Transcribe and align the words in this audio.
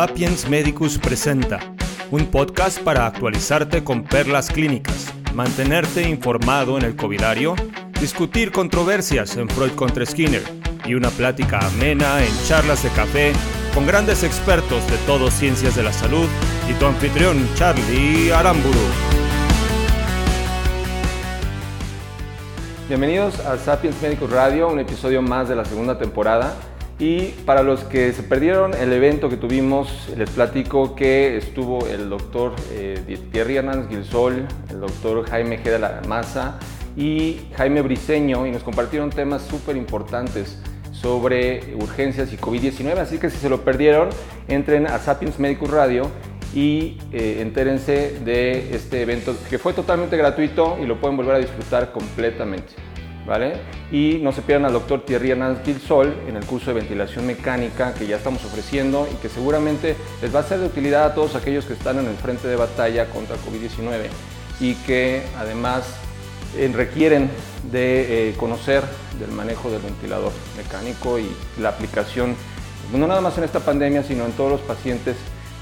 Sapiens 0.00 0.48
Medicus 0.48 0.96
presenta 0.96 1.58
un 2.12 2.26
podcast 2.26 2.80
para 2.80 3.04
actualizarte 3.04 3.82
con 3.82 4.04
perlas 4.04 4.48
clínicas, 4.48 5.12
mantenerte 5.34 6.08
informado 6.08 6.78
en 6.78 6.84
el 6.84 6.94
covidario, 6.94 7.56
discutir 8.00 8.52
controversias 8.52 9.36
en 9.36 9.48
Freud 9.48 9.72
contra 9.72 10.06
Skinner 10.06 10.44
y 10.84 10.94
una 10.94 11.10
plática 11.10 11.58
amena 11.58 12.24
en 12.24 12.30
charlas 12.46 12.84
de 12.84 12.90
café 12.90 13.32
con 13.74 13.88
grandes 13.88 14.22
expertos 14.22 14.88
de 14.88 14.98
todo 14.98 15.32
ciencias 15.32 15.74
de 15.74 15.82
la 15.82 15.92
salud 15.92 16.28
y 16.70 16.74
tu 16.74 16.86
anfitrión 16.86 17.36
Charlie 17.56 18.32
Aramburu. 18.32 18.78
Bienvenidos 22.86 23.40
a 23.40 23.58
Sapiens 23.58 24.00
Medicus 24.00 24.30
Radio, 24.30 24.68
un 24.68 24.78
episodio 24.78 25.22
más 25.22 25.48
de 25.48 25.56
la 25.56 25.64
segunda 25.64 25.98
temporada. 25.98 26.54
Y 26.98 27.28
para 27.46 27.62
los 27.62 27.84
que 27.84 28.12
se 28.12 28.24
perdieron 28.24 28.74
el 28.74 28.92
evento 28.92 29.28
que 29.28 29.36
tuvimos, 29.36 30.08
les 30.16 30.28
platico 30.30 30.96
que 30.96 31.36
estuvo 31.36 31.86
el 31.86 32.10
doctor 32.10 32.54
eh, 32.72 33.18
Thierry 33.30 33.56
Hernández 33.56 33.88
Gilsol, 33.88 34.46
el 34.68 34.80
doctor 34.80 35.24
Jaime 35.28 35.62
G. 35.62 35.64
de 35.64 35.78
y 36.96 37.40
Jaime 37.56 37.82
Briseño 37.82 38.44
y 38.46 38.50
nos 38.50 38.64
compartieron 38.64 39.10
temas 39.10 39.42
súper 39.42 39.76
importantes 39.76 40.58
sobre 40.90 41.76
urgencias 41.76 42.32
y 42.32 42.36
COVID-19. 42.36 42.98
Así 42.98 43.18
que 43.18 43.30
si 43.30 43.38
se 43.38 43.48
lo 43.48 43.62
perdieron, 43.62 44.08
entren 44.48 44.88
a 44.88 44.98
Sapiens 44.98 45.38
Medicus 45.38 45.70
Radio 45.70 46.10
y 46.52 46.98
eh, 47.12 47.38
entérense 47.40 48.18
de 48.24 48.74
este 48.74 49.02
evento 49.02 49.36
que 49.48 49.58
fue 49.58 49.72
totalmente 49.72 50.16
gratuito 50.16 50.76
y 50.82 50.86
lo 50.86 51.00
pueden 51.00 51.16
volver 51.16 51.36
a 51.36 51.38
disfrutar 51.38 51.92
completamente. 51.92 52.87
Y 53.92 54.20
no 54.22 54.32
se 54.32 54.40
pierdan 54.40 54.66
al 54.66 54.72
doctor 54.72 55.04
Thierry 55.04 55.32
Hernández 55.32 55.62
Gilsol 55.64 56.14
en 56.26 56.36
el 56.36 56.46
curso 56.46 56.72
de 56.72 56.80
ventilación 56.80 57.26
mecánica 57.26 57.92
que 57.92 58.06
ya 58.06 58.16
estamos 58.16 58.42
ofreciendo 58.44 59.06
y 59.12 59.16
que 59.16 59.28
seguramente 59.28 59.96
les 60.22 60.34
va 60.34 60.40
a 60.40 60.42
ser 60.42 60.60
de 60.60 60.66
utilidad 60.66 61.04
a 61.04 61.14
todos 61.14 61.34
aquellos 61.34 61.66
que 61.66 61.74
están 61.74 61.98
en 61.98 62.06
el 62.06 62.16
frente 62.16 62.48
de 62.48 62.56
batalla 62.56 63.06
contra 63.10 63.36
COVID-19 63.36 64.06
y 64.60 64.74
que 64.76 65.22
además 65.38 65.84
eh, 66.56 66.70
requieren 66.74 67.30
de 67.70 68.30
eh, 68.30 68.34
conocer 68.38 68.82
del 69.20 69.30
manejo 69.32 69.70
del 69.70 69.82
ventilador 69.82 70.32
mecánico 70.56 71.18
y 71.18 71.28
la 71.60 71.68
aplicación, 71.68 72.34
no 72.94 73.06
nada 73.06 73.20
más 73.20 73.36
en 73.36 73.44
esta 73.44 73.60
pandemia, 73.60 74.04
sino 74.04 74.24
en 74.24 74.32
todos 74.32 74.52
los 74.52 74.60
pacientes 74.62 75.16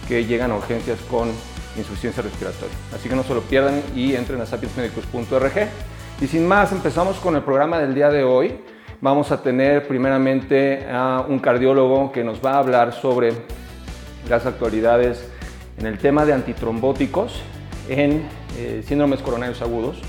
que 0.06 0.24
llegan 0.24 0.52
a 0.52 0.56
urgencias 0.56 0.98
con 1.10 1.30
insuficiencia 1.76 2.22
respiratoria. 2.22 2.76
Así 2.94 3.08
que 3.08 3.16
no 3.16 3.24
se 3.24 3.34
lo 3.34 3.40
pierdan 3.42 3.82
y 3.96 4.14
entren 4.14 4.40
a 4.40 4.46
sapiensmedicus.org 4.46 5.68
y 6.20 6.26
sin 6.26 6.48
más, 6.48 6.72
empezamos 6.72 7.18
con 7.18 7.36
el 7.36 7.42
programa 7.42 7.78
del 7.78 7.94
día 7.94 8.08
de 8.08 8.24
hoy. 8.24 8.58
Vamos 9.02 9.30
a 9.32 9.42
tener 9.42 9.86
primeramente 9.86 10.86
a 10.90 11.22
un 11.28 11.38
cardiólogo 11.38 12.10
que 12.10 12.24
nos 12.24 12.44
va 12.44 12.52
a 12.52 12.58
hablar 12.58 12.94
sobre 12.94 13.34
las 14.28 14.46
actualidades 14.46 15.28
en 15.78 15.84
el 15.84 15.98
tema 15.98 16.24
de 16.24 16.32
antitrombóticos 16.32 17.42
en 17.90 18.26
eh, 18.56 18.82
síndromes 18.86 19.20
coronarios 19.20 19.60
agudos. 19.60 20.00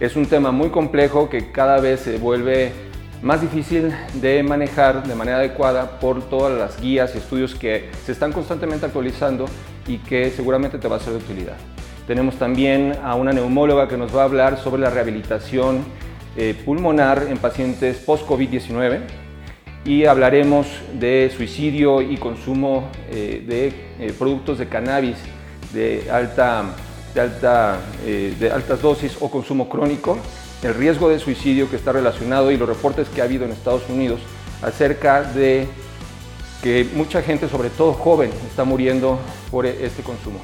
Es 0.00 0.16
un 0.16 0.24
tema 0.24 0.50
muy 0.50 0.70
complejo 0.70 1.28
que 1.28 1.52
cada 1.52 1.78
vez 1.78 2.00
se 2.00 2.16
vuelve 2.16 2.72
más 3.20 3.42
difícil 3.42 3.94
de 4.14 4.42
manejar 4.42 5.06
de 5.06 5.14
manera 5.14 5.36
adecuada 5.36 6.00
por 6.00 6.22
todas 6.22 6.58
las 6.58 6.80
guías 6.80 7.14
y 7.14 7.18
estudios 7.18 7.54
que 7.54 7.90
se 8.06 8.12
están 8.12 8.32
constantemente 8.32 8.86
actualizando 8.86 9.44
y 9.86 9.98
que 9.98 10.30
seguramente 10.30 10.78
te 10.78 10.88
va 10.88 10.96
a 10.96 11.00
ser 11.00 11.12
de 11.12 11.18
utilidad. 11.18 11.56
Tenemos 12.10 12.34
también 12.40 12.98
a 13.04 13.14
una 13.14 13.32
neumóloga 13.32 13.86
que 13.86 13.96
nos 13.96 14.12
va 14.12 14.22
a 14.22 14.24
hablar 14.24 14.58
sobre 14.58 14.82
la 14.82 14.90
rehabilitación 14.90 15.84
eh, 16.36 16.60
pulmonar 16.64 17.28
en 17.30 17.38
pacientes 17.38 17.98
post-COVID-19 17.98 19.02
y 19.84 20.06
hablaremos 20.06 20.66
de 20.92 21.30
suicidio 21.36 22.02
y 22.02 22.16
consumo 22.16 22.88
eh, 23.12 23.44
de 23.46 24.04
eh, 24.04 24.12
productos 24.18 24.58
de 24.58 24.66
cannabis 24.66 25.18
de, 25.72 26.10
alta, 26.10 26.74
de, 27.14 27.20
alta, 27.20 27.78
de 28.04 28.50
altas 28.52 28.82
dosis 28.82 29.16
o 29.20 29.30
consumo 29.30 29.68
crónico, 29.68 30.18
el 30.64 30.74
riesgo 30.74 31.08
de 31.10 31.20
suicidio 31.20 31.70
que 31.70 31.76
está 31.76 31.92
relacionado 31.92 32.50
y 32.50 32.56
los 32.56 32.68
reportes 32.68 33.08
que 33.08 33.20
ha 33.20 33.24
habido 33.26 33.44
en 33.44 33.52
Estados 33.52 33.88
Unidos 33.88 34.18
acerca 34.62 35.22
de 35.22 35.68
que 36.60 36.88
mucha 36.92 37.22
gente, 37.22 37.48
sobre 37.48 37.70
todo 37.70 37.92
joven, 37.92 38.32
está 38.48 38.64
muriendo 38.64 39.20
por 39.52 39.64
este 39.64 40.02
consumo. 40.02 40.40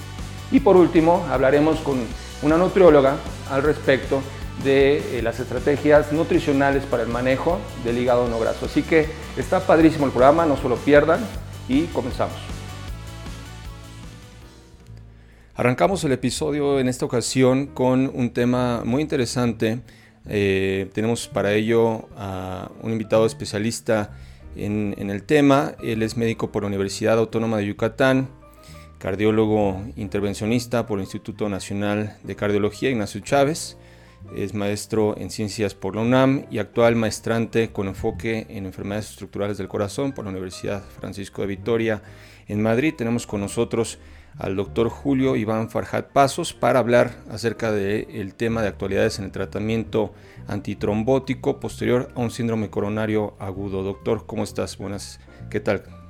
Y 0.53 0.61
por 0.61 0.77
último, 0.77 1.27
hablaremos 1.31 1.81
con 1.81 1.99
una 2.43 2.57
nutrióloga 2.57 3.17
al 3.51 3.62
respecto 3.62 4.23
de 4.62 5.19
eh, 5.19 5.23
las 5.23 5.41
estrategias 5.41 6.12
nutricionales 6.12 6.84
para 6.84 7.03
el 7.03 7.09
manejo 7.09 7.59
del 7.84 7.99
hígado 7.99 8.29
no 8.29 8.39
graso. 8.39 8.67
Así 8.67 8.83
que 8.83 9.07
está 9.37 9.61
padrísimo 9.61 10.07
el 10.07 10.12
programa, 10.12 10.47
no 10.47 10.57
se 10.57 10.69
lo 10.69 10.77
pierdan 10.77 11.21
y 11.69 11.84
comenzamos. 11.87 12.37
Arrancamos 15.55 16.05
el 16.05 16.12
episodio 16.12 16.78
en 16.78 16.89
esta 16.89 17.07
ocasión 17.07 17.67
con 17.67 18.11
un 18.15 18.31
tema 18.31 18.83
muy 18.84 19.03
interesante. 19.03 19.81
Eh, 20.28 20.91
tenemos 20.93 21.28
para 21.28 21.53
ello 21.53 22.09
a 22.17 22.71
un 22.83 22.93
invitado 22.93 23.27
especialista 23.27 24.11
en, 24.55 24.95
en 24.99 25.11
el 25.11 25.23
tema. 25.23 25.73
Él 25.83 26.03
es 26.03 26.17
médico 26.17 26.53
por 26.53 26.63
la 26.63 26.69
Universidad 26.69 27.19
Autónoma 27.19 27.59
de 27.59 27.67
Yucatán 27.67 28.28
cardiólogo 29.06 29.84
intervencionista 29.94 30.84
por 30.84 30.99
el 30.99 31.05
Instituto 31.05 31.49
Nacional 31.49 32.17
de 32.25 32.34
Cardiología 32.34 32.91
Ignacio 32.91 33.21
Chávez. 33.21 33.77
Es 34.34 34.53
maestro 34.53 35.17
en 35.17 35.31
ciencias 35.31 35.75
por 35.75 35.94
la 35.94 36.03
UNAM 36.03 36.47
y 36.50 36.59
actual 36.59 36.97
maestrante 36.97 37.71
con 37.71 37.87
enfoque 37.87 38.49
en 38.49 38.66
enfermedades 38.66 39.11
estructurales 39.11 39.59
del 39.59 39.69
corazón 39.69 40.11
por 40.11 40.25
la 40.25 40.33
Universidad 40.33 40.83
Francisco 40.83 41.43
de 41.43 41.47
Vitoria 41.47 42.03
en 42.49 42.61
Madrid. 42.61 42.95
Tenemos 42.99 43.28
con 43.28 43.43
nosotros 43.43 44.00
al 44.39 44.56
doctor 44.56 44.89
Julio 44.89 45.37
Iván 45.37 45.71
Farhat 45.71 46.09
Pasos 46.09 46.53
para 46.53 46.81
hablar 46.81 47.15
acerca 47.31 47.71
del 47.71 48.34
tema 48.34 48.61
de 48.61 48.66
actualidades 48.66 49.21
en 49.21 49.27
el 49.27 49.31
tratamiento 49.31 50.15
antitrombótico 50.49 51.61
posterior 51.61 52.11
a 52.16 52.21
un 52.21 52.33
síndrome 52.33 52.71
coronario 52.71 53.37
agudo. 53.39 53.84
Doctor, 53.84 54.27
¿cómo 54.27 54.43
estás? 54.43 54.78
Buenas, 54.78 55.21
¿qué 55.49 55.61
tal? 55.61 56.06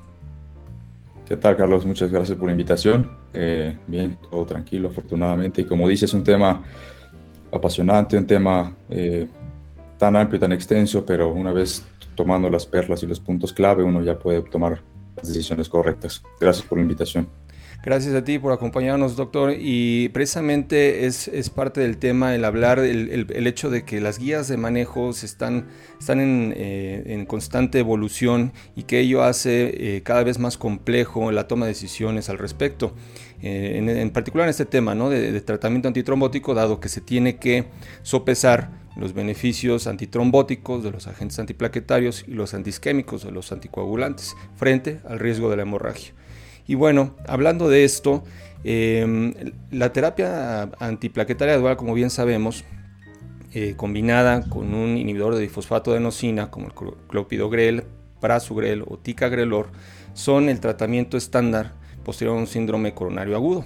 ¿Qué 1.26 1.36
tal, 1.36 1.56
Carlos? 1.56 1.84
Muchas 1.84 2.12
gracias 2.12 2.38
por 2.38 2.46
la 2.46 2.52
invitación. 2.52 3.10
Eh, 3.34 3.76
bien, 3.88 4.16
todo 4.30 4.46
tranquilo, 4.46 4.90
afortunadamente. 4.90 5.62
Y 5.62 5.64
como 5.64 5.88
dices, 5.88 6.10
es 6.10 6.14
un 6.14 6.22
tema 6.22 6.62
apasionante, 7.50 8.16
un 8.16 8.28
tema 8.28 8.76
eh, 8.88 9.26
tan 9.98 10.14
amplio, 10.14 10.38
tan 10.38 10.52
extenso, 10.52 11.04
pero 11.04 11.32
una 11.32 11.52
vez 11.52 11.84
tomando 12.14 12.48
las 12.48 12.64
perlas 12.64 13.02
y 13.02 13.08
los 13.08 13.18
puntos 13.18 13.52
clave, 13.52 13.82
uno 13.82 14.02
ya 14.02 14.16
puede 14.16 14.40
tomar 14.42 14.80
las 15.16 15.26
decisiones 15.26 15.68
correctas. 15.68 16.22
Gracias 16.40 16.64
por 16.64 16.78
la 16.78 16.82
invitación. 16.82 17.28
Gracias 17.86 18.16
a 18.16 18.24
ti 18.24 18.40
por 18.40 18.52
acompañarnos, 18.52 19.14
doctor. 19.14 19.54
Y 19.56 20.08
precisamente 20.08 21.06
es, 21.06 21.28
es 21.28 21.50
parte 21.50 21.80
del 21.80 21.98
tema 21.98 22.34
el 22.34 22.44
hablar, 22.44 22.80
el, 22.80 23.28
el, 23.32 23.46
hecho 23.46 23.70
de 23.70 23.84
que 23.84 24.00
las 24.00 24.18
guías 24.18 24.48
de 24.48 24.56
manejo 24.56 25.10
están, 25.10 25.68
están 26.00 26.18
en, 26.18 26.52
eh, 26.56 27.04
en, 27.06 27.26
constante 27.26 27.78
evolución 27.78 28.52
y 28.74 28.82
que 28.82 28.98
ello 28.98 29.22
hace 29.22 29.96
eh, 29.96 30.02
cada 30.02 30.24
vez 30.24 30.40
más 30.40 30.58
complejo 30.58 31.30
la 31.30 31.46
toma 31.46 31.66
de 31.66 31.74
decisiones 31.74 32.28
al 32.28 32.38
respecto. 32.38 32.92
Eh, 33.40 33.74
en, 33.76 33.88
en, 33.88 34.10
particular 34.10 34.46
en 34.46 34.50
este 34.50 34.64
tema 34.64 34.96
¿no? 34.96 35.08
de, 35.08 35.40
tratamiento 35.40 35.86
antitrombótico, 35.86 36.54
dado 36.54 36.80
que 36.80 36.88
se 36.88 37.00
tiene 37.00 37.36
que 37.36 37.66
sopesar 38.02 38.68
los 38.96 39.12
beneficios 39.12 39.86
antitrombóticos 39.86 40.82
de 40.82 40.90
los 40.90 41.06
agentes 41.06 41.38
antiplaquetarios 41.38 42.24
y 42.26 42.32
los 42.32 42.52
antisquémicos 42.52 43.22
de 43.22 43.30
los 43.30 43.52
anticoagulantes 43.52 44.34
frente 44.56 44.98
al 45.08 45.20
riesgo 45.20 45.50
de 45.50 45.56
la 45.58 45.62
hemorragia. 45.62 46.14
Y 46.66 46.74
bueno, 46.74 47.14
hablando 47.26 47.68
de 47.68 47.84
esto, 47.84 48.24
em, 48.64 49.34
la 49.70 49.92
terapia 49.92 50.70
antiplaquetaria 50.78 51.56
dual, 51.58 51.76
como 51.76 51.94
bien 51.94 52.10
sabemos, 52.10 52.64
eh, 53.52 53.74
combinada 53.76 54.42
con 54.48 54.74
un 54.74 54.98
inhibidor 54.98 55.34
de 55.34 55.40
difosfato 55.40 55.92
de 55.92 55.98
enosina 55.98 56.50
como 56.50 56.66
el 56.66 56.72
clopidogrel, 57.08 57.84
prasugrel 58.20 58.84
o 58.86 58.98
ticagrelor, 58.98 59.68
son 60.14 60.48
el 60.48 60.60
tratamiento 60.60 61.16
estándar 61.16 61.72
posterior 62.04 62.36
a 62.36 62.40
un 62.40 62.46
síndrome 62.46 62.94
coronario 62.94 63.36
agudo. 63.36 63.64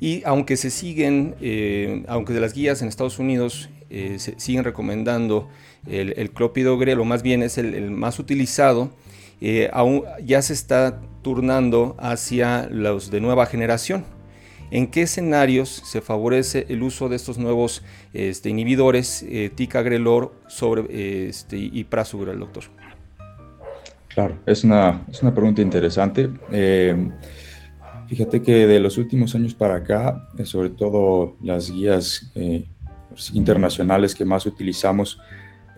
Y 0.00 0.22
aunque 0.24 0.56
se 0.56 0.70
siguen, 0.70 1.34
eh, 1.40 2.04
aunque 2.08 2.32
de 2.32 2.40
las 2.40 2.52
guías 2.52 2.82
en 2.82 2.88
Estados 2.88 3.18
Unidos 3.18 3.68
eh, 3.90 4.16
se 4.18 4.38
siguen 4.38 4.64
recomendando 4.64 5.48
el, 5.86 6.30
clopidogrel, 6.30 7.00
o 7.00 7.04
más 7.04 7.22
bien 7.22 7.42
es 7.42 7.56
el, 7.58 7.90
más 7.90 8.18
utilizado, 8.18 8.90
aún 9.72 10.04
ya 10.24 10.42
se 10.42 10.52
está 10.52 11.00
turnando 11.22 11.96
hacia 11.98 12.68
los 12.70 13.10
de 13.10 13.20
nueva 13.20 13.46
generación. 13.46 14.04
¿En 14.70 14.86
qué 14.86 15.02
escenarios 15.02 15.68
se 15.68 16.00
favorece 16.02 16.66
el 16.68 16.82
uso 16.82 17.08
de 17.08 17.16
estos 17.16 17.38
nuevos 17.38 17.82
este, 18.12 18.50
inhibidores 18.50 19.24
eh, 19.26 19.50
ticagrelor 19.54 20.34
sobre, 20.46 21.28
este, 21.28 21.56
y 21.56 21.84
prasugrel, 21.84 22.38
doctor? 22.38 22.64
Claro, 24.08 24.36
es 24.46 24.64
una, 24.64 25.04
es 25.08 25.22
una 25.22 25.32
pregunta 25.32 25.62
interesante. 25.62 26.28
Eh, 26.50 27.08
fíjate 28.08 28.42
que 28.42 28.66
de 28.66 28.80
los 28.80 28.98
últimos 28.98 29.34
años 29.34 29.54
para 29.54 29.76
acá, 29.76 30.28
eh, 30.36 30.44
sobre 30.44 30.70
todo 30.70 31.36
las 31.42 31.70
guías 31.70 32.30
eh, 32.34 32.66
internacionales 33.32 34.14
que 34.14 34.24
más 34.24 34.44
utilizamos 34.44 35.18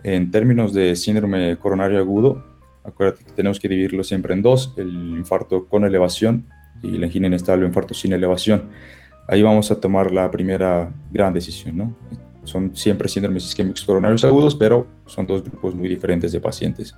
en 0.03 0.31
términos 0.31 0.73
de 0.73 0.95
síndrome 0.95 1.55
coronario 1.57 1.99
agudo, 1.99 2.50
Acuérdate 2.83 3.23
que 3.23 3.31
tenemos 3.31 3.59
que 3.59 3.67
dividirlo 3.67 4.03
siempre 4.03 4.33
en 4.33 4.41
dos, 4.41 4.73
el 4.77 4.89
infarto 5.17 5.67
con 5.67 5.85
elevación 5.85 6.47
y 6.81 6.97
la 6.97 7.05
angina 7.05 7.27
inestable 7.27 7.65
o 7.65 7.67
infarto 7.67 7.93
sin 7.93 8.13
elevación. 8.13 8.69
Ahí 9.27 9.41
vamos 9.41 9.71
a 9.71 9.79
tomar 9.79 10.11
la 10.11 10.31
primera 10.31 10.91
gran 11.11 11.33
decisión, 11.33 11.77
¿no? 11.77 11.95
Son 12.43 12.75
siempre 12.75 13.07
síndromes 13.07 13.45
isquémicos 13.45 13.85
coronarios 13.85 14.25
agudos, 14.25 14.55
pero 14.55 14.87
son 15.05 15.27
dos 15.27 15.43
grupos 15.43 15.75
muy 15.75 15.87
diferentes 15.87 16.31
de 16.31 16.39
pacientes. 16.39 16.95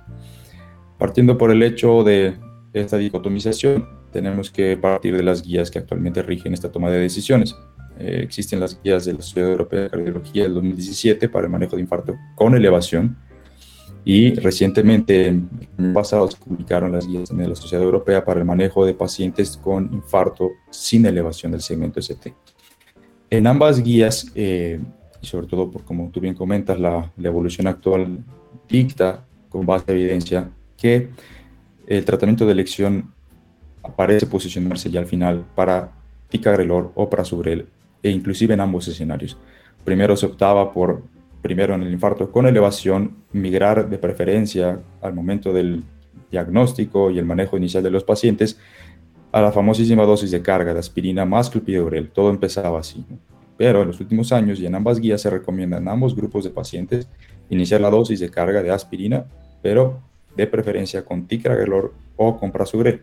Partiendo 0.98 1.36
por 1.36 1.50
el 1.50 1.62
hecho 1.62 2.02
de 2.02 2.34
esta 2.72 2.96
dicotomización, 2.96 3.86
tenemos 4.10 4.50
que 4.50 4.76
partir 4.76 5.16
de 5.16 5.22
las 5.22 5.42
guías 5.42 5.70
que 5.70 5.78
actualmente 5.78 6.22
rigen 6.22 6.54
esta 6.54 6.72
toma 6.72 6.90
de 6.90 6.98
decisiones. 6.98 7.54
Eh, 7.98 8.20
existen 8.22 8.58
las 8.58 8.80
guías 8.82 9.04
de 9.04 9.12
la 9.12 9.22
Sociedad 9.22 9.50
Europea 9.50 9.82
de 9.82 9.90
Cardiología 9.90 10.44
del 10.44 10.54
2017 10.54 11.28
para 11.28 11.44
el 11.44 11.52
manejo 11.52 11.76
de 11.76 11.82
infarto 11.82 12.16
con 12.34 12.54
elevación 12.54 13.16
y 14.04 14.34
recientemente, 14.34 15.28
en 15.28 15.48
el 15.78 15.92
pasado, 15.94 16.30
se 16.30 16.36
publicaron 16.36 16.92
las 16.92 17.06
guías 17.06 17.34
de 17.34 17.48
la 17.48 17.54
Sociedad 17.54 17.82
Europea 17.82 18.22
para 18.22 18.40
el 18.40 18.46
manejo 18.46 18.84
de 18.84 18.92
pacientes 18.92 19.56
con 19.56 19.90
infarto 19.94 20.52
sin 20.70 21.06
elevación 21.06 21.52
del 21.52 21.62
segmento 21.62 22.00
ST. 22.00 22.34
En 23.30 23.46
ambas 23.46 23.82
guías, 23.82 24.30
eh, 24.34 24.78
y 25.22 25.26
sobre 25.26 25.46
todo 25.46 25.70
por 25.70 25.84
como 25.84 26.10
tú 26.10 26.20
bien 26.20 26.34
comentas, 26.34 26.78
la, 26.78 27.10
evolución 27.22 27.66
actual 27.66 28.18
dicta 28.68 29.24
con 29.48 29.64
base 29.64 29.90
a 29.90 29.94
evidencia 29.94 30.50
que 30.76 31.08
el 31.86 32.04
tratamiento 32.04 32.44
de 32.44 32.52
elección 32.52 33.10
aparece 33.82 34.26
posicionarse 34.26 34.90
ya 34.90 35.00
al 35.00 35.06
final 35.06 35.44
para 35.54 35.92
ticagrelor 36.28 36.92
o 36.94 37.08
para 37.08 37.24
subrel 37.24 37.66
e 38.02 38.10
inclusive 38.10 38.52
en 38.52 38.60
ambos 38.60 38.86
escenarios. 38.86 39.36
Primero 39.82 40.16
se 40.16 40.26
optaba 40.26 40.72
por, 40.72 41.02
primero 41.44 41.74
en 41.74 41.82
el 41.82 41.92
infarto 41.92 42.32
con 42.32 42.46
elevación, 42.46 43.18
migrar 43.32 43.90
de 43.90 43.98
preferencia 43.98 44.80
al 45.02 45.12
momento 45.12 45.52
del 45.52 45.84
diagnóstico 46.30 47.10
y 47.10 47.18
el 47.18 47.26
manejo 47.26 47.58
inicial 47.58 47.82
de 47.82 47.90
los 47.90 48.02
pacientes 48.02 48.58
a 49.30 49.42
la 49.42 49.52
famosísima 49.52 50.04
dosis 50.04 50.30
de 50.30 50.40
carga 50.40 50.72
de 50.72 50.80
aspirina 50.80 51.26
más 51.26 51.50
clopidogrel. 51.50 52.08
Todo 52.08 52.30
empezaba 52.30 52.78
así. 52.80 53.04
Pero 53.58 53.82
en 53.82 53.88
los 53.88 54.00
últimos 54.00 54.32
años 54.32 54.58
y 54.58 54.64
en 54.64 54.74
ambas 54.74 55.00
guías 55.00 55.20
se 55.20 55.28
recomienda 55.28 55.76
en 55.76 55.86
ambos 55.86 56.16
grupos 56.16 56.44
de 56.44 56.50
pacientes 56.50 57.08
iniciar 57.50 57.82
la 57.82 57.90
dosis 57.90 58.20
de 58.20 58.30
carga 58.30 58.62
de 58.62 58.70
aspirina, 58.70 59.26
pero 59.60 60.00
de 60.34 60.46
preferencia 60.46 61.04
con 61.04 61.26
ticagrelor 61.26 61.92
o 62.16 62.38
con 62.38 62.52
prasugrel. 62.52 63.02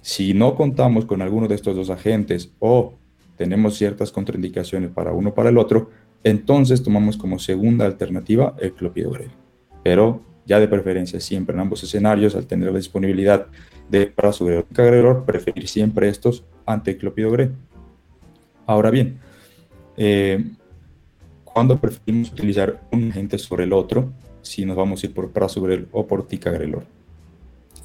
Si 0.00 0.34
no 0.34 0.56
contamos 0.56 1.06
con 1.06 1.22
alguno 1.22 1.46
de 1.46 1.54
estos 1.54 1.76
dos 1.76 1.90
agentes 1.90 2.50
o 2.58 2.94
tenemos 3.36 3.76
ciertas 3.76 4.10
contraindicaciones 4.10 4.90
para 4.90 5.12
uno 5.12 5.30
o 5.30 5.34
para 5.34 5.50
el 5.50 5.58
otro, 5.58 5.90
entonces 6.26 6.82
tomamos 6.82 7.16
como 7.16 7.38
segunda 7.38 7.86
alternativa 7.86 8.56
el 8.60 8.72
clopidogrel. 8.72 9.30
Pero 9.84 10.22
ya 10.44 10.58
de 10.58 10.66
preferencia 10.66 11.20
siempre 11.20 11.54
en 11.54 11.60
ambos 11.60 11.84
escenarios, 11.84 12.34
al 12.34 12.48
tener 12.48 12.72
la 12.72 12.78
disponibilidad 12.78 13.46
de 13.88 14.08
prasugrel 14.08 14.64
o 15.06 15.24
preferir 15.24 15.68
siempre 15.68 16.08
estos 16.08 16.42
ante 16.66 16.90
el 16.90 16.98
clopidogrel. 16.98 17.52
Ahora 18.66 18.90
bien, 18.90 19.20
eh, 19.96 20.44
¿cuándo 21.44 21.78
preferimos 21.80 22.32
utilizar 22.32 22.82
un 22.90 23.10
agente 23.10 23.38
sobre 23.38 23.62
el 23.62 23.72
otro? 23.72 24.12
Si 24.42 24.64
nos 24.64 24.76
vamos 24.76 25.02
a 25.02 25.06
ir 25.06 25.14
por 25.14 25.30
prasugrel 25.30 25.86
o 25.92 26.08
por 26.08 26.26
ticagrelor. 26.26 26.84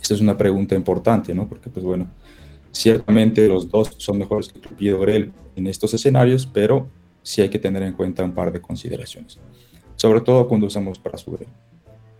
Esta 0.01 0.15
es 0.15 0.21
una 0.21 0.35
pregunta 0.35 0.73
importante, 0.73 1.35
¿no? 1.35 1.47
Porque, 1.47 1.69
pues 1.69 1.85
bueno, 1.85 2.09
Ciertamente 2.71 3.47
los 3.47 3.69
dos 3.69 3.93
son 3.97 4.17
mejores 4.17 4.47
que 4.47 4.59
clopidogrel 4.59 5.33
en 5.55 5.67
estos 5.67 5.93
escenarios, 5.93 6.45
pero 6.45 6.87
sí 7.21 7.41
hay 7.41 7.49
que 7.49 7.59
tener 7.59 7.83
en 7.83 7.93
cuenta 7.93 8.23
un 8.23 8.33
par 8.33 8.51
de 8.51 8.61
consideraciones, 8.61 9.39
sobre 9.95 10.21
todo 10.21 10.47
cuando 10.47 10.67
usamos 10.67 10.99
prasugrel. 10.99 11.47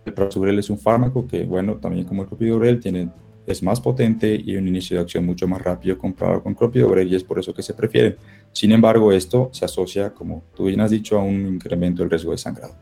El 0.04 0.14
prasugrel 0.14 0.58
es 0.58 0.68
un 0.68 0.78
fármaco 0.78 1.26
que, 1.26 1.44
bueno, 1.44 1.76
también 1.76 2.04
como 2.04 2.22
el 2.22 2.28
clopidogrel, 2.28 2.80
tiene, 2.80 3.08
es 3.46 3.62
más 3.62 3.80
potente 3.80 4.34
y 4.34 4.56
un 4.56 4.66
inicio 4.66 4.96
de 4.96 5.02
acción 5.02 5.24
mucho 5.24 5.46
más 5.46 5.62
rápido 5.62 5.96
comparado 5.96 6.42
con 6.42 6.54
clopidogrel 6.54 7.12
y 7.12 7.14
es 7.14 7.22
por 7.22 7.38
eso 7.38 7.54
que 7.54 7.62
se 7.62 7.74
prefiere. 7.74 8.16
Sin 8.52 8.72
embargo, 8.72 9.12
esto 9.12 9.50
se 9.52 9.64
asocia, 9.64 10.12
como 10.12 10.42
tú 10.56 10.64
bien 10.64 10.80
has 10.80 10.90
dicho, 10.90 11.18
a 11.18 11.22
un 11.22 11.46
incremento 11.46 12.02
del 12.02 12.10
riesgo 12.10 12.32
de 12.32 12.38
sangrado. 12.38 12.74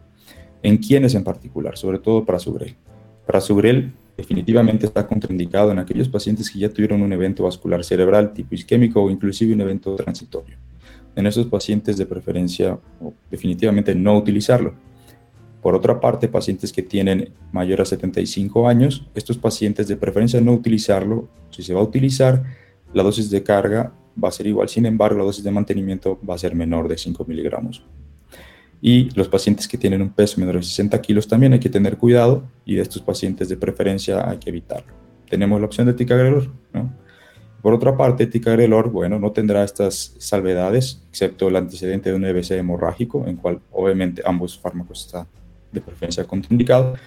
¿En 0.62 0.78
quiénes 0.78 1.14
en 1.14 1.25
particular? 1.25 1.76
Sobre 1.76 1.99
todo 1.99 2.25
prasugrel. 2.25 2.75
Prasugrel 3.26 3.93
definitivamente 4.17 4.87
está 4.87 5.06
contraindicado 5.06 5.72
en 5.72 5.78
aquellos 5.78 6.08
pacientes 6.08 6.50
que 6.50 6.58
ya 6.58 6.69
tuvieron 6.69 7.00
un 7.02 7.12
evento 7.12 7.44
vascular 7.44 7.84
cerebral 7.84 8.32
tipo 8.32 8.55
isquémico 8.55 9.02
o 9.02 9.11
inclusive 9.11 9.55
un 9.55 9.61
evento 9.62 9.94
transitorio. 9.96 10.56
En 11.17 11.27
esos 11.27 11.47
pacientes 11.47 11.97
de 11.97 12.07
preferencia 12.07 12.79
definitivamente 13.31 13.95
no 13.95 14.17
utilizarlo. 14.17 14.75
Por 15.62 15.75
otra 15.75 16.01
parte, 16.01 16.29
pacientes 16.29 16.73
que 16.73 16.83
tienen 16.83 17.33
mayor 17.53 17.83
a 17.83 17.85
75 17.85 18.69
años, 18.69 19.07
estos 19.15 19.37
pacientes 19.37 19.89
de 19.89 19.97
preferencia 19.97 20.41
no 20.41 20.53
utilizarlo. 20.53 21.29
Si 21.51 21.62
se 21.62 21.75
va 21.75 21.81
a 21.81 21.85
utilizar, 21.85 22.43
la 22.95 23.03
dosis 23.03 23.31
de 23.31 23.43
carga 23.43 23.93
va 24.23 24.29
a 24.29 24.33
ser 24.33 24.47
igual, 24.47 24.69
sin 24.69 24.87
embargo, 24.87 25.19
la 25.19 25.25
dosis 25.25 25.45
de 25.45 25.51
mantenimiento 25.51 26.19
va 26.29 26.35
a 26.35 26.39
ser 26.39 26.55
menor 26.55 26.89
de 26.89 26.97
5 26.97 27.25
miligramos. 27.27 27.85
Y 28.83 29.11
los 29.11 29.29
pacientes 29.29 29.69
que 29.69 29.77
tienen 29.77 30.01
un 30.01 30.11
peso 30.11 30.41
menor 30.41 30.56
de 30.56 30.63
60 30.63 31.01
kilos 31.03 31.29
también 31.29 31.53
hay 31.53 31.61
que 31.61 31.69
tener 31.69 31.99
cuidado 31.99 32.45
y 32.65 32.77
de 32.77 32.83
estos 32.83 33.03
pacientes 33.03 33.49
de 33.51 33.56
preferencia 33.59 34.29
hay 34.29 34.39
que 34.39 34.49
evitarlo. 34.49 34.95
Tenemos 35.29 35.61
la 35.61 35.67
opción 35.67 35.87
de 35.87 35.93
ticagrelor. 35.93 36.51
¿no? 36.73 36.91
Por 37.62 37.75
otra 37.75 37.97
parte, 37.97 38.27
ticagrelor, 38.27 38.91
bueno, 38.91 39.19
no 39.19 39.33
tendrá 39.33 39.65
estas 39.65 40.15
salvedades, 40.19 41.03
excepto 41.11 41.49
el 41.49 41.57
antecedente 41.57 42.11
de 42.11 42.17
un 42.17 42.25
EBC 42.25 42.53
hemorrágico, 42.53 43.27
en 43.27 43.37
cual 43.37 43.61
obviamente 43.71 44.23
ambos 44.25 44.59
fármacos 44.59 45.07
están 45.07 45.27
de 45.71 45.81
preferencia 45.81 46.25
contraindicados, 46.25 46.99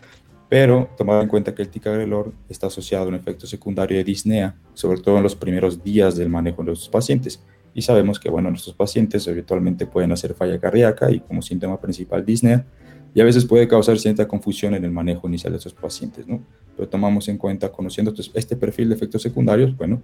pero 0.48 0.90
tomar 0.98 1.24
en 1.24 1.30
cuenta 1.30 1.56
que 1.56 1.64
el 1.64 1.70
ticagrelor 1.70 2.32
está 2.48 2.68
asociado 2.68 3.06
a 3.06 3.08
un 3.08 3.16
efecto 3.16 3.48
secundario 3.48 3.98
de 3.98 4.04
disnea, 4.04 4.56
sobre 4.74 5.02
todo 5.02 5.18
en 5.18 5.24
los 5.24 5.36
primeros 5.36 5.84
días 5.84 6.16
del 6.16 6.30
manejo 6.30 6.64
de 6.64 6.74
estos 6.74 6.90
pacientes 6.90 7.42
y 7.74 7.82
sabemos 7.82 8.20
que, 8.20 8.30
bueno, 8.30 8.50
nuestros 8.50 8.76
pacientes 8.76 9.28
habitualmente 9.28 9.86
pueden 9.86 10.12
hacer 10.12 10.34
falla 10.34 10.60
cardíaca 10.60 11.12
y 11.12 11.20
como 11.20 11.42
síntoma 11.42 11.80
principal 11.80 12.26
disnea, 12.26 12.66
y 13.16 13.22
a 13.22 13.24
veces 13.24 13.46
puede 13.46 13.68
causar 13.68 13.98
cierta 14.00 14.28
confusión 14.28 14.74
en 14.74 14.86
el 14.86 14.92
manejo 14.92 15.28
inicial 15.28 15.54
de 15.54 15.58
estos 15.58 15.74
pacientes, 15.74 16.28
¿no? 16.28 16.44
Pero 16.76 16.88
tomamos 16.88 17.28
en 17.28 17.38
cuenta, 17.38 17.72
conociendo 17.72 18.14
este 18.34 18.56
perfil 18.56 18.90
de 18.90 18.96
efectos 18.96 19.22
secundarios, 19.22 19.76
bueno, 19.76 20.02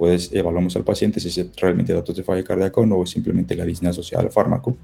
pues 0.00 0.32
evaluamos 0.32 0.74
al 0.76 0.82
paciente 0.82 1.20
si 1.20 1.28
es 1.28 1.56
realmente 1.56 1.92
datos 1.92 2.16
de 2.16 2.22
falla 2.22 2.42
cardíaca 2.42 2.80
o 2.80 2.86
no, 2.86 2.96
o 3.00 3.04
simplemente 3.04 3.54
la 3.54 3.66
disnea 3.66 3.90
asociada 3.90 4.24
al 4.24 4.30
fármaco. 4.30 4.74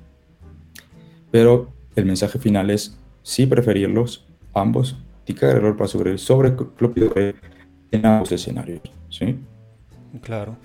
Pero 1.31 1.73
el 1.95 2.05
mensaje 2.05 2.39
final 2.39 2.69
es 2.69 2.99
sí 3.23 3.47
preferirlos, 3.47 4.27
ambos, 4.53 4.99
ticagrelor 5.25 5.75
para 5.75 5.89
sobre 6.19 6.55
clopidogrel 6.55 7.35
en 7.93 8.05
ambos 8.05 8.31
escenarios, 8.31 8.83
¿sí? 9.09 9.39
Claro. 10.21 10.59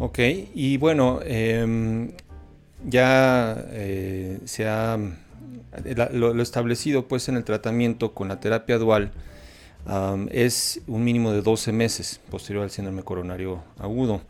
Ok, 0.00 0.18
y 0.52 0.78
bueno, 0.78 1.20
em, 1.24 2.10
ya 2.84 3.66
eh, 3.70 4.40
se 4.46 4.66
ha 4.66 4.98
lo, 6.12 6.42
establecido 6.42 7.06
pues 7.06 7.28
en 7.28 7.36
el 7.36 7.44
tratamiento 7.44 8.14
con 8.14 8.26
la 8.26 8.40
terapia 8.40 8.78
dual 8.78 9.12
es 10.30 10.80
un 10.86 11.04
mínimo 11.04 11.32
de 11.32 11.42
12 11.42 11.72
meses 11.72 12.20
posterior 12.30 12.64
al 12.64 12.70
síndrome 12.70 13.02
coronario 13.02 13.62
agudo. 13.78 14.20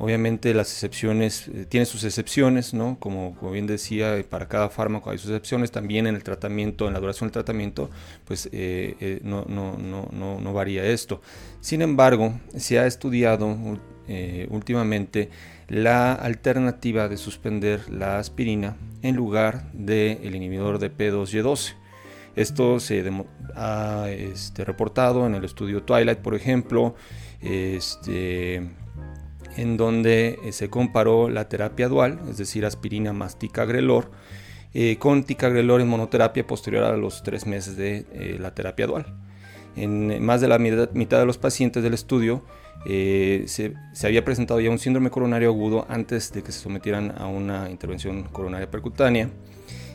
Obviamente 0.00 0.54
las 0.54 0.72
excepciones, 0.72 1.48
eh, 1.48 1.66
tiene 1.68 1.84
sus 1.84 2.04
excepciones, 2.04 2.72
¿no? 2.72 2.96
Como, 3.00 3.36
bien 3.50 3.66
decía, 3.66 4.24
para 4.30 4.46
cada 4.46 4.68
fármaco 4.68 5.10
hay 5.10 5.18
sus 5.18 5.30
excepciones. 5.30 5.72
También 5.72 6.06
en 6.06 6.14
el 6.14 6.22
tratamiento, 6.22 6.86
en 6.86 6.94
la 6.94 7.00
duración 7.00 7.28
del 7.28 7.32
tratamiento, 7.32 7.90
pues 8.24 8.48
eh, 8.52 9.20
no, 9.24 9.44
no, 9.46 10.52
varía 10.52 10.84
esto. 10.84 11.20
Sin 11.60 11.82
embargo, 11.82 12.38
se 12.56 12.78
ha 12.78 12.86
estudiado 12.86 13.56
eh, 14.06 14.46
últimamente 14.50 15.30
la 15.66 16.14
alternativa 16.14 17.08
de 17.08 17.16
suspender 17.16 17.90
la 17.90 18.18
aspirina 18.18 18.76
en 19.02 19.16
lugar 19.16 19.70
del 19.72 20.34
inhibidor 20.34 20.78
de 20.78 20.96
P2Y12. 20.96 21.74
Esto 22.38 22.80
se 22.80 23.04
ha 23.54 24.08
este, 24.10 24.64
reportado 24.64 25.26
en 25.26 25.34
el 25.34 25.44
estudio 25.44 25.82
Twilight, 25.82 26.18
por 26.18 26.34
ejemplo, 26.34 26.94
este, 27.40 28.56
en 29.56 29.76
donde 29.76 30.38
eh, 30.44 30.52
se 30.52 30.70
comparó 30.70 31.28
la 31.28 31.48
terapia 31.48 31.88
dual, 31.88 32.20
es 32.30 32.38
decir, 32.38 32.64
aspirina 32.64 33.12
más 33.12 33.38
ticagrelor, 33.38 34.10
eh, 34.74 34.96
con 34.98 35.24
ticagrelor 35.24 35.80
en 35.80 35.88
monoterapia 35.88 36.46
posterior 36.46 36.84
a 36.84 36.96
los 36.96 37.22
tres 37.22 37.46
meses 37.46 37.76
de 37.76 38.36
la 38.38 38.54
terapia 38.54 38.86
dual. 38.86 39.06
En 39.76 40.24
más 40.24 40.40
de 40.40 40.48
la 40.48 40.58
mitad 40.58 41.20
de 41.20 41.26
los 41.26 41.38
pacientes 41.38 41.82
del 41.82 41.94
estudio 41.94 42.42
eh, 42.84 43.44
se, 43.46 43.74
había 44.04 44.24
presentado 44.24 44.60
ya 44.60 44.70
un 44.70 44.78
síndrome 44.78 45.10
coronario 45.10 45.50
agudo 45.50 45.86
antes 45.88 46.32
de 46.32 46.42
que 46.42 46.52
se 46.52 46.60
sometieran 46.60 47.14
a 47.16 47.26
una 47.26 47.70
intervención 47.70 48.24
coronaria 48.24 48.70
percutánea. 48.70 49.30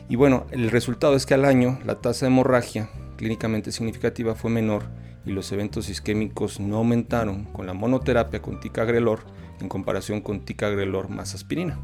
Y 0.09 0.15
bueno, 0.15 0.45
el 0.51 0.69
resultado 0.69 1.15
es 1.15 1.25
que 1.25 1.33
al 1.33 1.45
año 1.45 1.79
la 1.85 2.01
tasa 2.01 2.25
de 2.25 2.31
hemorragia 2.31 2.89
clínicamente 3.17 3.71
significativa 3.71 4.35
fue 4.35 4.51
menor 4.51 4.83
y 5.25 5.31
los 5.31 5.51
eventos 5.51 5.89
isquémicos 5.89 6.59
no 6.59 6.77
aumentaron 6.77 7.45
con 7.45 7.65
la 7.65 7.73
monoterapia 7.73 8.41
con 8.41 8.59
ticagrelor 8.59 9.21
en 9.61 9.69
comparación 9.69 10.21
con 10.21 10.43
ticagrelor 10.43 11.09
más 11.09 11.33
aspirina. 11.33 11.79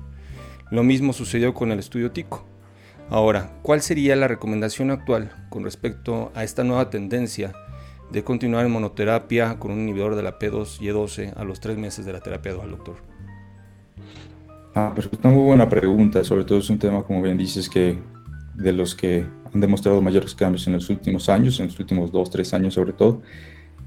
Lo 0.69 0.83
mismo 0.83 1.13
sucedió 1.13 1.53
con 1.53 1.71
el 1.71 1.79
estudio 1.79 2.11
TICO. 2.11 2.45
Ahora, 3.09 3.57
¿cuál 3.63 3.81
sería 3.81 4.15
la 4.15 4.27
recomendación 4.27 4.91
actual 4.91 5.31
con 5.49 5.63
respecto 5.63 6.31
a 6.35 6.43
esta 6.43 6.63
nueva 6.63 6.89
tendencia 6.89 7.53
de 8.11 8.23
continuar 8.23 8.65
en 8.65 8.71
monoterapia 8.71 9.57
con 9.57 9.71
un 9.71 9.81
inhibidor 9.81 10.15
de 10.15 10.23
la 10.23 10.37
P2 10.37 10.81
y 10.81 10.87
E12 10.87 11.33
a 11.35 11.43
los 11.43 11.59
tres 11.59 11.77
meses 11.77 12.05
de 12.05 12.13
la 12.13 12.19
terapia 12.19 12.53
dual, 12.53 12.71
doctor? 12.71 12.97
Ah, 14.81 14.93
pues 14.95 15.09
una 15.11 15.33
muy 15.33 15.43
buena 15.43 15.67
pregunta. 15.67 16.23
Sobre 16.23 16.45
todo 16.45 16.59
es 16.59 16.69
un 16.69 16.79
tema, 16.79 17.03
como 17.03 17.21
bien 17.21 17.37
dices, 17.37 17.67
que 17.67 17.99
de 18.55 18.71
los 18.71 18.95
que 18.95 19.25
han 19.53 19.59
demostrado 19.59 20.01
mayores 20.01 20.33
cambios 20.33 20.65
en 20.67 20.73
los 20.73 20.89
últimos 20.89 21.27
años, 21.27 21.59
en 21.59 21.65
los 21.65 21.77
últimos 21.79 22.13
dos, 22.13 22.29
tres 22.29 22.53
años 22.53 22.75
sobre 22.75 22.93
todo. 22.93 23.21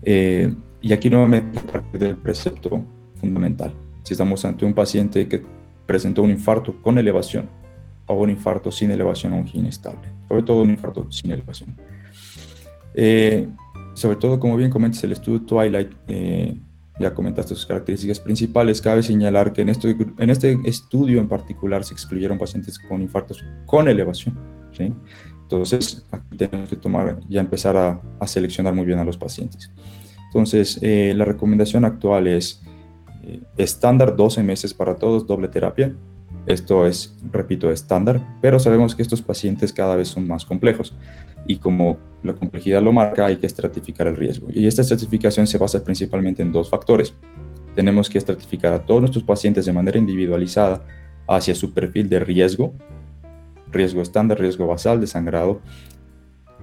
Eh, 0.03 0.55
y 0.83 0.93
aquí 0.93 1.09
nuevamente 1.09 1.59
parte 1.61 1.97
del 1.97 2.17
precepto 2.17 2.85
fundamental. 3.15 3.73
Si 4.03 4.13
estamos 4.13 4.45
ante 4.45 4.67
un 4.67 4.75
paciente 4.75 5.27
que 5.27 5.43
presentó 5.87 6.23
un 6.25 6.31
infarto 6.31 6.75
con 6.83 6.99
elevación 6.99 7.49
o 8.07 8.15
un 8.15 8.29
infarto 8.29 8.71
sin 8.71 8.91
elevación 8.91 9.33
a 9.33 9.37
un 9.37 9.49
inestable, 9.51 10.11
sobre 10.29 10.43
todo 10.43 10.61
un 10.61 10.71
infarto 10.71 11.11
sin 11.11 11.31
elevación. 11.31 11.75
Eh, 12.95 13.49
sobre 13.95 14.17
todo, 14.17 14.39
como 14.39 14.59
bien 14.59 14.69
comentas, 14.69 15.03
el 15.05 15.13
estudio 15.13 15.41
Twilight, 15.41 15.91
eh, 16.09 16.55
ya 16.99 17.15
comentaste 17.15 17.55
sus 17.55 17.67
características 17.67 18.21
principales, 18.21 18.81
cabe 18.81 19.03
señalar 19.03 19.53
que 19.53 19.63
en 19.63 19.71
este, 19.71 19.97
en 20.19 20.31
este 20.31 20.59
estudio 20.65 21.21
en 21.21 21.29
particular 21.29 21.85
se 21.85 21.95
excluyeron 21.95 22.39
pacientes 22.39 22.79
con 22.79 23.03
infartos 23.03 23.45
con 23.67 23.89
elevación. 23.89 24.39
¿sí? 24.73 24.93
Entonces, 25.43 26.07
aquí 26.11 26.37
tenemos 26.37 26.69
que 26.69 26.77
tomar, 26.77 27.21
ya 27.29 27.41
empezar 27.41 27.77
a, 27.77 28.01
a 28.21 28.27
seleccionar 28.27 28.75
muy 28.75 28.87
bien 28.87 28.99
a 28.99 29.05
los 29.05 29.17
pacientes. 29.17 29.71
Entonces, 30.27 30.79
eh, 30.81 31.13
la 31.15 31.27
recomendación 31.27 31.85
actual 31.85 32.27
es 32.27 32.63
eh, 33.23 33.41
estándar 33.57 34.17
12 34.17 34.43
meses 34.43 34.73
para 34.73 34.97
todos, 34.97 35.27
doble 35.27 35.49
terapia. 35.49 35.95
Esto 36.47 36.87
es, 36.87 37.17
repito, 37.31 37.71
estándar, 37.71 38.21
pero 38.41 38.59
sabemos 38.59 38.95
que 38.95 39.03
estos 39.03 39.23
pacientes 39.23 39.73
cada 39.73 39.97
vez 39.97 40.09
son 40.09 40.27
más 40.27 40.45
complejos 40.45 40.95
y 41.47 41.57
como 41.57 41.99
la 42.23 42.35
complejidad 42.35 42.83
lo 42.83 42.93
marca, 42.93 43.27
hay 43.27 43.37
que 43.37 43.47
estratificar 43.47 44.07
el 44.07 44.17
riesgo. 44.17 44.49
Y 44.53 44.67
esta 44.67 44.83
estratificación 44.83 45.47
se 45.47 45.59
basa 45.59 45.83
principalmente 45.85 46.43
en 46.43 46.53
dos 46.53 46.71
factores. 46.71 47.15
Tenemos 47.75 48.11
que 48.11 48.19
estratificar 48.19 48.73
a 48.73 48.85
todos 48.85 49.01
nuestros 49.01 49.25
pacientes 49.25 49.67
de 49.67 49.73
manera 49.73 49.99
individualizada 49.99 50.85
hacia 51.29 51.55
su 51.55 51.73
perfil 51.73 52.09
de 52.09 52.21
riesgo, 52.21 52.75
riesgo 53.71 54.03
estándar, 54.03 54.39
riesgo 54.39 54.67
basal 54.67 55.01
de 55.01 55.07
sangrado 55.07 55.61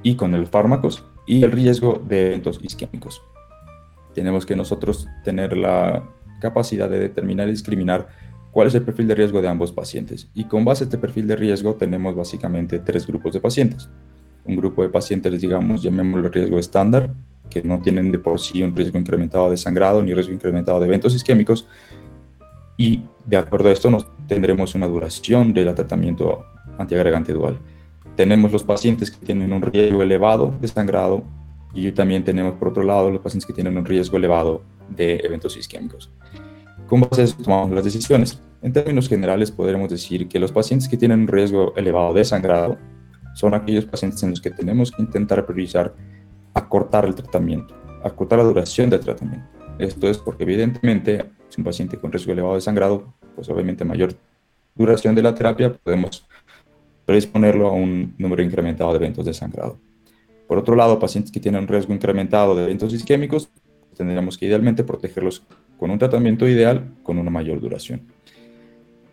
y 0.03 0.15
con 0.15 0.31
los 0.31 0.49
fármacos 0.49 1.05
y 1.25 1.43
el 1.43 1.51
riesgo 1.51 2.01
de 2.07 2.27
eventos 2.27 2.59
isquémicos 2.61 3.21
tenemos 4.13 4.45
que 4.45 4.55
nosotros 4.55 5.07
tener 5.23 5.55
la 5.55 6.03
capacidad 6.41 6.89
de 6.89 6.99
determinar 6.99 7.47
y 7.47 7.51
discriminar 7.51 8.09
cuál 8.51 8.67
es 8.67 8.75
el 8.75 8.83
perfil 8.83 9.07
de 9.07 9.15
riesgo 9.15 9.41
de 9.41 9.47
ambos 9.47 9.71
pacientes. 9.71 10.29
Y 10.33 10.45
con 10.45 10.65
base 10.65 10.83
a 10.83 10.85
este 10.85 10.97
perfil 10.97 11.27
de 11.27 11.35
riesgo 11.35 11.75
tenemos 11.75 12.15
básicamente 12.15 12.79
tres 12.79 13.05
grupos 13.05 13.33
de 13.33 13.39
pacientes. 13.39 13.89
Un 14.45 14.55
grupo 14.55 14.81
de 14.81 14.89
pacientes, 14.89 15.39
digamos, 15.41 15.81
llamémoslo 15.83 16.29
riesgo 16.29 16.57
estándar, 16.57 17.13
que 17.49 17.61
no 17.63 17.79
tienen 17.79 18.11
de 18.11 18.19
por 18.19 18.39
sí 18.39 18.61
un 18.63 18.75
riesgo 18.75 18.97
incrementado 18.97 19.49
de 19.49 19.57
sangrado 19.57 20.01
ni 20.01 20.13
riesgo 20.13 20.33
incrementado 20.33 20.79
de 20.79 20.87
eventos 20.87 21.15
isquémicos. 21.15 21.67
Y 22.77 23.03
de 23.25 23.37
acuerdo 23.37 23.69
a 23.69 23.71
esto 23.71 23.89
nos 23.89 24.07
tendremos 24.27 24.75
una 24.75 24.87
duración 24.87 25.53
del 25.53 25.73
tratamiento 25.75 26.45
antiagregante 26.77 27.33
dual. 27.33 27.59
Tenemos 28.15 28.51
los 28.51 28.63
pacientes 28.63 29.11
que 29.11 29.25
tienen 29.25 29.53
un 29.53 29.61
riesgo 29.61 30.01
elevado 30.01 30.53
de 30.59 30.67
sangrado 30.67 31.23
y 31.73 31.91
también 31.91 32.23
tenemos, 32.23 32.55
por 32.55 32.69
otro 32.69 32.83
lado, 32.83 33.11
los 33.11 33.21
pacientes 33.21 33.45
que 33.45 33.53
tienen 33.53 33.77
un 33.77 33.85
riesgo 33.85 34.17
elevado 34.17 34.63
de 34.89 35.17
eventos 35.23 35.55
isquémicos. 35.57 36.11
¿Cómo 36.89 37.07
base 37.07 37.31
tomamos 37.43 37.69
las 37.69 37.83
decisiones? 37.83 38.41
En 38.63 38.73
términos 38.73 39.07
generales, 39.07 39.51
podremos 39.51 39.91
decir 39.91 40.27
que 40.27 40.39
los 40.39 40.51
pacientes 40.51 40.89
que 40.89 40.97
tienen 40.97 41.19
un 41.19 41.27
riesgo 41.27 41.71
elevado 41.75 42.15
de 42.15 42.25
sangrado 42.25 42.79
son 43.35 43.53
aquellos 43.53 43.85
pacientes 43.85 44.23
en 44.23 44.31
los 44.31 44.41
que 44.41 44.49
tenemos 44.49 44.91
que 44.91 45.03
intentar 45.03 45.45
priorizar 45.45 45.93
acortar 46.55 47.05
el 47.05 47.13
tratamiento, 47.13 47.75
acortar 48.03 48.39
la 48.39 48.45
duración 48.45 48.89
del 48.89 49.01
tratamiento. 49.01 49.47
Esto 49.77 50.09
es 50.09 50.17
porque, 50.17 50.45
evidentemente, 50.45 51.29
si 51.49 51.61
un 51.61 51.65
paciente 51.65 51.95
con 51.99 52.11
riesgo 52.11 52.31
elevado 52.31 52.55
de 52.55 52.61
sangrado, 52.61 53.13
pues 53.35 53.47
obviamente 53.49 53.85
mayor 53.85 54.15
duración 54.73 55.13
de 55.13 55.21
la 55.21 55.35
terapia, 55.35 55.71
podemos 55.71 56.27
predisponerlo 57.05 57.67
a 57.67 57.71
un 57.71 58.15
número 58.17 58.41
incrementado 58.41 58.89
de 58.93 58.97
eventos 58.97 59.25
de 59.25 59.35
sangrado. 59.35 59.77
Por 60.47 60.57
otro 60.57 60.75
lado, 60.75 60.97
pacientes 60.97 61.31
que 61.31 61.39
tienen 61.39 61.61
un 61.61 61.67
riesgo 61.67 61.93
incrementado 61.93 62.55
de 62.55 62.63
eventos 62.63 62.91
isquémicos, 62.93 63.51
tendríamos 63.95 64.39
que 64.39 64.47
idealmente 64.47 64.83
protegerlos 64.83 65.45
con 65.79 65.91
un 65.91 65.97
tratamiento 65.97 66.47
ideal 66.47 66.91
con 67.03 67.17
una 67.17 67.31
mayor 67.31 67.61
duración. 67.61 68.01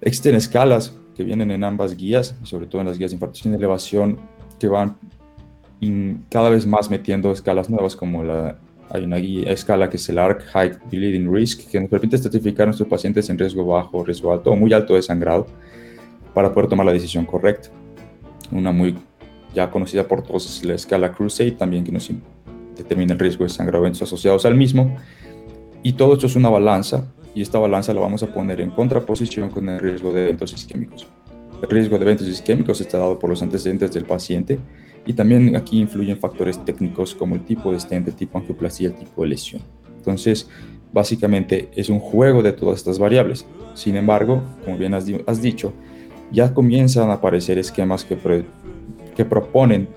Existen 0.01 0.35
escalas 0.35 0.95
que 1.15 1.25
vienen 1.25 1.51
en 1.51 1.65
ambas 1.65 1.97
guías, 1.97 2.37
sobre 2.43 2.67
todo 2.67 2.81
en 2.83 2.89
las 2.89 2.99
guías 2.99 3.13
de 3.13 3.17
infarto 3.17 3.37
sin 3.37 3.55
elevación, 3.55 4.19
que 4.59 4.69
van 4.69 4.97
cada 6.31 6.51
vez 6.51 6.67
más 6.67 6.91
metiendo 6.91 7.31
escalas 7.31 7.71
nuevas 7.71 7.95
como 7.95 8.25
la, 8.25 8.59
hay 8.91 9.05
una 9.05 9.17
guía, 9.17 9.51
escala 9.53 9.91
que 9.91 9.97
es 9.97 10.09
el 10.09 10.19
ARC 10.19 10.43
Height 10.55 10.75
Bleeding 10.91 11.33
Risk, 11.33 11.69
que 11.71 11.81
nos 11.81 11.89
permite 11.89 12.17
estratificar 12.17 12.65
a 12.65 12.67
nuestros 12.67 12.89
pacientes 12.89 13.29
en 13.31 13.39
riesgo 13.39 13.65
bajo, 13.65 14.05
riesgo 14.05 14.33
alto 14.33 14.51
o 14.51 14.57
muy 14.57 14.73
alto 14.73 14.95
de 14.95 15.03
sangrado 15.03 15.47
para 16.35 16.53
poder 16.53 16.69
tomar 16.69 16.87
la 16.87 16.93
decisión 16.93 17.25
correcta. 17.25 17.69
Una 18.51 18.73
muy 18.73 18.97
ya 19.55 19.71
conocida 19.71 20.07
por 20.07 20.23
todos 20.23 20.47
es 20.47 20.65
la 20.65 20.75
escala 20.75 21.13
Crusade, 21.13 21.53
también 21.53 21.85
que 21.85 21.93
nos 21.93 22.11
determina 22.77 23.15
el 23.15 23.19
riesgo 23.19 23.45
de 23.45 23.51
sangramentos 23.51 24.03
asociados 24.03 24.45
al 24.45 24.55
mismo. 24.55 24.97
Y 25.87 25.93
todo 25.93 26.15
esto 26.15 26.27
es 26.27 26.35
una 26.35 26.49
balanza, 26.49 27.07
y 27.33 27.43
esta 27.43 27.61
balanza 27.61 27.95
la 27.95 28.01
vamos 28.01 28.21
a 28.25 28.27
poner 28.27 28.61
en 28.61 28.71
contraposición 28.71 29.51
con 29.51 29.69
el 29.69 29.79
riesgo 29.79 30.13
de 30.13 30.25
eventos 30.25 30.53
isquémicos. 30.53 31.07
El 31.63 31.71
riesgo 31.71 31.97
de 31.97 32.03
eventos 32.03 32.27
isquémicos 32.27 32.81
está 32.81 32.99
dado 32.99 33.21
por 33.21 33.31
los 33.31 33.41
antecedentes 33.41 33.93
del 33.93 34.05
paciente 34.05 34.59
y 35.07 35.13
también 35.13 35.55
aquí 35.55 35.79
influyen 35.79 36.19
factores 36.19 36.59
técnicos 36.65 37.15
como 37.15 37.37
el 37.37 37.45
tipo 37.45 37.71
de 37.71 37.79
stent, 37.79 38.09
el 38.09 38.17
tipo 38.17 38.37
de 38.37 38.43
angioplastia, 38.43 38.89
el 38.89 38.97
tipo 38.97 39.23
de 39.23 39.29
lesión. 39.29 39.63
Entonces, 39.97 40.49
básicamente 40.93 41.71
es 41.77 41.89
un 41.89 42.01
juego 42.01 42.43
de 42.43 42.51
todas 42.51 42.79
estas 42.79 42.99
variables. 42.99 43.47
Sin 43.75 43.95
embargo, 43.95 44.43
como 44.65 44.79
bien 44.79 44.93
has, 44.93 45.07
has 45.29 45.41
dicho, 45.41 45.73
ya 46.33 46.53
comienzan 46.53 47.11
a 47.11 47.13
aparecer 47.13 47.59
esquemas 47.59 48.05
que 48.05 48.19
que 49.15 49.25
proponen 49.25 49.89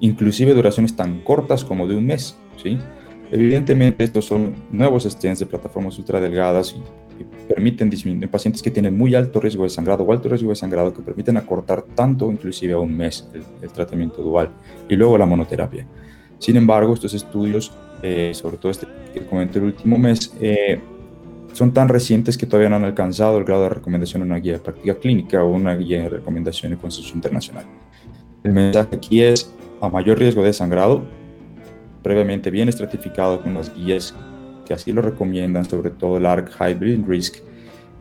inclusive 0.00 0.52
duraciones 0.52 0.94
tan 0.94 1.22
cortas 1.22 1.64
como 1.64 1.86
de 1.86 1.96
un 1.96 2.04
mes. 2.04 2.36
¿sí? 2.62 2.76
Evidentemente 3.32 4.04
estos 4.04 4.26
son 4.26 4.54
nuevos 4.70 5.04
stents 5.04 5.40
de 5.40 5.46
plataformas 5.46 5.98
ultradelgadas 5.98 6.76
y, 6.76 7.22
y 7.22 7.24
permiten 7.48 7.88
disminuir 7.88 8.24
en 8.24 8.30
pacientes 8.30 8.60
que 8.60 8.70
tienen 8.70 8.96
muy 8.96 9.14
alto 9.14 9.40
riesgo 9.40 9.64
de 9.64 9.70
sangrado 9.70 10.04
o 10.04 10.12
alto 10.12 10.28
riesgo 10.28 10.50
de 10.50 10.56
sangrado 10.56 10.92
que 10.92 11.00
permiten 11.00 11.38
acortar 11.38 11.82
tanto 11.82 12.30
inclusive 12.30 12.74
a 12.74 12.78
un 12.78 12.94
mes 12.94 13.26
el, 13.32 13.70
tratamiento 13.70 14.22
dual 14.22 14.50
y 14.86 14.96
luego 14.96 15.16
la 15.16 15.24
monoterapia. 15.24 15.86
Sin 16.38 16.56
embargo, 16.56 16.92
estos 16.92 17.14
estudios, 17.14 17.72
eh, 18.02 18.32
sobre 18.34 18.58
todo 18.58 18.70
este 18.70 18.86
que 19.14 19.24
comenté 19.24 19.60
el 19.60 19.64
último 19.64 19.96
mes, 19.96 20.34
eh, 20.38 20.78
son 21.54 21.72
tan 21.72 21.88
recientes 21.88 22.36
que 22.36 22.44
todavía 22.44 22.68
no 22.68 22.76
han 22.76 22.84
alcanzado 22.84 23.38
el 23.38 23.44
grado 23.44 23.62
de 23.62 23.68
recomendación 23.70 24.22
en 24.22 24.28
una 24.28 24.40
guía 24.40 24.54
de 24.54 24.58
práctica 24.58 24.94
clínica 24.94 25.42
o 25.42 25.50
una 25.50 25.74
guía 25.74 26.02
de 26.02 26.08
recomendación 26.10 26.72
de 26.72 26.78
consenso 26.78 27.14
internacional. 27.14 27.64
El 28.44 28.52
mensaje 28.52 28.96
aquí 28.96 29.22
es 29.22 29.52
a 29.80 29.88
mayor 29.88 30.18
riesgo 30.18 30.42
de 30.42 30.52
sangrado, 30.52 31.02
previamente 32.02 32.50
bien 32.50 32.68
estratificado 32.68 33.40
con 33.40 33.54
las 33.54 33.74
guías 33.74 34.14
que 34.64 34.74
así 34.74 34.92
lo 34.92 35.02
recomiendan, 35.02 35.64
sobre 35.64 35.90
todo 35.90 36.16
el 36.16 36.26
ARC 36.26 36.52
Hybrid 36.60 37.04
Risk, 37.06 37.36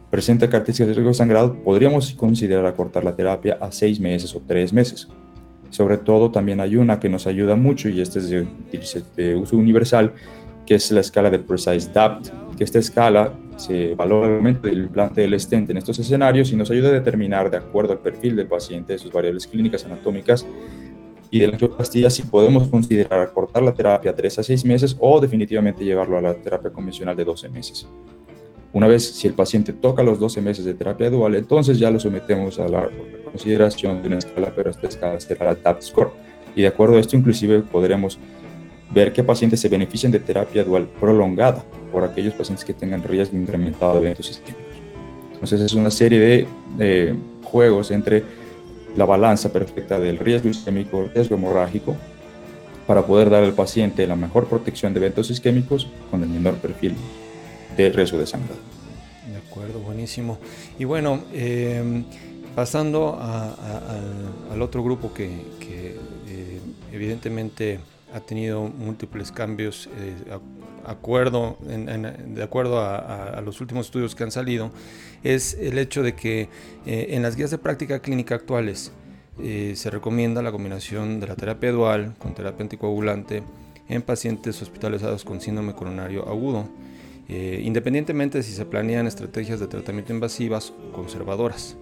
presenta 0.10 0.50
características 0.50 0.90
de 0.90 0.94
riesgo 0.96 1.14
sangrado, 1.14 1.56
podríamos 1.64 2.14
considerar 2.14 2.66
acortar 2.66 3.04
la 3.04 3.16
terapia 3.16 3.58
a 3.62 3.72
seis 3.72 4.00
meses 4.00 4.36
o 4.36 4.42
tres 4.46 4.74
meses. 4.74 5.08
Sobre 5.70 5.98
todo 5.98 6.32
también 6.32 6.60
hay 6.60 6.76
una 6.76 7.00
que 7.00 7.08
nos 7.08 7.28
ayuda 7.28 7.56
mucho 7.56 7.88
y 7.88 8.02
este 8.02 8.20
es 8.20 8.30
de, 8.30 8.46
de 9.16 9.36
uso 9.36 9.56
universal, 9.56 10.14
que 10.66 10.76
es 10.76 10.92
la 10.92 11.00
escala 11.00 11.30
de 11.30 11.40
Precise 11.40 11.90
DAPT, 11.94 12.58
que 12.58 12.64
esta 12.66 12.80
escala 12.80 13.34
se 13.56 13.96
valora 13.96 14.28
el 14.28 14.36
momento 14.36 14.68
del 14.68 14.80
implante 14.80 15.22
del 15.22 15.40
stent 15.40 15.70
en 15.70 15.78
estos 15.78 15.98
escenarios 16.00 16.52
y 16.52 16.56
nos 16.58 16.70
ayuda 16.72 16.90
a 16.90 16.92
determinar, 16.92 17.50
de 17.50 17.58
acuerdo 17.58 17.94
al 17.94 18.00
perfil 18.00 18.36
del 18.36 18.48
paciente, 18.48 18.98
sus 18.98 19.12
variables 19.12 19.48
clínicas 19.48 19.86
anatómicas 19.86 20.46
y 21.32 21.40
de 21.40 21.48
la 21.48 21.54
angioplastia, 21.54 22.10
si 22.10 22.24
podemos 22.24 22.68
considerar 22.68 23.22
acortar 23.22 23.64
la 23.64 23.74
terapia 23.74 24.12
a 24.12 24.16
3 24.16 24.40
a 24.40 24.44
6 24.44 24.66
meses 24.66 24.98
o 25.00 25.20
definitivamente 25.22 25.86
llevarlo 25.86 26.18
a 26.18 26.22
la 26.22 26.34
terapia 26.36 26.72
convencional 26.72 27.16
de 27.16 27.24
12 27.24 27.48
meses. 27.48 27.88
Una 28.74 28.88
vez, 28.88 29.10
si 29.12 29.28
el 29.28 29.34
paciente 29.34 29.72
toca 29.72 30.04
los 30.04 30.20
12 30.20 30.42
meses 30.42 30.66
de 30.66 30.74
terapia 30.74 31.10
dual, 31.10 31.36
entonces 31.36 31.80
ya 31.80 31.90
lo 31.90 32.00
sometemos 32.02 32.60
a 32.60 32.68
la 32.68 32.90
consideración 33.24 34.02
de 34.02 34.10
una 34.10 34.18
escala, 34.18 34.52
pero 34.54 34.70
esta 34.70 34.88
escala 34.88 35.20
será 35.22 35.46
la 35.46 35.56
TAP 35.56 35.82
score. 35.82 36.12
Y 36.54 36.64
de 36.64 36.68
acuerdo 36.68 36.98
a 36.98 37.00
esto, 37.00 37.16
inclusive 37.16 37.62
podremos 37.62 38.20
ver 38.94 39.14
qué 39.14 39.24
pacientes 39.24 39.62
se 39.62 39.70
benefician 39.70 40.12
de 40.12 40.20
terapia 40.20 40.66
dual 40.66 40.90
prolongada 41.00 41.64
por 41.94 42.04
aquellos 42.04 42.34
pacientes 42.34 42.66
que 42.66 42.74
tengan 42.74 43.04
riesgo 43.04 43.38
incrementado 43.38 43.94
de 43.94 44.00
eventos 44.00 44.30
isquémicos. 44.30 44.66
Entonces 45.34 45.62
es 45.62 45.74
una 45.74 45.92
serie 45.92 46.46
de 46.78 47.16
juegos 47.44 47.90
entre 47.92 48.41
la 48.96 49.06
balanza 49.06 49.52
perfecta 49.52 50.00
del 50.00 50.18
riesgo 50.18 50.50
isquémico, 50.50 51.10
riesgo 51.14 51.36
hemorrágico, 51.36 51.96
para 52.88 53.06
poder 53.06 53.30
dar 53.30 53.44
al 53.44 53.54
paciente 53.54 54.06
la 54.08 54.16
mejor 54.16 54.48
protección 54.48 54.94
de 54.94 55.00
eventos 55.00 55.30
isquémicos 55.30 55.88
con 56.10 56.24
el 56.24 56.30
menor 56.30 56.56
perfil 56.56 56.96
de 57.78 57.90
riesgo 57.90 58.18
de 58.18 58.28
sangrado. 58.28 58.60
De 59.32 59.38
acuerdo, 59.38 59.80
buenísimo. 59.80 60.38
Y 60.78 60.84
bueno, 60.84 61.22
em, 61.34 62.04
pasando 62.56 63.18
al 64.52 64.62
otro 64.62 64.84
grupo 64.84 65.14
que, 65.14 65.28
eh, 65.28 66.60
evidentemente 66.92 67.80
ha 68.14 68.20
tenido 68.20 68.64
múltiples 68.64 69.32
cambios 69.32 69.88
de 70.96 72.44
acuerdo 72.44 72.80
a, 72.80 73.42
los 73.44 73.62
últimos 73.62 73.88
estudios 73.88 74.16
que 74.16 74.24
han 74.24 74.32
salido, 74.32 74.72
es 75.24 75.56
el 75.60 75.78
hecho 75.78 76.04
de 76.04 76.16
que 76.16 76.50
en 76.86 77.22
las 77.22 77.36
guías 77.36 77.52
de 77.52 77.58
práctica 77.58 78.00
clínica 78.00 78.36
actuales 78.36 78.92
se 79.38 79.90
recomienda 79.90 80.42
la 80.42 80.52
combinación 80.52 81.20
de 81.20 81.28
la 81.28 81.36
terapia 81.36 81.72
dual 81.72 82.16
con 82.20 82.34
terapia 82.34 82.64
anticoagulante 82.64 83.44
en 83.92 84.02
pacientes 84.02 84.62
hospitalizados 84.62 85.26
con 85.26 85.42
síndrome 85.42 85.74
coronario 85.74 86.28
agudo, 86.28 86.68
eh, 87.28 87.62
independientemente 87.64 88.38
de 88.38 88.44
si 88.44 88.54
se 88.54 88.66
planean 88.66 89.06
estrategias 89.06 89.60
de 89.60 89.68
tratamiento 89.68 90.14
invasivas 90.14 90.72
o 90.72 90.94
conservadoras. 90.94 91.76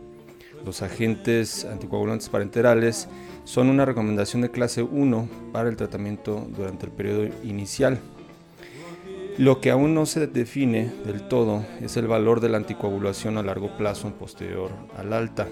Los 0.66 0.82
agentes 0.82 1.66
anticoagulantes 1.66 2.28
parenterales 2.30 3.08
son 3.46 3.70
una 3.70 3.86
recomendación 3.86 4.42
de 4.42 4.51
clase 4.51 4.84
1 4.84 5.30
para 5.54 5.70
el 5.70 5.78
tratamiento 5.78 6.48
durante 6.56 6.88
el 6.88 6.92
periodo 6.92 7.30
inicial. 7.44 8.00
Lo 9.39 9.62
que 9.62 9.72
aún 9.72 9.93
no 9.93 10.05
se 10.05 10.27
define 10.27 10.91
del 11.05 11.29
todo 11.29 11.63
es 11.79 11.96
el 11.96 12.08
valor 12.08 12.41
de 12.41 12.50
la 12.50 12.58
anticoagulación 12.58 13.38
a 13.38 13.41
largo 13.41 13.69
plazo 13.77 14.10
posterior 14.10 14.69
al 14.98 15.13
alta. 15.13 15.48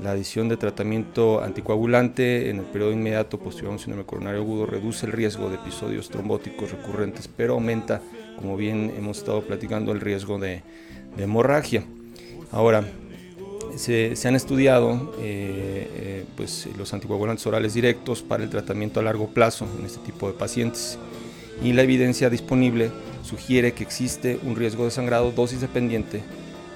La 0.00 0.12
adición 0.12 0.48
de 0.48 0.56
tratamiento 0.56 1.42
anticoagulante 1.42 2.50
en 2.50 2.58
el 2.58 2.66
periodo 2.66 2.92
inmediato 2.92 3.40
posterior 3.40 3.70
a 3.70 3.72
un 3.72 3.78
síndrome 3.80 4.06
coronario 4.06 4.42
agudo 4.42 4.64
reduce 4.64 5.06
el 5.06 5.12
riesgo 5.12 5.48
de 5.48 5.56
episodios 5.56 6.08
trombóticos 6.08 6.70
recurrentes, 6.70 7.26
pero 7.26 7.54
aumenta, 7.54 8.00
como 8.38 8.56
bien 8.56 8.94
hemos 8.96 9.18
estado 9.18 9.42
platicando, 9.42 9.90
el 9.90 10.00
riesgo 10.00 10.38
de, 10.38 10.62
hemorragia. 11.18 11.82
Ahora, 12.52 12.84
se, 13.74 14.14
han 14.24 14.36
estudiado 14.36 15.16
eh, 15.18 15.90
eh, 15.94 16.24
pues, 16.36 16.68
los 16.78 16.94
anticoagulantes 16.94 17.44
orales 17.44 17.74
directos 17.74 18.22
para 18.22 18.44
el 18.44 18.50
tratamiento 18.50 19.00
a 19.00 19.02
largo 19.02 19.30
plazo 19.34 19.66
en 19.80 19.86
este 19.86 19.98
tipo 19.98 20.28
de 20.28 20.34
pacientes 20.34 20.96
y 21.62 21.72
la 21.72 21.82
evidencia 21.82 22.30
disponible 22.30 22.90
sugiere 23.22 23.72
que 23.72 23.84
existe 23.84 24.38
un 24.42 24.56
riesgo 24.56 24.84
de 24.84 24.90
sangrado 24.90 25.30
dosis 25.32 25.60
dependiente 25.60 26.22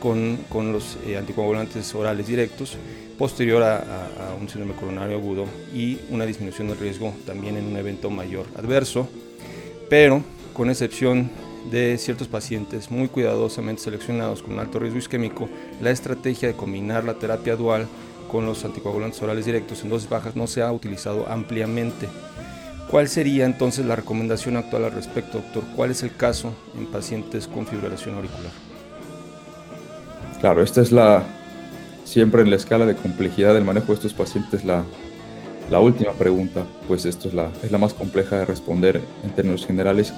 con, 0.01 0.39
con 0.49 0.73
los 0.73 0.99
eh, 1.07 1.17
anticoagulantes 1.17 1.95
orales 1.95 2.27
directos 2.27 2.77
posterior 3.19 3.63
a, 3.63 3.81
un 4.41 4.49
síndrome 4.49 4.75
coronario 4.75 5.17
agudo 5.17 5.47
y 5.73 5.99
una 6.11 6.27
disminución 6.27 6.69
del 6.69 6.79
riesgo 6.79 7.15
también 7.27 7.57
en 7.57 7.67
un 7.67 7.77
evento 7.77 8.11
mayor 8.11 8.47
adverso, 8.57 9.09
pero 9.89 10.23
con 10.53 10.69
excepción 10.69 11.31
de 11.71 11.97
ciertos 11.97 12.29
pacientes 12.29 12.91
muy 12.91 13.09
cuidadosamente 13.09 13.83
seleccionados 13.83 14.43
con 14.43 14.59
alto 14.59 14.79
riesgo 14.79 14.99
isquémico, 14.99 15.49
la 15.81 15.91
estrategia 15.91 16.49
de 16.49 16.55
combinar 16.55 17.05
la 17.05 17.15
terapia 17.15 17.57
dual 17.57 17.87
con 18.31 18.47
los 18.47 18.65
anticoagulantes 18.65 19.23
orales 19.23 19.47
directos 19.47 19.83
en 19.83 19.91
dosis 19.91 20.09
bajas 20.09 20.37
no 20.37 20.47
se 20.47 20.61
ha 20.61 20.73
utilizado 20.73 21.27
ampliamente. 21.29 22.09
¿Cuál 22.95 23.09
sería 23.09 23.45
entonces 23.45 23.85
la 23.85 23.97
recomendación 23.97 24.57
actual 24.57 24.85
al 24.85 24.93
respecto, 24.93 25.39
doctor? 25.39 25.65
¿Cuál 25.75 25.91
es 25.91 26.05
el 26.05 26.15
caso 26.15 26.55
en 26.79 26.87
pacientes 26.87 27.49
con 27.49 27.67
fibrilación 27.67 28.15
auricular? 28.15 28.53
Claro, 30.39 30.63
esta 30.63 30.81
es 30.81 30.93
la, 30.93 31.25
siempre 32.05 32.43
en 32.43 32.51
la 32.51 32.55
escala 32.55 32.87
de 32.87 32.95
complejidad 32.95 33.53
del 33.53 33.65
manejo 33.65 33.89
de 33.89 33.95
estos 33.95 34.15
pacientes 34.15 34.65
la, 34.65 34.85
la 35.73 35.81
última 35.81 36.13
pregunta, 36.13 36.63
pues 36.87 37.05
esto 37.05 37.27
es 37.27 37.35
la, 37.35 37.51
es 37.65 37.73
la 37.73 37.79
más 37.79 37.95
compleja 37.95 38.37
de 38.37 38.45
responder 38.45 39.01
en 39.25 39.31
términos 39.31 39.67
generales 39.67 40.15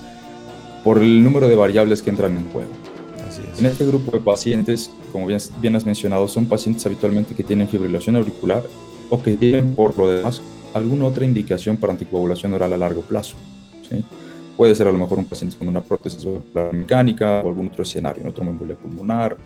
por 0.85 0.99
el 0.99 1.25
número 1.25 1.49
de 1.49 1.56
variables 1.56 2.02
que 2.02 2.11
entran 2.11 2.37
en 2.37 2.47
juego. 2.50 2.73
En 3.59 3.64
este 3.64 3.87
grupo 3.87 4.11
de 4.11 4.21
pacientes, 4.21 4.90
como 5.12 5.26
bien, 5.26 5.40
bien, 5.62 5.76
has 5.76 5.87
mencionado, 5.87 6.28
son 6.28 6.45
pacientes 6.45 6.85
habitualmente 6.85 7.35
que 7.35 7.42
tienen 7.42 7.71
fibrilación 7.71 8.16
auricular 8.16 8.64
o 9.09 9.23
que 9.23 9.35
tienen 9.38 9.75
por 9.75 9.97
lo 9.97 10.11
demás 10.11 10.42
alguna 10.76 11.06
otra 11.06 11.25
indicación 11.25 11.76
para 11.76 11.92
anticoagulación 11.92 12.52
oral 12.54 12.73
a 12.73 12.76
largo 12.76 13.02
plazo. 13.02 13.37
¿sí? 13.88 14.04
Puede 14.56 14.75
ser 14.75 14.88
a 14.88 14.92
lo 14.92 14.99
mejor 14.99 15.18
un 15.18 15.26
paciente 15.26 15.56
con 15.56 15.68
una 15.68 15.83
prótesis 15.83 16.26
mecánica 16.73 17.40
o 17.40 17.49
algún 17.49 17.68
otro 17.68 17.83
escenario, 17.83 18.28
otro 18.28 18.45
embolia 18.45 18.76
pulmonar, 18.76 19.37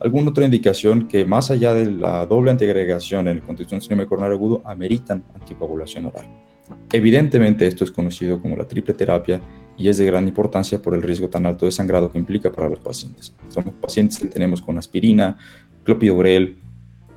alguna 0.00 0.30
otra 0.30 0.44
indicación 0.44 1.08
que 1.08 1.24
más 1.24 1.50
allá 1.50 1.74
de 1.74 1.90
la 1.90 2.26
doble 2.26 2.50
antiagregación 2.50 3.28
en 3.28 3.36
el 3.36 3.42
contexto 3.42 3.70
de 3.70 3.76
un 3.76 3.82
síndrome 3.82 4.06
coronario 4.06 4.36
agudo 4.36 4.62
ameritan 4.64 5.24
anticoagulación 5.34 6.06
oral. 6.06 6.26
Evidentemente 6.92 7.66
esto 7.66 7.84
es 7.84 7.90
conocido 7.90 8.40
como 8.40 8.56
la 8.56 8.66
triple 8.66 8.94
terapia 8.94 9.40
y 9.76 9.88
es 9.88 9.98
de 9.98 10.06
gran 10.06 10.26
importancia 10.26 10.80
por 10.80 10.94
el 10.94 11.02
riesgo 11.02 11.28
tan 11.28 11.46
alto 11.46 11.66
de 11.66 11.72
sangrado 11.72 12.10
que 12.10 12.18
implica 12.18 12.50
para 12.50 12.68
los 12.68 12.80
pacientes. 12.80 13.34
Somos 13.48 13.74
pacientes 13.74 14.18
que 14.18 14.26
tenemos 14.26 14.62
con 14.62 14.78
aspirina, 14.78 15.36
clopidogrel, 15.84 16.58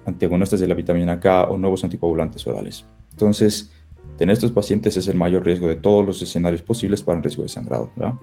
antagonistas 0.05 0.59
de 0.59 0.67
la 0.67 0.75
vitamina 0.75 1.19
K 1.19 1.45
o 1.45 1.57
nuevos 1.57 1.83
anticoagulantes 1.83 2.45
orales. 2.47 2.85
Entonces, 3.19 3.69
en 4.17 4.29
estos 4.29 4.53
pacientes 4.53 4.95
es 4.95 5.09
el 5.09 5.17
mayor 5.17 5.45
riesgo 5.45 5.67
de 5.67 5.75
todos 5.75 6.05
los 6.05 6.21
escenarios 6.21 6.61
posibles 6.61 7.03
para 7.03 7.17
el 7.17 7.23
riesgo 7.23 7.43
de 7.43 7.49
sangrado. 7.49 7.91
¿verdad? 7.97 8.13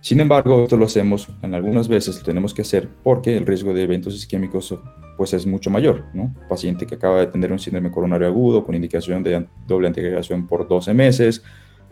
Sin 0.00 0.20
embargo, 0.20 0.62
esto 0.62 0.76
lo 0.76 0.84
hacemos 0.84 1.28
en 1.42 1.52
algunas 1.52 1.88
veces, 1.88 2.18
lo 2.18 2.22
tenemos 2.22 2.54
que 2.54 2.62
hacer 2.62 2.88
porque 3.02 3.36
el 3.36 3.44
riesgo 3.44 3.74
de 3.74 3.82
eventos 3.82 4.14
isquémicos 4.14 4.72
pues 5.16 5.34
es 5.34 5.48
mucho 5.48 5.68
mayor. 5.68 6.04
¿no? 6.14 6.32
Paciente 6.48 6.86
que 6.86 6.94
acaba 6.94 7.18
de 7.18 7.26
tener 7.26 7.50
un 7.50 7.58
síndrome 7.58 7.90
coronario 7.90 8.28
agudo 8.28 8.64
con 8.64 8.76
indicación 8.76 9.24
de 9.24 9.44
doble 9.66 9.88
antiagregación 9.88 10.46
por 10.46 10.68
12 10.68 10.94
meses, 10.94 11.42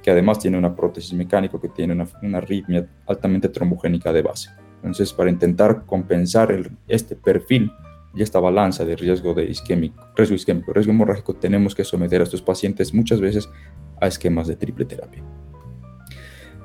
que 0.00 0.12
además 0.12 0.38
tiene 0.38 0.58
una 0.58 0.76
prótesis 0.76 1.12
mecánica, 1.12 1.60
que 1.60 1.70
tiene 1.70 1.92
una, 1.92 2.06
una 2.22 2.38
arritmia 2.38 2.88
altamente 3.08 3.48
trombogénica 3.48 4.12
de 4.12 4.22
base. 4.22 4.50
Entonces, 4.76 5.12
para 5.12 5.28
intentar 5.28 5.84
compensar 5.84 6.52
el, 6.52 6.70
este 6.86 7.16
perfil 7.16 7.72
y 8.16 8.22
esta 8.22 8.40
balanza 8.40 8.84
de 8.84 8.96
riesgo 8.96 9.34
de 9.34 9.44
isquémico, 9.44 10.08
riesgo 10.16 10.34
isquémico, 10.34 10.72
riesgo 10.72 10.92
hemorrágico, 10.92 11.34
tenemos 11.34 11.74
que 11.74 11.84
someter 11.84 12.22
a 12.22 12.24
estos 12.24 12.40
pacientes 12.40 12.94
muchas 12.94 13.20
veces 13.20 13.48
a 14.00 14.06
esquemas 14.06 14.48
de 14.48 14.56
triple 14.56 14.86
terapia. 14.86 15.22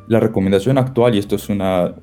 La 0.07 0.19
recomendación 0.19 0.77
actual, 0.77 1.15
y 1.15 1.19
esto 1.19 1.35
es 1.35 1.49
una 1.49 1.95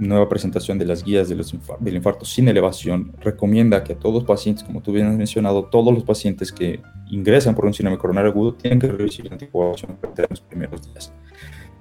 nueva 0.00 0.28
presentación 0.28 0.78
de 0.78 0.86
las 0.86 1.04
guías 1.04 1.28
de 1.28 1.36
los 1.36 1.54
del 1.78 1.94
infarto 1.94 2.24
sin 2.24 2.48
elevación, 2.48 3.12
recomienda 3.20 3.84
que 3.84 3.92
a 3.92 3.98
todos 3.98 4.14
los 4.16 4.24
pacientes, 4.24 4.64
como 4.64 4.82
tú 4.82 4.92
bien 4.92 5.06
has 5.06 5.16
mencionado, 5.16 5.66
todos 5.66 5.94
los 5.94 6.02
pacientes 6.02 6.50
que 6.50 6.80
ingresan 7.10 7.54
por 7.54 7.66
un 7.66 7.74
síndrome 7.74 7.98
coronario 7.98 8.30
agudo 8.30 8.54
tienen 8.54 8.80
que 8.80 8.88
la 8.88 9.32
anticoagulación 9.32 9.98
en 10.02 10.26
los 10.28 10.40
primeros 10.40 10.82
días. 10.82 11.12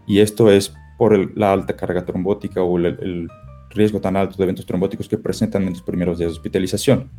Y 0.06 0.20
esto 0.20 0.52
es 0.52 0.74
por 0.98 1.38
la 1.38 1.54
alta 1.54 1.76
carga 1.76 2.06
trombótica 2.06 2.62
o 2.62 2.78
el, 2.78 3.30
riesgo 3.70 4.00
tan 4.02 4.16
alto 4.16 4.36
de 4.38 4.44
eventos 4.44 4.66
trombóticos 4.66 5.08
que 5.08 5.18
presentan 5.18 5.64
en 5.64 5.70
los 5.70 5.82
primeros 5.82 6.18
días 6.18 6.32
de 6.32 6.38
hospitalización. 6.38 7.10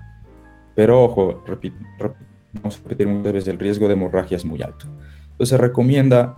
Pero 0.75 1.05
ojo, 1.05 1.43
vamos 2.53 2.77
a 2.77 2.83
repetir 2.83 3.09
muchas 3.09 3.33
veces, 3.33 3.49
el 3.49 3.59
riesgo 3.59 3.87
de 3.87 3.95
hemorragia 3.95 4.37
es 4.37 4.45
muy 4.45 4.63
alto. 4.63 4.87
Entonces 5.33 5.49
se 5.49 5.59
recomienda 5.59 6.37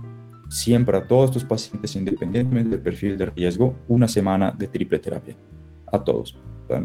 siempre 0.48 0.96
a 0.98 1.07
todos 1.07 1.31
estos 1.31 1.44
pacientes, 1.44 1.96
independientemente 1.96 2.70
del 2.70 2.81
perfil 2.81 3.16
de 3.16 3.27
riesgo, 3.27 3.75
una 3.88 4.07
semana 4.07 4.53
de 4.53 4.68
triple 4.68 4.98
terapia. 4.98 5.37
A 5.90 6.03
todos. 6.03 6.38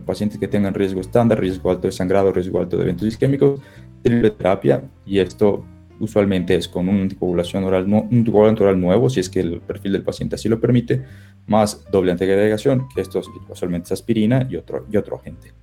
Pacientes 0.05 0.37
que 0.37 0.47
tengan 0.47 0.73
riesgo 0.73 0.99
estándar, 0.99 1.39
riesgo 1.39 1.69
alto 1.69 1.87
de 1.87 1.93
sangrado, 1.93 2.31
riesgo 2.31 2.59
alto 2.59 2.77
de 2.77 2.83
eventos 2.83 3.07
isquémicos, 3.07 3.61
triple 4.01 4.31
terapia. 4.31 4.83
Y 5.05 5.19
esto 5.19 5.65
usualmente 5.99 6.55
es 6.55 6.67
con 6.67 6.87
una 6.89 7.01
anticoagulación 7.01 7.63
oral, 7.63 7.85
un 7.85 7.95
anticoagulante 8.11 8.63
oral 8.63 8.79
nuevo, 8.79 9.09
si 9.09 9.19
es 9.19 9.29
que 9.29 9.39
el 9.39 9.61
perfil 9.61 9.93
del 9.93 10.03
paciente 10.03 10.35
así 10.35 10.49
lo 10.49 10.59
permite, 10.59 11.03
más 11.47 11.85
doble 11.91 12.11
antiagregación, 12.11 12.87
que 12.93 13.01
esto 13.01 13.21
usualmente 13.49 13.85
es 13.87 13.91
aspirina 13.93 14.47
y 14.49 14.55
otro, 14.55 14.85
y 14.91 14.97
otro 14.97 15.17
agente. 15.17 15.53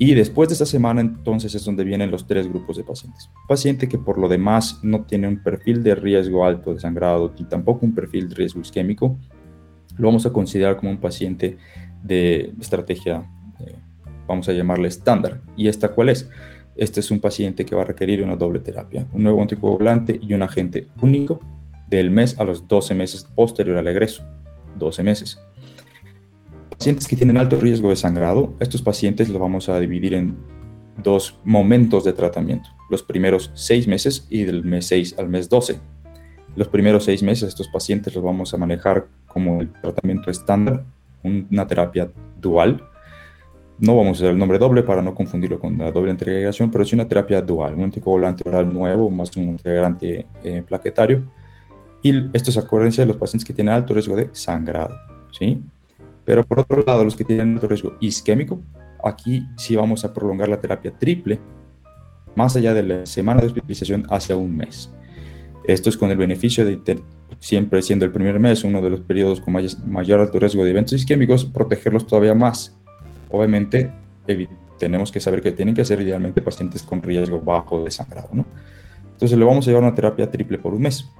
Y 0.00 0.14
después 0.14 0.48
de 0.48 0.52
esta 0.52 0.66
semana, 0.66 1.00
entonces 1.00 1.54
es 1.56 1.64
donde 1.64 1.82
vienen 1.82 2.12
los 2.12 2.26
tres 2.26 2.48
grupos 2.48 2.76
de 2.76 2.84
pacientes. 2.84 3.28
Paciente 3.48 3.88
que 3.88 3.98
por 3.98 4.16
lo 4.16 4.28
demás 4.28 4.78
no 4.82 5.04
tiene 5.04 5.26
un 5.26 5.42
perfil 5.42 5.82
de 5.82 5.96
riesgo 5.96 6.44
alto 6.44 6.72
de 6.72 6.78
sangrado 6.78 7.34
y 7.36 7.44
tampoco 7.44 7.84
un 7.84 7.94
perfil 7.94 8.28
de 8.28 8.36
riesgo 8.36 8.60
isquémico, 8.60 9.18
lo 9.96 10.06
vamos 10.06 10.24
a 10.24 10.32
considerar 10.32 10.76
como 10.76 10.92
un 10.92 10.98
paciente 10.98 11.58
de 12.04 12.52
estrategia, 12.60 13.28
eh, 13.58 13.74
vamos 14.28 14.48
a 14.48 14.52
llamarle 14.52 14.86
estándar. 14.86 15.40
¿Y 15.56 15.66
esta 15.66 15.88
cuál 15.88 16.10
es? 16.10 16.30
Este 16.78 17.00
es 17.00 17.10
un 17.10 17.18
paciente 17.18 17.66
que 17.66 17.74
va 17.74 17.82
a 17.82 17.84
requerir 17.84 18.22
una 18.22 18.36
doble 18.36 18.60
terapia, 18.60 19.06
un 19.12 19.24
nuevo 19.24 19.42
anticoagulante 19.42 20.18
y 20.22 20.32
un 20.32 20.42
agente 20.42 20.86
único 21.02 21.40
del 21.88 22.10
mes 22.10 22.38
a 22.38 22.44
los 22.44 22.68
12 22.68 22.94
meses 22.94 23.24
posterior 23.24 23.76
al 23.76 23.88
egreso. 23.88 24.24
12 24.78 25.02
meses. 25.02 25.40
Pacientes 26.70 27.08
que 27.08 27.16
tienen 27.16 27.36
alto 27.36 27.58
riesgo 27.58 27.90
de 27.90 27.96
sangrado, 27.96 28.54
estos 28.60 28.80
pacientes 28.80 29.28
los 29.28 29.40
vamos 29.40 29.68
a 29.68 29.80
dividir 29.80 30.14
en 30.14 30.36
dos 31.02 31.38
momentos 31.44 32.04
de 32.04 32.12
tratamiento, 32.12 32.68
los 32.90 33.02
primeros 33.02 33.50
seis 33.54 33.88
meses 33.88 34.26
y 34.30 34.44
del 34.44 34.64
mes 34.64 34.86
6 34.86 35.16
al 35.18 35.28
mes 35.28 35.48
12. 35.48 35.80
Los 36.54 36.68
primeros 36.68 37.04
seis 37.04 37.24
meses 37.24 37.48
estos 37.48 37.68
pacientes 37.68 38.14
los 38.14 38.22
vamos 38.22 38.54
a 38.54 38.56
manejar 38.56 39.08
como 39.26 39.60
el 39.60 39.72
tratamiento 39.72 40.30
estándar, 40.30 40.84
una 41.24 41.66
terapia 41.66 42.10
dual. 42.40 42.82
No 43.80 43.96
vamos 43.96 44.18
a 44.18 44.22
usar 44.22 44.30
el 44.30 44.38
nombre 44.38 44.58
doble 44.58 44.82
para 44.82 45.02
no 45.02 45.14
confundirlo 45.14 45.60
con 45.60 45.78
la 45.78 45.92
doble 45.92 46.10
integración, 46.10 46.70
pero 46.70 46.82
es 46.82 46.92
una 46.92 47.06
terapia 47.06 47.40
dual, 47.40 47.74
un 47.74 47.84
anticoagulante 47.84 48.48
oral 48.48 48.72
nuevo 48.72 49.08
más 49.08 49.36
un 49.36 49.44
integrante 49.44 50.26
eh, 50.42 50.62
plaquetario. 50.66 51.22
Y 52.02 52.36
esto 52.36 52.50
es 52.50 52.58
a 52.58 52.62
de 52.62 53.06
los 53.06 53.16
pacientes 53.16 53.44
que 53.44 53.52
tienen 53.52 53.74
alto 53.74 53.94
riesgo 53.94 54.16
de 54.16 54.30
sangrado. 54.32 54.96
¿sí? 55.30 55.62
Pero 56.24 56.44
por 56.44 56.60
otro 56.60 56.82
lado, 56.84 57.04
los 57.04 57.16
que 57.16 57.24
tienen 57.24 57.54
alto 57.54 57.68
riesgo 57.68 57.96
isquémico, 58.00 58.60
aquí 59.04 59.46
sí 59.56 59.76
vamos 59.76 60.04
a 60.04 60.12
prolongar 60.12 60.48
la 60.48 60.60
terapia 60.60 60.92
triple 60.92 61.38
más 62.34 62.54
allá 62.56 62.74
de 62.74 62.82
la 62.82 63.06
semana 63.06 63.40
de 63.40 63.48
hospitalización 63.48 64.06
hacia 64.10 64.36
un 64.36 64.56
mes. 64.56 64.90
Esto 65.66 65.88
es 65.90 65.96
con 65.96 66.10
el 66.10 66.16
beneficio 66.16 66.64
de 66.64 66.80
siempre 67.40 67.82
siendo 67.82 68.04
el 68.04 68.12
primer 68.12 68.40
mes 68.40 68.64
uno 68.64 68.80
de 68.80 68.90
los 68.90 69.00
periodos 69.00 69.40
con 69.40 69.54
mayor, 69.86 70.20
alto 70.20 70.38
riesgo 70.38 70.64
de 70.64 70.70
eventos 70.70 70.94
isquémicos, 70.94 71.44
protegerlos 71.44 72.06
todavía 72.06 72.34
más. 72.34 72.77
Obviamente, 73.30 73.90
tenemos 74.78 75.12
que 75.12 75.20
saber 75.20 75.42
que 75.42 75.52
tienen 75.52 75.74
que 75.74 75.84
ser 75.84 76.00
idealmente 76.00 76.42
pacientes 76.42 76.82
con 76.82 77.02
riesgo 77.02 77.40
bajo 77.40 77.84
de 77.84 77.90
sangrado, 77.90 78.28
¿no? 78.32 78.46
Entonces 79.12 79.36
le 79.36 79.44
vamos 79.44 79.66
a 79.66 79.70
llevar 79.70 79.82
una 79.82 79.94
terapia 79.94 80.30
triple 80.30 80.58
por 80.58 80.74
un 80.74 80.82
mes. 80.82 81.10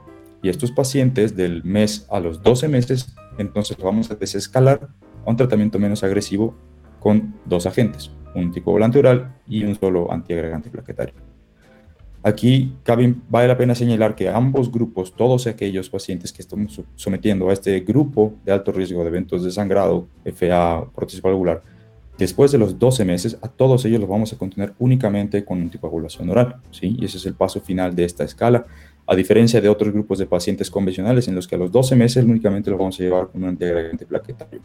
Y 0.43 0.49
estos 0.49 0.71
pacientes 0.71 1.35
del 1.35 1.65
mes 1.65 2.07
a 2.11 2.21
los 2.21 2.43
12 2.43 2.69
meses, 2.69 3.15
entonces 3.39 3.77
vamos 3.77 4.11
a 4.11 4.15
desescalar 4.15 4.89
a 5.27 5.31
un 5.31 5.37
tratamiento 5.37 5.79
menos 5.81 6.05
agresivo 6.05 6.55
con 7.01 7.35
dos 7.45 7.67
agentes, 7.67 8.13
un 8.35 8.45
anticoagulante 8.45 9.01
oral 9.01 9.35
y 9.49 9.65
un 9.65 9.75
solo 9.75 10.13
antiagregante 10.13 10.71
plaquetario. 10.71 11.15
Aquí 12.23 12.77
vale 13.29 13.49
la 13.49 13.57
pena 13.57 13.75
señalar 13.75 14.15
que 14.15 14.29
ambos 14.29 14.71
grupos, 14.71 15.15
todos 15.15 15.47
aquellos 15.47 15.89
pacientes 15.89 16.33
que 16.33 16.43
estamos 16.43 16.83
sometiendo 16.97 17.49
a 17.49 17.53
este 17.53 17.81
grupo 17.81 18.35
de 18.45 18.53
alto 18.53 18.73
riesgo 18.73 19.03
de 19.03 19.09
eventos 19.09 19.45
de 19.45 19.51
sangrado, 19.51 20.09
FA, 20.25 20.85
prótesis 20.95 21.23
valvular, 21.23 21.63
después 22.19 22.53
de 22.53 22.59
los 22.59 22.79
12 22.79 23.05
meses, 23.05 23.39
a 23.41 23.49
todos 23.49 23.85
ellos 23.85 24.01
los 24.01 24.09
vamos 24.09 24.33
a 24.33 24.37
contener 24.37 24.75
únicamente 24.79 25.45
con 25.45 25.63
anticoagulación 25.63 26.29
oral. 26.29 26.57
¿sí? 26.71 26.97
Y 26.99 27.05
ese 27.05 27.17
es 27.17 27.27
el 27.27 27.35
paso 27.35 27.61
final 27.61 27.95
de 27.95 28.05
esta 28.05 28.25
escala, 28.25 28.67
a 29.07 29.17
diferencia 29.17 29.61
de 29.61 29.69
otros 29.69 29.93
grupos 29.93 30.19
de 30.19 30.27
pacientes 30.27 30.71
convencionales 30.71 31.29
en 31.29 31.35
los 31.35 31.49
que 31.49 31.55
a 31.55 31.59
los 31.59 31.73
12 31.73 31.97
meses 31.97 32.25
únicamente 32.25 32.71
los 32.71 32.79
vamos 32.79 33.01
a 33.01 33.03
llevar 33.03 33.29
con 33.29 33.43
un 33.43 33.51
antiagregante 33.51 34.05
plaquetario. 34.05 34.61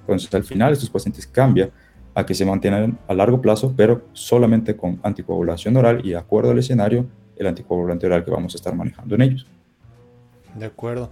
Entonces, 0.00 0.32
al 0.32 0.44
final, 0.44 0.72
estos 0.72 0.90
pacientes 0.90 1.26
cambian 1.26 1.70
a 2.14 2.24
que 2.24 2.34
se 2.34 2.44
mantengan 2.44 2.98
a 3.08 3.14
largo 3.14 3.40
plazo, 3.40 3.72
pero 3.76 4.02
solamente 4.12 4.76
con 4.76 5.00
anticoagulación 5.02 5.76
oral 5.76 6.00
y 6.04 6.10
de 6.10 6.16
acuerdo 6.16 6.50
al 6.50 6.58
escenario, 6.58 7.06
el 7.36 7.46
anticoagulante 7.46 8.06
oral 8.06 8.24
que 8.24 8.30
vamos 8.30 8.54
a 8.54 8.56
estar 8.56 8.74
manejando 8.74 9.14
en 9.14 9.22
ellos. 9.22 9.46
De 10.54 10.66
acuerdo. 10.66 11.10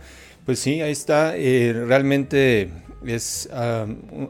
Pues 0.49 0.61
sí, 0.61 0.81
ahí 0.81 0.93
está. 0.93 1.37
Eh, 1.37 1.75
realmente 1.75 2.71
es 3.05 3.51
ah, 3.53 3.85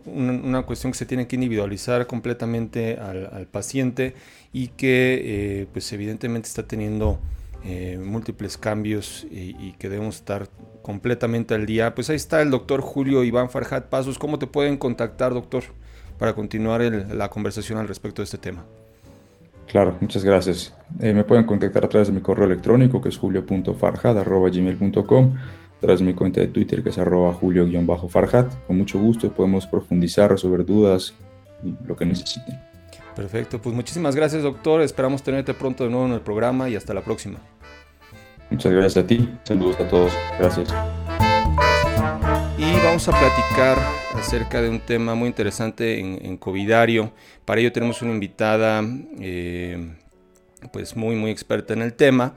una, 0.04 0.62
cuestión 0.62 0.90
que 0.90 0.98
se 0.98 1.06
tiene 1.06 1.28
que 1.28 1.36
individualizar 1.36 2.08
completamente 2.08 2.96
al, 2.96 3.46
paciente 3.46 4.16
y 4.52 4.66
que 4.66 5.22
eh, 5.22 5.68
pues 5.72 5.92
evidentemente 5.92 6.48
está 6.48 6.64
teniendo 6.64 7.20
eh, 7.64 8.00
múltiples 8.04 8.58
cambios 8.58 9.28
y, 9.30 9.74
que 9.78 9.88
debemos 9.88 10.16
estar 10.16 10.48
completamente 10.82 11.54
al 11.54 11.66
día. 11.66 11.94
Pues 11.94 12.10
ahí 12.10 12.16
está 12.16 12.42
el 12.42 12.50
doctor 12.50 12.80
Julio 12.80 13.22
Iván 13.22 13.48
Farjat 13.48 13.84
Pasos. 13.84 14.18
¿Cómo 14.18 14.40
te 14.40 14.48
pueden 14.48 14.76
contactar, 14.76 15.34
doctor? 15.34 15.62
para 16.18 16.34
continuar 16.34 16.80
la 16.80 17.30
conversación 17.30 17.78
al 17.78 17.86
respecto 17.86 18.22
de 18.22 18.24
este 18.24 18.38
tema. 18.38 18.64
Claro, 19.68 19.96
muchas 20.00 20.24
gracias. 20.24 20.74
Me 20.98 21.22
pueden 21.22 21.44
contactar 21.44 21.84
a 21.84 21.88
través 21.88 22.08
de 22.08 22.14
mi 22.14 22.20
correo 22.20 22.46
electrónico 22.46 23.00
que 23.00 23.08
es 23.08 23.16
julio.farjad.gmail.com, 23.18 25.36
de 25.80 26.04
mi 26.04 26.14
cuenta 26.14 26.40
de 26.40 26.48
Twitter 26.48 26.82
que 26.82 26.90
es 26.90 26.98
arroba 26.98 27.32
julio-farjad. 27.34 28.46
Con 28.66 28.78
mucho 28.78 28.98
gusto 28.98 29.32
podemos 29.32 29.66
profundizar, 29.66 30.30
resolver 30.30 30.64
dudas, 30.64 31.14
lo 31.86 31.96
que 31.96 32.04
necesiten. 32.04 32.60
Perfecto, 33.14 33.60
pues 33.60 33.74
muchísimas 33.74 34.14
gracias 34.14 34.42
doctor, 34.42 34.80
esperamos 34.80 35.22
tenerte 35.22 35.52
pronto 35.54 35.84
de 35.84 35.90
nuevo 35.90 36.06
en 36.06 36.12
el 36.12 36.20
programa 36.20 36.68
y 36.68 36.76
hasta 36.76 36.94
la 36.94 37.02
próxima. 37.02 37.38
Muchas 38.50 38.72
gracias 38.72 39.04
a 39.04 39.06
ti, 39.06 39.28
saludos 39.44 39.78
a 39.80 39.88
todos, 39.88 40.12
gracias 40.38 40.72
y 42.58 42.80
vamos 42.80 43.08
a 43.08 43.12
platicar 43.12 43.78
acerca 44.14 44.60
de 44.60 44.68
un 44.68 44.80
tema 44.80 45.14
muy 45.14 45.28
interesante 45.28 46.00
en, 46.00 46.36
Covidario. 46.36 47.12
Para 47.44 47.60
ello 47.60 47.72
tenemos 47.72 48.02
una 48.02 48.12
invitada 48.12 48.82
eh, 49.20 49.94
pues 50.72 50.96
muy 50.96 51.14
muy 51.14 51.30
experta 51.30 51.72
en 51.72 51.82
el 51.82 51.94
tema. 51.94 52.34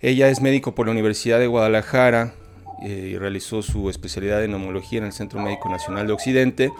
Ella 0.00 0.28
es 0.28 0.42
médico 0.42 0.74
por 0.74 0.86
la 0.86 0.92
Universidad 0.92 1.38
de 1.38 1.46
Guadalajara 1.46 2.34
y 2.84 3.16
realizó 3.16 3.62
su 3.62 3.90
especialidad 3.90 4.44
en 4.44 4.52
neumología 4.52 4.98
en 4.98 5.04
el 5.04 5.12
Centro 5.12 5.40
Médico 5.40 5.68
Nacional 5.68 6.06
de 6.06 6.12
Occidente 6.12 6.72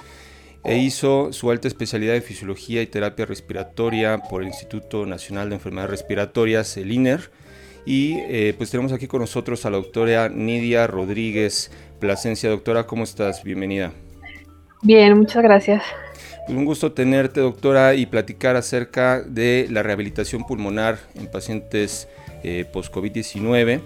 e 0.64 0.78
hizo 0.78 1.32
su 1.32 1.50
alta 1.50 1.68
especialidad 1.68 2.14
en 2.14 2.22
fisiología 2.22 2.82
y 2.82 2.86
terapia 2.86 3.26
respiratoria 3.26 4.18
por 4.18 4.42
el 4.42 4.48
Instituto 4.48 5.06
Nacional 5.06 5.48
de 5.48 5.56
Enfermedades 5.56 5.90
Respiratorias, 5.90 6.76
el 6.76 6.92
INER. 6.92 7.30
Y 7.84 8.18
eh, 8.28 8.54
pues 8.56 8.70
tenemos 8.70 8.92
aquí 8.92 9.08
con 9.08 9.20
nosotros 9.20 9.66
a 9.66 9.70
la 9.70 9.78
doctora 9.78 10.28
Nidia 10.28 10.86
Rodríguez 10.86 11.72
Plasencia. 11.98 12.48
Doctora, 12.48 12.86
¿cómo 12.86 13.02
estás? 13.02 13.42
Bienvenida. 13.42 13.92
Bien, 14.82 15.18
muchas 15.18 15.42
gracias. 15.42 15.82
Pues 16.46 16.56
un 16.56 16.64
gusto 16.64 16.92
tenerte, 16.92 17.40
doctora, 17.40 17.94
y 17.94 18.06
platicar 18.06 18.54
acerca 18.54 19.20
de 19.20 19.66
la 19.70 19.82
rehabilitación 19.82 20.44
pulmonar 20.44 20.98
en 21.14 21.28
pacientes 21.28 22.08
eh, 22.44 22.64
post-COVID-19. 22.72 23.80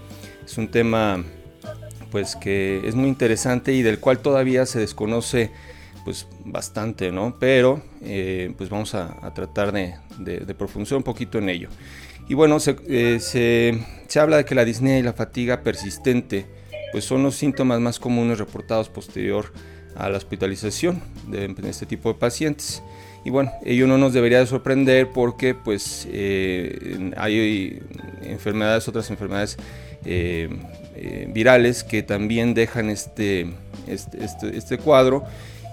Es 0.45 0.57
un 0.59 0.67
tema 0.67 1.23
pues 2.11 2.35
que 2.35 2.81
es 2.85 2.95
muy 2.95 3.07
interesante 3.09 3.73
y 3.73 3.81
del 3.81 3.99
cual 3.99 4.19
todavía 4.19 4.65
se 4.65 4.79
desconoce 4.79 5.51
pues 6.03 6.25
bastante, 6.45 7.11
¿no? 7.11 7.35
Pero 7.37 7.81
eh, 8.01 8.53
pues 8.57 8.69
vamos 8.69 8.95
a, 8.95 9.33
tratar 9.33 9.73
de, 9.73 10.55
profundizar 10.57 10.97
un 10.97 11.03
poquito 11.03 11.37
en 11.37 11.49
ello. 11.49 11.69
Y 12.29 12.33
bueno, 12.33 12.59
se, 12.59 12.77
eh, 12.87 13.19
se, 13.19 13.77
se 14.07 14.19
habla 14.19 14.37
de 14.37 14.45
que 14.45 14.55
la 14.55 14.63
disnea 14.63 14.99
y 14.99 15.01
la 15.01 15.13
fatiga 15.13 15.63
persistente 15.63 16.45
pues 16.91 17.03
son 17.05 17.23
los 17.23 17.35
síntomas 17.35 17.79
más 17.79 17.99
comunes 17.99 18.39
reportados 18.39 18.89
posterior 18.89 19.51
a 19.95 20.09
la 20.09 20.17
hospitalización 20.17 21.01
de, 21.27 21.53
este 21.69 21.85
tipo 21.85 22.13
de 22.13 22.19
pacientes. 22.19 22.81
Y 23.25 23.29
bueno, 23.29 23.51
ello 23.65 23.87
no 23.87 23.97
nos 23.97 24.13
debería 24.13 24.39
de 24.39 24.47
sorprender 24.47 25.09
porque 25.09 25.53
pues 25.55 26.07
eh, 26.09 27.11
hay 27.17 27.81
enfermedades, 28.21 28.87
otras 28.87 29.09
enfermedades 29.09 29.57
eh, 30.99 31.29
virales 31.31 31.83
que 31.83 32.01
también 32.01 32.53
dejan 32.53 32.89
este, 32.89 33.53
este, 33.85 34.23
este, 34.23 34.57
este, 34.57 34.77
cuadro 34.79 35.25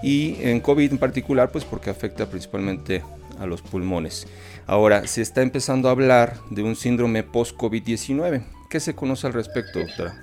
y 0.03 0.37
en 0.43 0.61
COVID 0.61 0.93
en 0.93 0.99
particular 0.99 1.51
pues 1.51 1.65
porque 1.65 1.89
afecta 1.89 2.27
principalmente 2.27 3.03
a 3.39 3.47
los 3.47 3.63
pulmones. 3.63 4.27
Ahora, 4.67 5.07
se 5.07 5.23
está 5.23 5.43
empezando 5.43 5.89
a 5.89 5.93
hablar 5.93 6.35
de 6.51 6.63
un 6.63 6.77
síndrome 6.77 7.23
post-COVID-19. 7.23 8.43
¿Qué 8.69 8.81
se 8.81 8.95
conoce 8.95 9.27
al 9.27 9.33
respecto, 9.33 9.79
doctora? 9.79 10.15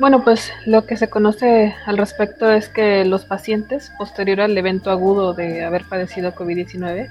Bueno, 0.00 0.24
pues 0.24 0.50
lo 0.66 0.84
que 0.84 0.96
se 0.96 1.08
conoce 1.08 1.74
al 1.86 1.98
respecto 1.98 2.50
es 2.50 2.68
que 2.68 3.04
los 3.04 3.24
pacientes, 3.24 3.92
posterior 3.98 4.40
al 4.40 4.58
evento 4.58 4.90
agudo 4.90 5.34
de 5.34 5.64
haber 5.64 5.84
padecido 5.84 6.34
COVID-19, 6.34 7.08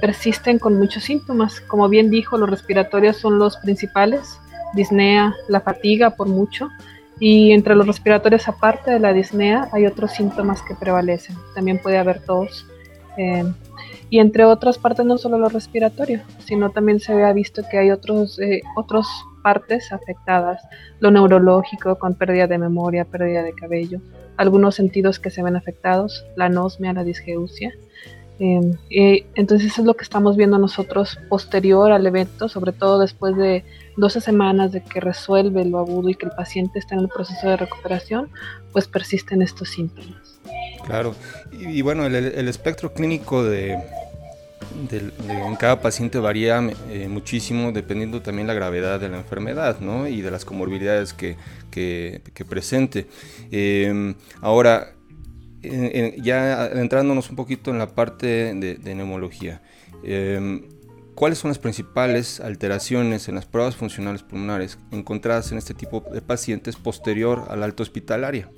persisten 0.00 0.58
con 0.58 0.76
muchos 0.76 1.04
síntomas. 1.04 1.60
Como 1.60 1.88
bien 1.88 2.10
dijo, 2.10 2.36
los 2.38 2.50
respiratorios 2.50 3.18
son 3.18 3.38
los 3.38 3.56
principales, 3.58 4.40
disnea, 4.74 5.34
la 5.48 5.60
fatiga 5.60 6.10
por 6.10 6.28
mucho, 6.28 6.68
y 7.20 7.52
entre 7.52 7.76
los 7.76 7.86
respiratorios, 7.86 8.48
aparte 8.48 8.90
de 8.90 8.98
la 8.98 9.12
disnea, 9.12 9.68
hay 9.72 9.86
otros 9.86 10.12
síntomas 10.12 10.60
que 10.62 10.74
prevalecen. 10.74 11.36
También 11.54 11.78
puede 11.78 11.98
haber 11.98 12.20
tos. 12.24 12.66
Eh, 13.16 13.44
y 14.10 14.18
entre 14.18 14.44
otras 14.44 14.76
partes, 14.76 15.06
no 15.06 15.18
solo 15.18 15.38
los 15.38 15.52
respiratorios, 15.52 16.22
sino 16.44 16.70
también 16.70 16.98
se 16.98 17.12
ha 17.22 17.32
visto 17.32 17.62
que 17.70 17.78
hay 17.78 17.90
otros, 17.90 18.38
eh, 18.40 18.60
otros 18.76 19.06
partes 19.42 19.92
afectadas, 19.92 20.62
lo 21.00 21.10
neurológico 21.10 21.96
con 21.96 22.14
pérdida 22.14 22.46
de 22.46 22.58
memoria, 22.58 23.04
pérdida 23.04 23.42
de 23.42 23.52
cabello, 23.52 24.00
algunos 24.36 24.74
sentidos 24.74 25.18
que 25.18 25.30
se 25.30 25.42
ven 25.42 25.56
afectados, 25.56 26.24
la 26.36 26.46
anosmia, 26.46 26.92
la 26.92 27.04
disgeusia. 27.04 27.72
Em, 28.38 28.76
entonces 29.34 29.70
eso 29.70 29.82
es 29.82 29.86
lo 29.86 29.94
que 29.94 30.02
estamos 30.04 30.36
viendo 30.36 30.58
nosotros 30.58 31.18
posterior 31.28 31.92
al 31.92 32.06
evento, 32.06 32.48
sobre 32.48 32.72
todo 32.72 32.98
después 32.98 33.36
de 33.36 33.64
12 33.96 34.20
semanas 34.20 34.72
de 34.72 34.82
que 34.82 35.00
resuelve 35.00 35.64
lo 35.64 35.78
agudo 35.78 36.08
y 36.08 36.14
que 36.14 36.26
el 36.26 36.32
paciente 36.32 36.78
está 36.78 36.94
en 36.94 37.02
el 37.02 37.08
proceso 37.08 37.48
de 37.48 37.56
recuperación, 37.56 38.30
pues 38.72 38.88
persisten 38.88 39.42
estos 39.42 39.70
síntomas. 39.70 40.40
Claro, 40.86 41.14
y, 41.52 41.80
bueno, 41.82 42.06
el 42.06 42.48
espectro 42.48 42.92
clínico 42.92 43.44
de, 43.44 43.78
en 45.28 45.56
cada 45.56 45.80
paciente 45.80 46.18
varía 46.18 46.60
eh, 46.90 47.08
muchísimo 47.08 47.72
dependiendo 47.72 48.22
también 48.22 48.46
la 48.46 48.54
gravedad 48.54 49.00
de 49.00 49.08
la 49.08 49.18
enfermedad 49.18 49.80
¿no? 49.80 50.08
y 50.08 50.20
de 50.20 50.30
las 50.30 50.44
comorbilidades 50.44 51.12
que, 51.12 51.36
que, 51.70 52.44
presente. 52.48 53.06
Em, 53.50 54.14
ahora, 54.40 54.94
ya 55.62 56.66
entrándonos 56.66 57.30
un 57.30 57.36
poquito 57.36 57.70
en 57.70 57.78
la 57.78 57.88
parte 57.88 58.52
de, 58.54 58.94
neumología, 58.94 59.62
em, 60.02 60.62
¿cuáles 61.14 61.38
son 61.38 61.48
las 61.50 61.58
principales 61.58 62.40
alteraciones 62.40 63.28
en 63.28 63.34
las 63.34 63.46
pruebas 63.46 63.76
funcionales 63.76 64.22
pulmonares 64.22 64.78
encontradas 64.90 65.52
en 65.52 65.58
este 65.58 65.74
tipo 65.74 66.00
de 66.12 66.22
pacientes 66.22 66.76
posterior 66.76 67.44
al 67.48 67.62
alto 67.62 67.82
hospitalaria? 67.82 68.48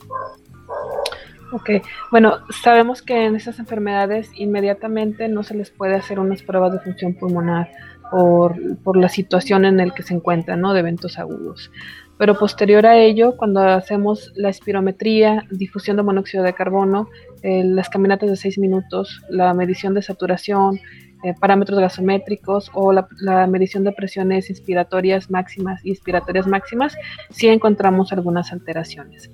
Ok, 1.53 1.71
bueno, 2.11 2.39
sabemos 2.63 3.03
que 3.03 3.27
en 3.27 3.37
esas 3.37 3.59
enfermedades 3.59 4.31
inmediatamente 4.35 5.29
no 5.29 5.43
se 5.45 5.55
les 5.55 5.71
puede 5.71 5.95
hacer 5.95 6.19
unas 6.19 6.43
pruebas 6.43 6.73
de 6.73 6.81
función 6.81 7.15
pulmonar 7.15 7.71
por, 8.11 8.57
por 8.79 8.97
la 8.97 9.09
situación 9.09 9.65
en 9.65 9.77
la 9.77 9.91
que 9.91 10.03
se 10.03 10.15
encuentran, 10.15 10.61
¿no? 10.61 10.73
De 10.73 10.81
eventos 10.81 11.19
agudos. 11.19 11.71
Pero 12.17 12.39
posterior 12.39 12.87
a 12.87 12.97
ello, 12.97 13.37
cuando 13.37 13.61
hacemos 13.61 14.33
la 14.37 14.49
espirometría, 14.49 15.47
difusión 15.51 15.97
de 15.97 16.05
monóxido 16.05 16.45
de 16.45 16.55
carbono, 16.55 17.09
las 17.43 17.89
caminatas 17.89 18.31
de 18.31 18.37
6 18.37 18.59
minutos, 18.59 19.21
la 19.29 19.53
medición 19.53 19.95
de 19.95 20.03
saturación, 20.03 20.81
eh, 21.25 21.35
parámetros 21.41 21.81
gasométricos 21.81 22.71
o 22.75 22.93
la, 22.93 23.47
medición 23.47 23.83
de 23.83 23.93
presiones 23.93 24.51
inspiratorias 24.51 25.31
máximas 25.31 25.85
y 25.85 25.91
expiratorias 25.91 26.47
máximas, 26.47 26.95
sí 27.31 27.49
encontramos 27.49 28.13
algunas 28.13 28.53
alteraciones. 28.53 29.31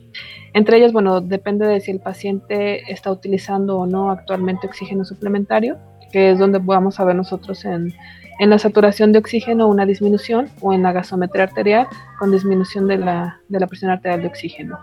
Entre 0.54 0.76
ellas, 0.76 0.92
bueno, 0.92 1.20
depende 1.20 1.66
de 1.66 1.80
si 1.80 1.90
el 1.90 1.98
paciente 1.98 2.90
está 2.92 3.10
utilizando 3.10 3.76
o 3.78 3.86
no 3.86 4.12
actualmente 4.12 4.68
oxígeno 4.68 5.04
suplementario, 5.04 5.78
que 6.12 6.30
es 6.30 6.38
donde 6.38 6.60
vamos 6.60 7.00
a 7.00 7.04
ver 7.04 7.16
nosotros 7.16 7.64
en, 7.64 7.92
en 8.38 8.50
la 8.50 8.60
saturación 8.60 9.10
de 9.10 9.18
oxígeno 9.18 9.66
una 9.66 9.84
disminución 9.84 10.48
o 10.60 10.72
en 10.72 10.84
la 10.84 10.92
gasometría 10.92 11.42
arterial 11.42 11.88
con 12.20 12.30
disminución 12.30 12.86
de 12.86 12.98
la, 12.98 13.40
de 13.48 13.58
la 13.60 13.66
presión 13.66 13.90
arterial 13.90 14.22
de 14.22 14.28
oxígeno. 14.28 14.78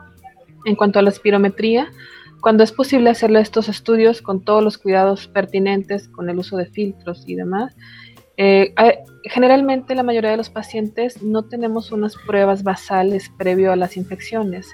En 0.65 0.76
cuanto 0.76 1.00
a 1.00 1.02
la 1.02 1.10
espirometría, 1.10 1.88
cuando 2.41 2.63
es 2.63 2.71
posible 2.71 3.10
hacerle 3.10 3.41
estos 3.41 3.69
estudios 3.69 4.21
con 4.21 4.43
todos 4.43 4.63
los 4.63 4.78
cuidados 4.78 5.28
pertinentes, 5.28 6.08
con 6.10 6.30
el 6.30 6.38
uso 6.39 6.58
de 6.58 6.65
filtros 6.65 7.23
y 7.26 7.36
demás, 7.36 7.76
eh, 8.38 8.73
generalmente 9.23 9.95
la 9.95 10.04
mayoría 10.04 10.32
de 10.32 10.38
los 10.38 10.50
pacientes 10.50 11.23
no 11.23 11.45
tenemos 11.45 11.91
unas 11.91 12.15
pruebas 12.15 12.63
basales 12.63 13.32
previo 13.38 13.71
a 13.71 13.76
las 13.76 13.97
infecciones. 13.97 14.71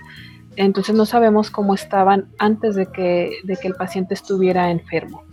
Entonces 0.56 0.94
no 0.96 1.06
sabemos 1.06 1.50
cómo 1.50 1.74
estaban 1.74 2.30
antes 2.38 2.76
de 2.76 2.86
que, 2.88 3.32
de 3.44 3.56
que 3.56 3.68
el 3.68 3.76
paciente 3.76 4.14
estuviera 4.14 4.70
enfermo. 4.70 5.24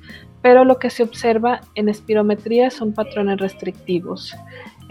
Pero 0.43 0.65
lo 0.65 0.79
que 0.79 0.89
se 0.89 1.03
observa 1.03 1.61
en 1.75 1.89
espirometría 1.89 2.71
son 2.71 2.95
patrones 2.95 3.39
restrictivos. 3.39 4.35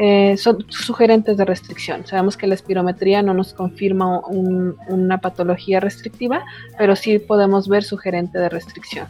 Eh, 0.01 0.37
son 0.37 0.65
sugerentes 0.69 1.35
de 1.35 1.43
restricción. 1.43 2.05
Sabemos 2.05 2.37
que 2.37 2.47
la 2.47 2.53
espirometría 2.53 3.21
no 3.21 3.33
nos 3.33 3.53
confirma 3.53 4.21
una 4.29 5.17
patología 5.17 5.81
restrictiva, 5.81 6.45
pero 6.77 6.95
sí 6.95 7.19
podemos 7.19 7.67
ver 7.67 7.83
sugerente 7.83 8.39
de 8.39 8.47
restricción. 8.47 9.07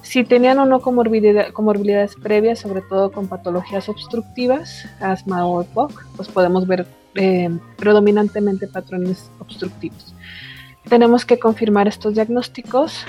Si 0.00 0.24
tenían 0.24 0.58
o 0.58 0.64
no 0.64 0.80
comorbilidades 0.80 2.14
previas, 2.14 2.60
sobre 2.60 2.80
todo 2.80 3.12
con 3.12 3.28
patologías 3.28 3.90
obstructivas, 3.90 4.88
asma 5.00 5.46
o 5.46 5.60
EPOC, 5.60 5.92
pues 6.16 6.28
podemos 6.28 6.66
ver 6.66 6.86
eh, 7.14 7.50
predominantemente 7.76 8.68
patrones 8.68 9.30
obstructivos. 9.38 10.14
Tenemos 10.88 11.26
que 11.26 11.38
confirmar 11.38 11.88
estos 11.88 12.14
diagnósticos 12.14 13.04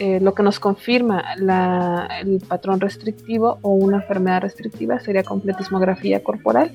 eh, 0.00 0.18
lo 0.20 0.34
que 0.34 0.42
nos 0.42 0.58
confirma 0.58 1.22
el 1.34 2.40
patrón 2.48 2.80
restrictivo 2.80 3.58
o 3.62 3.70
una 3.74 3.98
enfermedad 3.98 4.42
restrictiva 4.42 4.98
sería 4.98 5.22
completismografía 5.22 6.22
corporal 6.22 6.72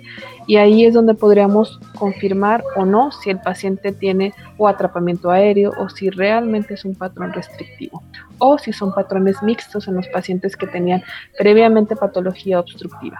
y 0.48 0.56
ahí 0.56 0.86
es 0.86 0.94
donde 0.94 1.14
podríamos 1.16 1.80
confirmar 1.96 2.64
o 2.78 2.86
no 2.86 3.12
si 3.12 3.30
el 3.30 3.42
paciente 3.42 3.92
tiene 3.92 4.34
o 4.58 4.70
atrapamiento 4.70 5.32
aéreo 5.32 5.74
o 5.78 5.90
si 5.90 6.10
realmente 6.10 6.76
es 6.76 6.86
un 6.86 6.96
patrón 6.96 7.34
restrictivo 7.34 8.02
o 8.38 8.58
si 8.58 8.72
son 8.72 8.94
patrones 8.94 9.44
mixtos 9.44 9.90
en 9.90 9.96
los 9.96 10.08
pacientes 10.08 10.56
que 10.56 10.68
tenían 10.68 11.04
previamente 11.38 11.98
patología 11.98 12.60
obstructiva. 12.60 13.20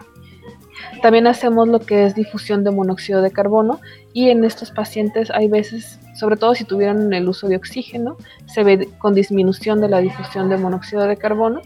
También 1.02 1.28
hacemos 1.28 1.68
lo 1.68 1.80
que 1.80 2.06
es 2.06 2.16
difusión 2.16 2.64
de 2.64 2.72
monóxido 2.72 3.22
de 3.22 3.32
carbono 3.32 3.80
y 4.14 4.30
en 4.30 4.44
estos 4.44 4.72
pacientes 4.72 5.32
hay 5.32 5.48
veces, 5.48 6.00
sobre 6.16 6.36
todo 6.36 6.56
si 6.56 6.66
tuvieron 6.66 7.14
el 7.14 7.28
uso 7.30 7.48
de 7.48 7.56
oxígeno, 7.56 8.18
se 8.48 8.64
ve 8.64 8.90
con 8.98 9.14
disminución 9.14 9.82
de 9.82 9.90
la 9.90 10.00
difusión 10.00 10.50
de 10.50 10.58
monóxido 10.58 11.04
de 11.04 11.18
carbono. 11.18 11.62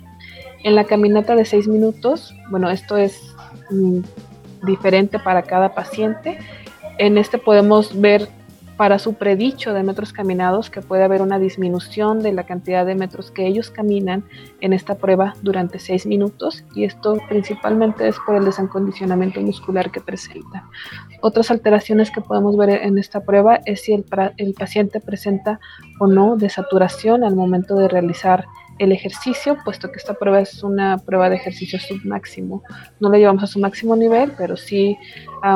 En 0.63 0.75
la 0.75 0.85
caminata 0.85 1.35
de 1.35 1.45
6 1.45 1.67
minutos, 1.67 2.33
bueno, 2.49 2.69
esto 2.69 2.97
es 2.97 3.35
mm, 3.69 3.99
diferente 4.65 5.19
para 5.19 5.41
cada 5.43 5.73
paciente. 5.73 6.37
En 6.97 7.17
este 7.17 7.37
podemos 7.37 7.99
ver 7.99 8.29
para 8.83 8.99
su 8.99 9.13
predicho 9.13 9.73
de 9.73 9.81
metros 9.81 10.11
caminados 10.11 10.69
que 10.69 10.81
puede 10.81 11.05
haber 11.05 11.21
una 11.21 11.39
disminución 11.39 12.19
de 12.19 12.33
la 12.33 12.43
cantidad 12.43 12.85
de 12.85 12.95
metros 12.95 13.31
que 13.31 13.47
ellos 13.47 13.69
caminan 13.69 14.25
en 14.59 14.73
esta 14.73 14.95
prueba 14.95 15.35
durante 15.41 15.79
seis 15.79 16.05
minutos 16.05 16.65
y 16.75 16.83
esto 16.83 17.17
principalmente 17.29 18.05
es 18.05 18.17
por 18.25 18.35
el 18.35 18.43
desacondicionamiento 18.43 19.39
muscular 19.39 19.89
que 19.89 20.01
presenta. 20.01 20.65
Otras 21.21 21.49
alteraciones 21.49 22.11
que 22.11 22.19
podemos 22.19 22.57
ver 22.57 22.71
en 22.71 22.97
esta 22.97 23.21
prueba 23.21 23.61
es 23.63 23.83
si 23.83 23.93
el, 23.93 24.03
paciente 24.53 24.99
presenta 24.99 25.61
o 26.01 26.07
no 26.07 26.35
desaturación 26.35 27.23
al 27.23 27.37
momento 27.37 27.75
de 27.75 27.87
realizar 27.87 28.43
el 28.79 28.91
ejercicio, 28.91 29.55
puesto 29.63 29.93
que 29.93 29.99
esta 29.99 30.15
prueba 30.15 30.41
es 30.41 30.61
una 30.61 30.97
prueba 30.97 31.29
de 31.29 31.37
ejercicio 31.37 31.79
submáximo. 31.79 32.63
No 32.99 33.07
la 33.07 33.17
llevamos 33.17 33.43
a 33.43 33.47
su 33.47 33.61
máximo 33.61 33.95
nivel, 33.95 34.33
pero 34.37 34.57
sí 34.57 34.97
a 35.41 35.55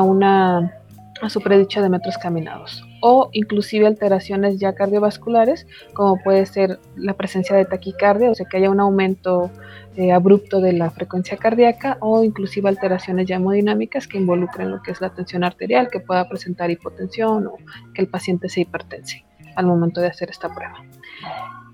a 1.20 1.28
su 1.28 1.40
predicho 1.40 1.82
de 1.82 1.90
metros 1.90 2.16
caminados 2.16 2.87
o 3.00 3.30
inclusive 3.32 3.86
alteraciones 3.86 4.58
ya 4.58 4.74
cardiovasculares 4.74 5.66
como 5.92 6.20
puede 6.22 6.46
ser 6.46 6.78
la 6.96 7.14
presencia 7.14 7.56
de 7.56 7.64
taquicardia, 7.64 8.30
o 8.30 8.34
sea 8.34 8.46
que 8.46 8.56
haya 8.56 8.70
un 8.70 8.80
aumento 8.80 9.50
eh, 9.96 10.12
abrupto 10.12 10.60
de 10.60 10.72
la 10.72 10.90
frecuencia 10.90 11.36
cardíaca 11.36 11.96
o 12.00 12.22
inclusive 12.22 12.68
alteraciones 12.68 13.26
ya 13.26 13.36
hemodinámicas 13.36 14.06
que 14.06 14.18
involucren 14.18 14.70
lo 14.70 14.80
que 14.82 14.92
es 14.92 15.00
la 15.00 15.10
tensión 15.10 15.42
arterial, 15.44 15.88
que 15.90 16.00
pueda 16.00 16.28
presentar 16.28 16.70
hipotensión 16.70 17.48
o 17.48 17.56
que 17.94 18.02
el 18.02 18.08
paciente 18.08 18.48
se 18.48 18.60
hipertense 18.60 19.24
al 19.56 19.66
momento 19.66 20.00
de 20.00 20.06
hacer 20.06 20.30
esta 20.30 20.54
prueba. 20.54 20.84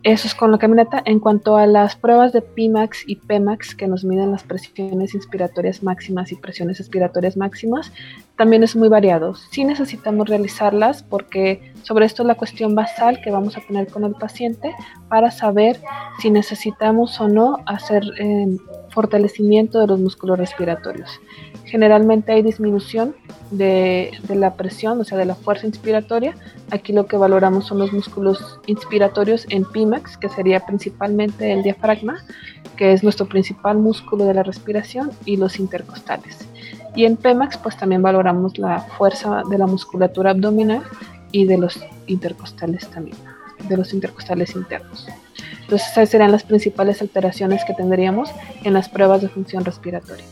Eso 0.04 0.28
es 0.28 0.34
con 0.34 0.52
la 0.52 0.58
caminata. 0.58 1.02
En 1.06 1.18
cuanto 1.18 1.56
a 1.56 1.66
las 1.66 1.96
pruebas 1.96 2.34
de 2.34 2.42
Pimax 2.42 3.04
y 3.06 3.16
Pmax 3.16 3.74
que 3.74 3.88
nos 3.88 4.04
miden 4.04 4.32
las 4.32 4.42
presiones 4.42 5.14
inspiratorias 5.14 5.82
máximas 5.82 6.30
y 6.30 6.36
presiones 6.36 6.78
expiratorias 6.78 7.38
máximas, 7.38 7.90
también 8.36 8.62
es 8.62 8.76
muy 8.76 8.90
variado. 8.90 9.34
Sí 9.34 9.64
necesitamos 9.64 10.28
realizarlas 10.28 11.02
porque 11.02 11.72
sobre 11.84 12.04
esto 12.04 12.22
es 12.22 12.26
la 12.26 12.34
cuestión 12.34 12.74
basal 12.74 13.22
que 13.22 13.30
vamos 13.30 13.56
a 13.56 13.62
tener 13.62 13.86
con 13.88 14.04
el 14.04 14.12
paciente 14.12 14.74
para 15.08 15.30
saber 15.30 15.80
si 16.20 16.30
necesitamos 16.30 17.18
o 17.18 17.26
no 17.26 17.60
hacer 17.64 18.04
eh, 18.18 18.58
fortalecimiento 18.90 19.80
de 19.80 19.86
los 19.86 20.00
músculos 20.00 20.38
respiratorios. 20.38 21.18
Generalmente 21.64 22.32
hay 22.32 22.42
disminución 22.42 23.14
de, 23.50 24.12
la 24.28 24.54
presión, 24.54 25.00
o 25.00 25.04
sea, 25.04 25.16
de 25.16 25.24
la 25.24 25.34
fuerza 25.34 25.66
inspiratoria. 25.66 26.34
Aquí 26.70 26.92
lo 26.92 27.06
que 27.06 27.16
valoramos 27.16 27.66
son 27.66 27.78
los 27.78 27.92
músculos 27.92 28.60
inspiratorios 28.66 29.46
en 29.48 29.64
PIMAX, 29.64 30.18
que 30.18 30.28
sería 30.28 30.60
principalmente 30.60 31.52
el 31.52 31.62
diafragma, 31.62 32.22
que 32.76 32.92
es 32.92 33.02
nuestro 33.02 33.26
principal 33.26 33.78
músculo 33.78 34.26
de 34.26 34.34
la 34.34 34.42
respiración, 34.42 35.10
y 35.24 35.36
los 35.36 35.58
intercostales. 35.58 36.46
Y 36.94 37.06
en 37.06 37.16
PEMAX, 37.16 37.56
pues 37.56 37.76
también 37.76 38.02
valoramos 38.02 38.58
la 38.58 38.80
fuerza 38.80 39.42
de 39.48 39.58
la 39.58 39.66
musculatura 39.66 40.30
abdominal 40.30 40.82
y 41.32 41.46
de 41.46 41.58
los 41.58 41.80
intercostales 42.06 42.88
también, 42.88 43.16
de 43.68 43.76
los 43.76 43.94
intercostales 43.94 44.54
internos. 44.54 45.08
Entonces, 45.62 45.88
esas 45.90 46.10
serían 46.10 46.30
las 46.30 46.44
principales 46.44 47.00
alteraciones 47.00 47.64
que 47.64 47.72
tendríamos 47.72 48.30
en 48.64 48.74
las 48.74 48.88
pruebas 48.90 49.22
de 49.22 49.28
función 49.28 49.64
respiratoria. 49.64 50.24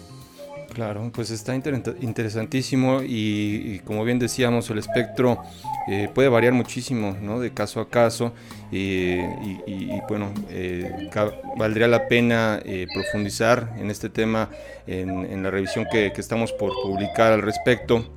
Claro, 0.72 1.10
pues 1.14 1.30
está 1.30 1.54
interesantísimo 1.54 3.02
y, 3.02 3.80
como 3.80 4.04
bien 4.04 4.18
decíamos, 4.18 4.70
el 4.70 4.78
espectro 4.78 5.42
eh, 5.86 6.08
puede 6.14 6.30
variar 6.30 6.54
muchísimo, 6.54 7.14
¿no? 7.20 7.40
De 7.40 7.52
caso 7.52 7.80
a 7.80 7.90
caso 7.90 8.32
eh, 8.70 9.22
y, 9.66 10.00
bueno, 10.08 10.32
eh, 10.48 11.10
valdría 11.58 11.88
la 11.88 12.08
pena 12.08 12.62
profundizar 12.94 13.74
en 13.78 13.90
este 13.90 14.08
tema 14.08 14.48
en, 14.86 15.42
la 15.42 15.50
revisión 15.50 15.86
que, 15.92 16.06
estamos 16.16 16.52
por 16.52 16.72
publicar 16.82 17.32
al 17.32 17.42
respecto. 17.42 18.10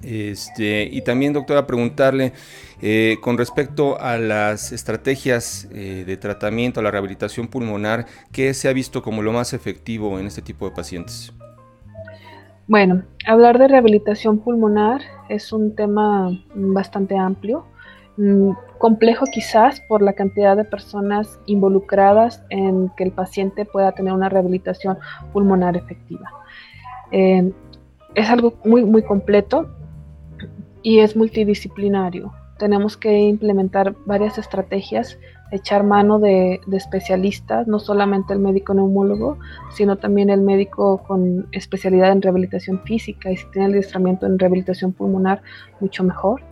Este, 0.00 0.88
y 0.92 1.02
también, 1.02 1.32
doctora, 1.32 1.66
preguntarle 1.66 2.32
con 3.20 3.36
respecto 3.36 4.00
a 4.00 4.18
las 4.18 4.70
estrategias 4.70 5.66
de 5.68 6.16
tratamiento, 6.16 6.78
a 6.78 6.84
la 6.84 6.92
rehabilitación 6.92 7.48
pulmonar, 7.48 8.06
¿qué 8.30 8.54
se 8.54 8.68
ha 8.68 8.72
visto 8.72 9.02
como 9.02 9.20
lo 9.20 9.32
más 9.32 9.52
efectivo 9.52 10.20
en 10.20 10.28
este 10.28 10.42
tipo 10.42 10.68
de 10.68 10.76
pacientes? 10.76 11.32
Bueno, 12.68 13.02
hablar 13.26 13.58
de 13.58 13.66
rehabilitación 13.66 14.40
pulmonar 14.40 15.00
es 15.30 15.54
un 15.54 15.74
tema 15.74 16.38
bastante 16.54 17.16
amplio, 17.16 17.64
mm, 18.18 18.50
complejo 18.76 19.24
quizás 19.32 19.80
por 19.88 20.02
la 20.02 20.12
cantidad 20.12 20.54
de 20.54 20.64
personas 20.64 21.40
involucradas 21.46 22.44
en 22.50 22.90
que 22.94 23.04
el 23.04 23.12
paciente 23.12 23.64
pueda 23.64 23.92
tener 23.92 24.12
una 24.12 24.28
rehabilitación 24.28 24.98
pulmonar 25.32 25.78
efectiva. 25.78 26.30
Eh, 27.10 27.50
es 28.14 28.28
algo 28.28 28.52
muy, 28.66 28.84
muy 28.84 29.02
completo 29.02 29.70
y 30.82 30.98
es 30.98 31.16
multidisciplinario. 31.16 32.34
Tenemos 32.58 32.98
que 32.98 33.18
implementar 33.18 33.94
varias 34.04 34.36
estrategias 34.36 35.18
echar 35.50 35.84
mano 35.84 36.18
de, 36.18 36.60
especialistas, 36.72 37.66
no 37.66 37.78
solamente 37.78 38.32
el 38.32 38.38
médico 38.38 38.74
neumólogo, 38.74 39.38
sino 39.72 39.96
también 39.96 40.30
el 40.30 40.40
médico 40.40 41.02
con 41.06 41.46
especialidad 41.52 42.12
en 42.12 42.22
rehabilitación 42.22 42.80
física 42.84 43.30
y 43.30 43.36
si 43.36 43.46
tiene 43.50 43.66
el 43.66 43.72
adiestramiento 43.72 44.26
en 44.26 44.38
rehabilitación 44.38 44.92
pulmonar, 44.92 45.42
mucho 45.80 46.04
mejor. 46.04 46.42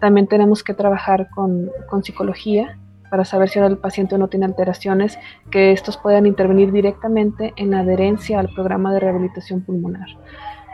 También 0.00 0.26
tenemos 0.26 0.64
que 0.64 0.74
trabajar 0.74 1.28
con, 1.30 1.70
psicología 2.02 2.78
para 3.10 3.24
saber 3.24 3.50
si 3.50 3.58
el 3.58 3.76
paciente 3.76 4.16
no 4.16 4.28
tiene 4.28 4.46
alteraciones, 4.46 5.18
que 5.50 5.72
estos 5.72 5.98
puedan 5.98 6.26
intervenir 6.26 6.72
directamente 6.72 7.52
en 7.56 7.74
adherencia 7.74 8.40
al 8.40 8.48
programa 8.48 8.92
de 8.92 9.00
rehabilitación 9.00 9.60
pulmonar. 9.60 10.08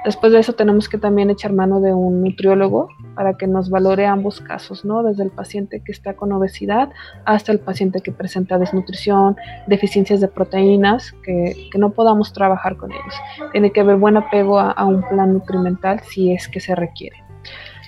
Después 0.05 0.33
de 0.33 0.39
eso 0.39 0.53
tenemos 0.53 0.89
que 0.89 0.97
también 0.97 1.29
echar 1.29 1.53
mano 1.53 1.81
de 1.81 1.93
un 1.93 2.23
nutriólogo 2.23 2.89
para 3.15 3.37
que 3.37 3.47
nos 3.47 3.69
valore 3.69 4.07
ambos 4.07 4.41
casos, 4.41 4.85
¿no? 4.85 5.03
Desde 5.03 5.25
el 5.25 5.31
paciente 5.31 5.83
que 5.85 5.93
está 5.93 6.15
con 6.15 6.33
obesidad 6.33 6.91
hasta 7.25 7.53
el 7.53 7.59
paciente 7.59 8.01
que 8.01 8.13
presenta 8.13 8.59
desnutrición, 8.59 9.37
deficiencias 9.67 10.21
de 10.21 10.29
proteínas, 10.29 11.13
que, 11.25 11.69
no 11.79 11.91
podamos 11.91 12.33
trabajar 12.33 12.77
con 12.77 12.91
ellos. 12.91 13.15
Tiene 13.53 13.71
que 13.71 13.81
haber 13.81 13.97
buen 13.97 14.17
apego 14.17 14.59
a, 14.59 14.85
un 14.85 15.03
plan 15.03 15.33
nutrimental 15.33 16.01
si 16.01 16.33
es 16.33 16.49
que 16.49 16.59
se 16.59 16.75
requiere. 16.75 17.17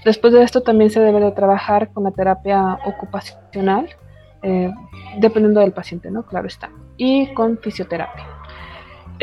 Después 0.05 0.33
de 0.33 0.42
esto 0.42 0.62
también 0.62 0.90
se 0.90 1.01
debe 1.01 1.20
de 1.20 1.33
trabajar 1.33 1.92
con 1.92 2.05
la 2.05 2.12
terapia 2.12 2.79
ocupacional, 2.85 3.88
eh, 4.42 4.70
dependiendo 5.18 5.61
del 5.61 5.73
paciente, 5.73 6.11
¿no? 6.11 6.25
Claro 6.25 6.46
está. 6.46 6.70
Y 6.96 7.35
con 7.35 7.59
fisioterapia. 7.59 8.39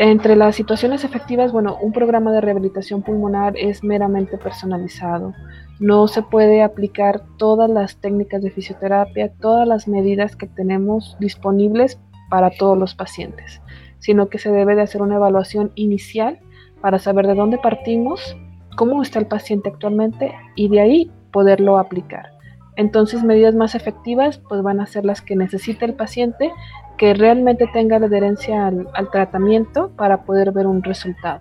Entre 0.00 0.36
las 0.36 0.54
situaciones 0.54 1.02
efectivas, 1.02 1.50
bueno, 1.50 1.76
un 1.82 1.90
programa 1.90 2.30
de 2.30 2.40
rehabilitación 2.40 3.02
pulmonar 3.02 3.54
es 3.56 3.82
meramente 3.82 4.38
personalizado. 4.38 5.34
No 5.80 6.06
se 6.06 6.22
puede 6.22 6.62
aplicar 6.62 7.20
todas 7.36 7.68
las 7.68 7.96
técnicas 7.96 8.40
de 8.40 8.52
fisioterapia, 8.52 9.32
todas 9.40 9.66
las 9.66 9.88
medidas 9.88 10.36
que 10.36 10.46
tenemos 10.46 11.16
disponibles 11.18 11.98
para 12.30 12.50
todos 12.50 12.78
los 12.78 12.94
pacientes, 12.94 13.60
sino 13.98 14.28
que 14.28 14.38
se 14.38 14.52
debe 14.52 14.76
de 14.76 14.82
hacer 14.82 15.02
una 15.02 15.16
evaluación 15.16 15.72
inicial 15.74 16.38
para 16.80 17.00
saber 17.00 17.26
de 17.26 17.34
dónde 17.34 17.58
partimos, 17.58 18.36
cómo 18.76 19.02
está 19.02 19.18
el 19.18 19.26
paciente 19.26 19.68
actualmente 19.68 20.32
y 20.54 20.68
de 20.68 20.80
ahí 20.80 21.10
poderlo 21.32 21.76
aplicar. 21.76 22.30
Entonces, 22.76 23.24
medidas 23.24 23.56
más 23.56 23.74
efectivas 23.74 24.38
pues 24.48 24.62
van 24.62 24.78
a 24.78 24.86
ser 24.86 25.04
las 25.04 25.22
que 25.22 25.34
necesite 25.34 25.84
el 25.84 25.94
paciente 25.94 26.52
que 26.98 27.14
realmente 27.14 27.66
tenga 27.72 27.98
la 27.98 28.06
adherencia 28.06 28.66
al, 28.66 29.10
tratamiento 29.10 29.90
para 29.96 30.24
poder 30.24 30.52
ver 30.52 30.66
un 30.66 30.82
resultado. 30.82 31.40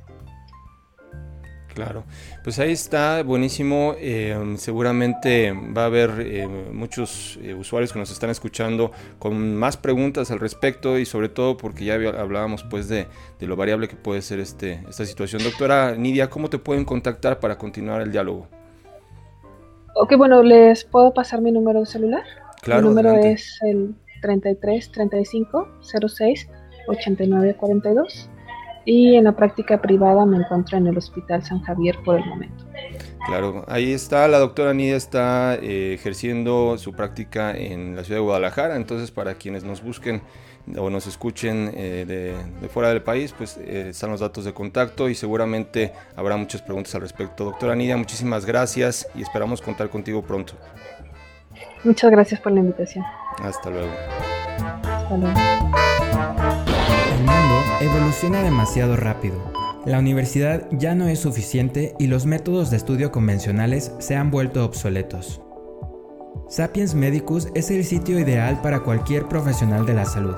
Claro, 1.73 2.05
pues 2.43 2.57
ahí 2.57 2.71
está, 2.71 3.21
buenísimo. 3.21 3.93
Eh, 3.99 4.55
seguramente 4.57 5.51
va 5.51 5.83
a 5.83 5.85
haber 5.85 6.11
eh, 6.21 6.47
muchos 6.47 7.37
eh, 7.43 7.53
usuarios 7.53 7.93
que 7.93 7.99
nos 7.99 8.09
están 8.09 8.31
escuchando 8.31 8.91
con 9.19 9.55
más 9.55 9.77
preguntas 9.77 10.31
al 10.31 10.39
respecto 10.39 10.97
y 10.97 11.05
sobre 11.05 11.29
todo 11.29 11.55
porque 11.55 11.85
ya 11.85 11.93
hablábamos 11.93 12.63
pues 12.63 12.87
de, 12.87 13.07
lo 13.41 13.55
variable 13.55 13.87
que 13.87 13.95
puede 13.95 14.23
ser 14.23 14.39
este, 14.39 14.83
esta 14.89 15.05
situación. 15.05 15.43
Doctora 15.43 15.95
Nidia, 15.95 16.31
¿cómo 16.31 16.49
te 16.49 16.57
pueden 16.57 16.83
contactar 16.83 17.39
para 17.39 17.59
continuar 17.59 18.01
el 18.01 18.11
diálogo? 18.11 18.47
Ok, 19.93 20.15
bueno, 20.17 20.41
¿les 20.41 20.83
puedo 20.83 21.13
pasar 21.13 21.41
mi 21.41 21.51
número 21.51 21.81
de 21.81 21.85
celular? 21.85 22.23
Claro. 22.63 22.81
Mi 22.81 22.87
número 22.87 23.17
es 23.17 23.59
el 23.61 23.93
33 24.21 24.91
35 24.91 25.67
06 26.07 26.49
89 26.87 27.55
42 27.59 28.29
y 28.87 29.15
en 29.15 29.25
la 29.25 29.35
práctica 29.35 29.81
privada 29.81 30.25
me 30.25 30.37
encuentro 30.37 30.77
en 30.77 30.87
el 30.87 30.97
Hospital 30.97 31.43
San 31.43 31.61
Javier 31.61 31.97
por 32.05 32.19
el 32.19 32.25
momento. 32.25 32.63
Claro, 33.25 33.65
ahí 33.67 33.91
está, 33.91 34.29
la 34.29 34.39
doctora 34.39 34.73
Nidia 34.73 34.95
está 34.95 35.55
eh, 35.55 35.93
ejerciendo 35.93 36.77
su 36.77 36.93
práctica 36.93 37.51
en 37.51 37.97
la 37.97 38.05
ciudad 38.05 38.21
de 38.21 38.23
Guadalajara, 38.23 38.77
entonces 38.77 39.11
para 39.11 39.35
quienes 39.35 39.65
nos 39.65 39.83
busquen 39.83 40.21
o 40.77 40.89
nos 40.89 41.05
escuchen 41.05 41.71
eh, 41.75 42.37
de, 42.61 42.69
fuera 42.69 42.87
del 42.87 43.01
país, 43.01 43.33
pues 43.37 43.57
eh, 43.57 43.87
están 43.89 44.11
los 44.11 44.21
datos 44.21 44.45
de 44.45 44.53
contacto 44.53 45.09
y 45.09 45.15
seguramente 45.15 45.91
habrá 46.15 46.37
muchas 46.37 46.61
preguntas 46.61 46.95
al 46.95 47.01
respecto. 47.01 47.43
Doctora 47.43 47.75
Nidia, 47.75 47.97
muchísimas 47.97 48.45
gracias 48.45 49.05
y 49.15 49.21
esperamos 49.21 49.61
contar 49.61 49.89
contigo 49.89 50.21
pronto. 50.21 50.53
Muchas 51.87 52.11
gracias 52.11 52.41
por 52.41 52.51
la 52.51 52.59
invitación. 52.59 53.05
Hasta 53.41 53.69
luego. 53.69 53.87
Hasta 54.83 55.15
luego. 55.15 55.39
El 57.13 57.19
mundo 57.19 57.63
evoluciona 57.79 58.43
demasiado 58.43 58.97
rápido. 58.97 59.37
La 59.85 59.99
universidad 59.99 60.67
ya 60.71 60.95
no 60.95 61.07
es 61.07 61.19
suficiente 61.19 61.95
y 61.97 62.07
los 62.07 62.25
métodos 62.25 62.71
de 62.71 62.75
estudio 62.75 63.13
convencionales 63.13 63.93
se 63.99 64.17
han 64.17 64.31
vuelto 64.31 64.65
obsoletos. 64.65 65.41
Sapiens 66.49 66.93
Medicus 66.93 67.47
es 67.55 67.71
el 67.71 67.85
sitio 67.85 68.19
ideal 68.19 68.61
para 68.61 68.81
cualquier 68.81 69.29
profesional 69.29 69.85
de 69.85 69.93
la 69.93 70.03
salud. 70.03 70.35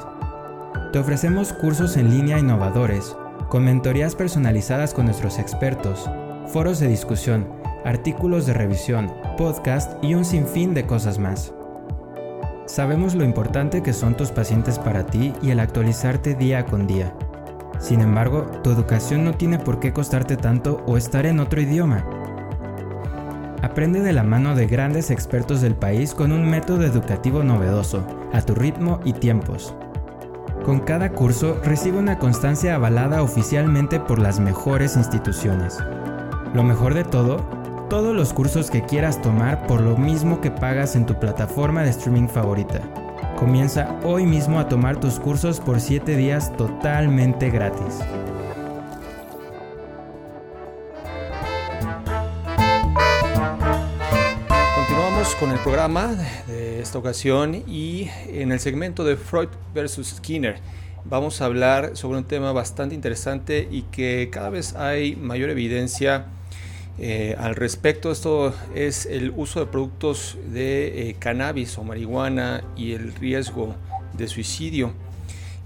Te 0.93 0.99
ofrecemos 0.99 1.51
cursos 1.51 1.97
en 1.97 2.11
línea 2.11 2.37
innovadores, 2.37 3.15
con 3.49 3.65
mentorías 3.65 4.13
personalizadas 4.13 4.93
con 4.93 5.05
nuestros 5.05 5.39
expertos, 5.39 6.07
foros 6.45 6.79
de 6.79 6.89
discusión, 6.89 7.47
artículos 7.85 8.45
de 8.45 8.53
revisión, 8.53 9.11
podcast 9.39 10.03
y 10.03 10.15
un 10.15 10.25
sinfín 10.25 10.73
de 10.73 10.85
cosas 10.85 11.17
más. 11.17 11.53
Sabemos 12.65 13.15
lo 13.15 13.23
importante 13.23 13.81
que 13.81 13.93
son 13.93 14.17
tus 14.17 14.31
pacientes 14.31 14.77
para 14.77 15.05
ti 15.05 15.31
y 15.41 15.51
el 15.51 15.61
actualizarte 15.61 16.35
día 16.35 16.65
con 16.65 16.87
día. 16.87 17.15
Sin 17.79 18.01
embargo, 18.01 18.51
tu 18.65 18.69
educación 18.69 19.23
no 19.23 19.35
tiene 19.35 19.57
por 19.57 19.79
qué 19.79 19.93
costarte 19.93 20.35
tanto 20.35 20.83
o 20.85 20.97
estar 20.97 21.25
en 21.25 21.39
otro 21.39 21.61
idioma. 21.61 22.05
Aprende 23.61 24.01
de 24.01 24.11
la 24.11 24.23
mano 24.23 24.55
de 24.55 24.67
grandes 24.67 25.09
expertos 25.09 25.61
del 25.61 25.73
país 25.73 26.13
con 26.13 26.33
un 26.33 26.49
método 26.49 26.83
educativo 26.83 27.41
novedoso, 27.41 28.05
a 28.33 28.41
tu 28.41 28.55
ritmo 28.55 28.99
y 29.05 29.13
tiempos. 29.13 29.73
Con 30.65 30.81
cada 30.81 31.13
curso 31.13 31.61
recibe 31.63 31.97
una 31.97 32.19
constancia 32.19 32.75
avalada 32.75 33.23
oficialmente 33.23 34.01
por 34.01 34.19
las 34.19 34.41
mejores 34.41 34.97
instituciones. 34.97 35.77
Lo 36.53 36.63
mejor 36.63 36.93
de 36.93 37.05
todo 37.05 37.58
todos 37.89 38.15
los 38.15 38.33
cursos 38.33 38.69
que 38.69 38.83
quieras 38.83 39.19
tomar 39.19 39.65
por 39.65 39.81
lo 39.81 39.97
mismo 39.97 40.41
que 40.41 40.51
pagas 40.51 40.95
en 40.95 41.07
tu 41.07 41.19
plataforma 41.19 41.81
de 41.81 41.89
streaming 41.89 42.27
favorita. 42.27 42.81
Comienza 43.35 43.99
hoy 44.03 44.27
mismo 44.27 44.59
a 44.59 44.69
tomar 44.69 44.99
tus 44.99 45.19
cursos 45.19 45.59
por 45.59 45.81
7 45.81 46.15
días 46.15 46.55
totalmente 46.55 47.49
gratis. 47.49 47.99
Continuamos 54.75 55.35
con 55.39 55.51
el 55.51 55.59
programa 55.59 56.15
de 56.45 56.81
esta 56.81 56.99
ocasión 56.99 57.63
y 57.67 58.07
en 58.27 58.51
el 58.51 58.59
segmento 58.59 59.03
de 59.03 59.17
Freud 59.17 59.49
versus 59.73 60.09
Skinner 60.09 60.59
vamos 61.05 61.41
a 61.41 61.45
hablar 61.45 61.97
sobre 61.97 62.19
un 62.19 62.25
tema 62.25 62.51
bastante 62.51 62.93
interesante 62.93 63.67
y 63.71 63.81
que 63.83 64.29
cada 64.31 64.51
vez 64.51 64.75
hay 64.75 65.15
mayor 65.15 65.49
evidencia 65.49 66.27
eh, 67.01 67.35
al 67.39 67.55
respecto, 67.55 68.11
esto 68.11 68.53
es 68.75 69.05
el 69.05 69.31
uso 69.35 69.61
de 69.61 69.67
productos 69.67 70.37
de 70.51 71.09
eh, 71.09 71.15
cannabis 71.17 71.77
o 71.77 71.83
marihuana 71.83 72.63
y 72.75 72.91
el 72.91 73.13
riesgo 73.13 73.75
de 74.17 74.27
suicidio. 74.27 74.91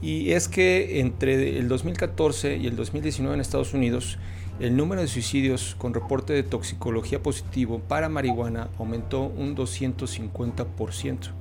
Y 0.01 0.31
es 0.31 0.47
que 0.47 0.99
entre 0.99 1.57
el 1.57 1.67
2014 1.67 2.57
y 2.57 2.67
el 2.67 2.75
2019 2.75 3.33
en 3.33 3.41
Estados 3.41 3.73
Unidos, 3.73 4.19
el 4.59 4.77
número 4.77 5.01
de 5.01 5.07
suicidios 5.07 5.75
con 5.79 5.95
reporte 5.95 6.33
de 6.33 6.43
toxicología 6.43 7.23
positivo 7.23 7.79
para 7.79 8.09
marihuana 8.09 8.69
aumentó 8.77 9.21
un 9.23 9.55
250% 9.55 11.31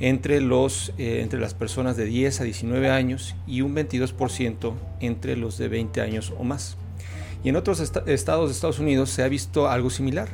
entre, 0.00 0.40
los, 0.40 0.92
eh, 0.98 1.20
entre 1.22 1.38
las 1.38 1.54
personas 1.54 1.96
de 1.96 2.06
10 2.06 2.40
a 2.40 2.44
19 2.44 2.90
años 2.90 3.36
y 3.46 3.60
un 3.60 3.76
22% 3.76 4.72
entre 5.00 5.36
los 5.36 5.56
de 5.56 5.68
20 5.68 6.00
años 6.00 6.32
o 6.36 6.42
más. 6.42 6.76
Y 7.44 7.50
en 7.50 7.56
otros 7.56 7.78
estados 7.78 8.48
de 8.48 8.52
Estados 8.52 8.78
Unidos 8.80 9.10
se 9.10 9.22
ha 9.22 9.28
visto 9.28 9.68
algo 9.68 9.90
similar. 9.90 10.28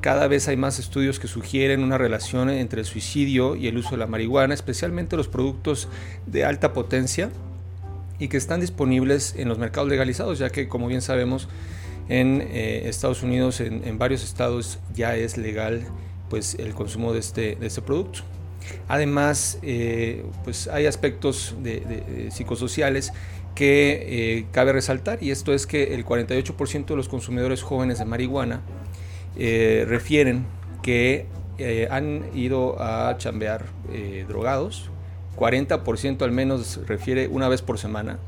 Cada 0.00 0.26
vez 0.28 0.48
hay 0.48 0.56
más 0.56 0.78
estudios 0.78 1.20
que 1.20 1.28
sugieren 1.28 1.82
una 1.82 1.96
relación 1.96 2.50
entre 2.50 2.80
el 2.80 2.86
suicidio 2.86 3.54
y 3.54 3.68
el 3.68 3.78
uso 3.78 3.92
de 3.92 3.98
la 3.98 4.06
marihuana, 4.06 4.52
especialmente 4.52 5.16
los 5.16 5.28
productos 5.28 5.88
de 6.26 6.44
alta 6.44 6.72
potencia 6.72 7.30
y 8.18 8.28
que 8.28 8.36
están 8.36 8.60
disponibles 8.60 9.34
en 9.36 9.48
los 9.48 9.58
mercados 9.58 9.88
legalizados, 9.88 10.38
ya 10.38 10.50
que 10.50 10.68
como 10.68 10.88
bien 10.88 11.02
sabemos 11.02 11.48
en 12.08 12.40
eh, 12.42 12.88
Estados 12.88 13.22
Unidos, 13.22 13.60
en, 13.60 13.98
varios 13.98 14.24
estados 14.24 14.78
ya 14.94 15.14
es 15.14 15.36
legal 15.36 15.86
pues, 16.28 16.56
el 16.56 16.74
consumo 16.74 17.12
de 17.12 17.20
este, 17.20 17.56
de 17.56 17.66
este 17.66 17.82
producto. 17.82 18.20
Además, 18.88 19.58
eh, 19.62 20.24
pues 20.44 20.68
hay 20.68 20.86
aspectos 20.86 21.54
de, 21.62 22.30
psicosociales 22.30 23.12
que 23.54 24.38
eh, 24.38 24.46
cabe 24.52 24.72
resaltar 24.72 25.22
y 25.22 25.30
esto 25.30 25.52
es 25.52 25.66
que 25.66 25.94
el 25.94 26.04
48% 26.04 26.86
de 26.86 26.96
los 26.96 27.08
consumidores 27.08 27.62
jóvenes 27.62 27.98
de 27.98 28.04
marihuana 28.04 28.60
eh, 29.36 29.84
refieren 29.88 30.46
que 30.82 31.26
eh, 31.58 31.88
han 31.90 32.24
ido 32.34 32.80
a 32.80 33.16
chambear 33.18 33.66
drogados, 34.28 34.90
40% 35.36 36.22
al 36.22 36.32
menos 36.32 36.80
refiere 36.86 37.28
una 37.28 37.48
vez 37.48 37.60
por 37.60 37.78
semana. 37.78 38.18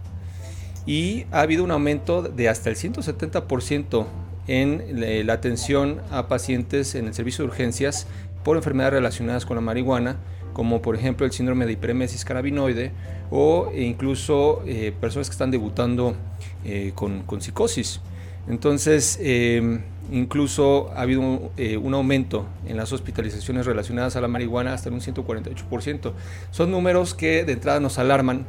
Y 0.85 1.27
ha 1.31 1.41
habido 1.43 1.63
un 1.63 1.71
aumento 1.71 2.23
de 2.23 2.49
hasta 2.49 2.69
el 2.69 2.77
170% 2.77 4.07
en 4.49 5.27
la 5.27 5.33
atención 5.33 6.01
a 6.11 6.27
pacientes 6.27 6.97
en 6.97 7.07
el 7.07 7.15
servicio 7.15 7.45
de 7.45 7.51
urgencias 7.51 8.09
por 8.43 8.57
enfermedades 8.57 8.95
relacionadas 8.95 9.47
con 9.47 9.55
la 9.55 9.61
marihuana, 9.61 10.17
como 10.53 10.83
por 10.83 10.97
ejemplo 10.97 11.27
el 11.27 11.33
síndrome 11.33 11.67
de 11.67 11.73
hiperemesis 11.73 12.25
carabinoide 12.25 12.93
o 13.31 13.71
incluso 13.75 14.63
eh, 14.67 14.93
personas 15.01 15.29
que 15.29 15.33
están 15.33 15.51
debutando 15.51 16.15
eh, 16.65 16.93
con, 16.95 17.25
psicosis. 17.41 18.01
Entonces, 18.49 19.19
em, 19.23 19.83
incluso 20.11 20.91
ha 20.95 21.03
habido 21.03 21.51
eh, 21.57 21.77
un, 21.77 21.95
aumento 21.95 22.47
en 22.67 22.77
las 22.77 22.93
hospitalizaciones 22.93 23.67
relacionadas 23.67 24.17
a 24.17 24.21
la 24.21 24.29
marihuana 24.29 24.75
hasta 24.75 24.89
en 24.89 24.97
un 24.97 25.01
148%. 25.01 26.13
Son 26.51 26.71
números 26.71 27.15
que 27.15 27.45
de 27.45 27.53
entrada 27.53 27.81
nos 27.81 27.99
alarman 27.99 28.45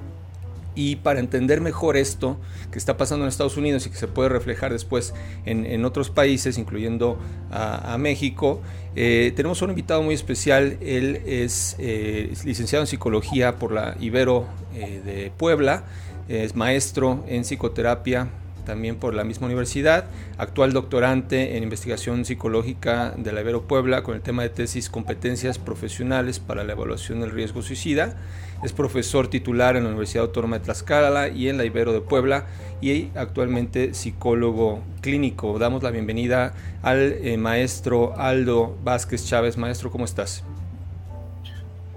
Y 0.76 0.96
para 0.98 1.20
entender 1.20 1.62
mejor 1.62 1.98
esto 1.98 2.38
que 2.72 2.80
está 2.80 2.98
pasando 2.98 3.26
en 3.26 3.30
Estados 3.30 3.58
Unidos 3.58 3.86
y 3.86 3.92
que 3.92 3.96
se 3.96 4.08
puede 4.08 4.30
reflejar 4.30 4.72
después 4.72 5.14
en, 5.46 5.86
otros 5.86 6.10
países, 6.10 6.58
incluyendo 6.58 7.20
a, 7.52 7.96
México, 8.00 8.60
eh, 8.96 9.34
tenemos 9.36 9.62
un 9.62 9.70
invitado 9.72 10.02
muy 10.04 10.16
especial. 10.16 10.78
Él 10.82 11.22
es, 11.26 11.76
eh, 11.80 12.34
licenciado 12.46 12.84
en 12.84 12.88
psicología 12.88 13.56
por 13.56 13.72
la 13.72 13.96
Ibero 14.00 14.46
eh, 14.76 15.02
de 15.04 15.32
Puebla, 15.38 15.84
es 16.30 16.56
maestro 16.56 17.24
en 17.28 17.42
psicoterapia 17.44 18.30
también 18.66 18.96
por 18.96 19.14
la 19.14 19.24
misma 19.24 19.48
universidad, 19.48 20.06
actual 20.38 20.74
doctorante 20.74 21.58
en 21.58 21.64
investigación 21.64 22.26
psicológica 22.26 23.14
de 23.18 23.32
la 23.32 23.42
Ibero 23.42 23.64
Puebla 23.64 24.04
con 24.04 24.16
el 24.16 24.22
tema 24.22 24.44
de 24.44 24.50
tesis 24.50 24.90
competencias 24.90 25.60
profesionales 25.60 26.40
para 26.40 26.64
la 26.64 26.74
evaluación 26.74 27.22
del 27.22 27.32
riesgo 27.32 27.62
suicida. 27.62 28.16
Es 28.64 28.72
profesor 28.72 29.28
titular 29.28 29.76
en 29.76 29.84
la 29.84 29.90
Universidad 29.90 30.26
Autónoma 30.26 30.60
de 30.60 30.66
Tlaxcala 30.66 31.28
y 31.28 31.50
en 31.50 31.58
la 31.58 31.66
Ibero 31.66 31.92
de 31.92 32.02
Puebla 32.02 32.46
y 32.82 33.10
actualmente 33.16 33.94
psicólogo 33.94 34.82
clínico. 35.02 35.60
Damos 35.60 35.84
la 35.84 35.92
bienvenida 35.92 36.54
al 36.82 37.00
eh, 37.00 37.38
maestro 37.38 38.18
Aldo 38.18 38.78
Vázquez 38.84 39.26
Chávez. 39.26 39.58
Maestro, 39.58 39.92
¿cómo 39.92 40.06
estás? 40.06 40.44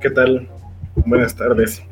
¿Qué 0.00 0.10
tal? 0.10 0.48
Buenas 0.96 1.34
tardes. 1.36 1.82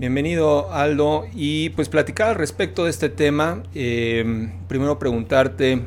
Bienvenido 0.00 0.72
Aldo 0.72 1.26
y 1.34 1.68
pues 1.68 1.90
platicar 1.90 2.30
al 2.30 2.36
respecto 2.36 2.84
de 2.84 2.90
este 2.90 3.10
tema. 3.10 3.62
Eh, 3.74 4.48
primero 4.66 4.98
preguntarte 4.98 5.82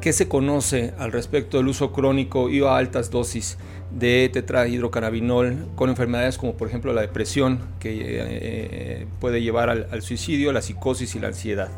qué 0.00 0.14
se 0.14 0.26
conoce 0.26 0.94
al 0.96 1.12
respecto 1.12 1.58
del 1.58 1.68
uso 1.68 1.92
crónico 1.92 2.48
y 2.48 2.62
a 2.62 2.78
altas 2.78 3.10
dosis 3.10 3.58
de 3.90 4.30
tetrahidrocannabinol 4.32 5.66
con 5.74 5.90
enfermedades 5.90 6.38
como 6.38 6.56
por 6.56 6.68
ejemplo 6.68 6.94
la 6.94 7.02
depresión 7.02 7.60
que 7.78 7.98
eh, 8.00 9.06
puede 9.20 9.42
llevar 9.42 9.68
al, 9.68 10.00
suicidio, 10.00 10.50
la 10.54 10.62
psicosis 10.62 11.14
y 11.14 11.18
la 11.20 11.26
ansiedad. 11.28 11.68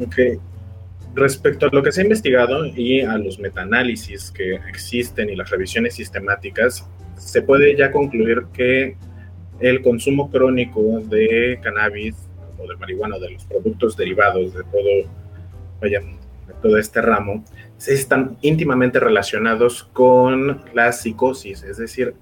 Ok. 0.00 0.40
Respecto 1.14 1.66
a 1.66 1.68
lo 1.70 1.82
que 1.82 1.92
se 1.92 2.00
ha 2.00 2.04
investigado 2.04 2.64
y 2.64 3.02
a 3.02 3.18
los 3.18 3.38
metaanálisis 3.38 4.30
que 4.30 4.54
existen 4.70 5.28
y 5.28 5.36
las 5.36 5.50
revisiones 5.50 5.96
sistemáticas, 5.96 6.88
se 7.18 7.42
puede 7.42 7.76
ya 7.76 7.92
concluir 7.92 8.44
que 8.54 8.96
el 9.60 9.82
consumo 9.82 10.30
crónico 10.30 11.00
de 11.08 11.58
cannabis 11.62 12.14
o 12.58 12.68
de 12.68 12.76
marihuana 12.76 13.16
o 13.16 13.20
de 13.20 13.30
los 13.30 13.44
productos 13.44 13.96
derivados 13.96 14.54
de 14.54 14.62
todo, 14.64 15.10
vaya, 15.80 16.00
todo 16.62 16.76
este 16.78 17.00
ramo 17.00 17.44
están 17.86 18.36
íntimamente 18.42 18.98
relacionados 18.98 19.84
con 19.92 20.62
la 20.74 20.92
psicosis, 20.92 21.62
es 21.62 21.76
decir, 21.76 22.14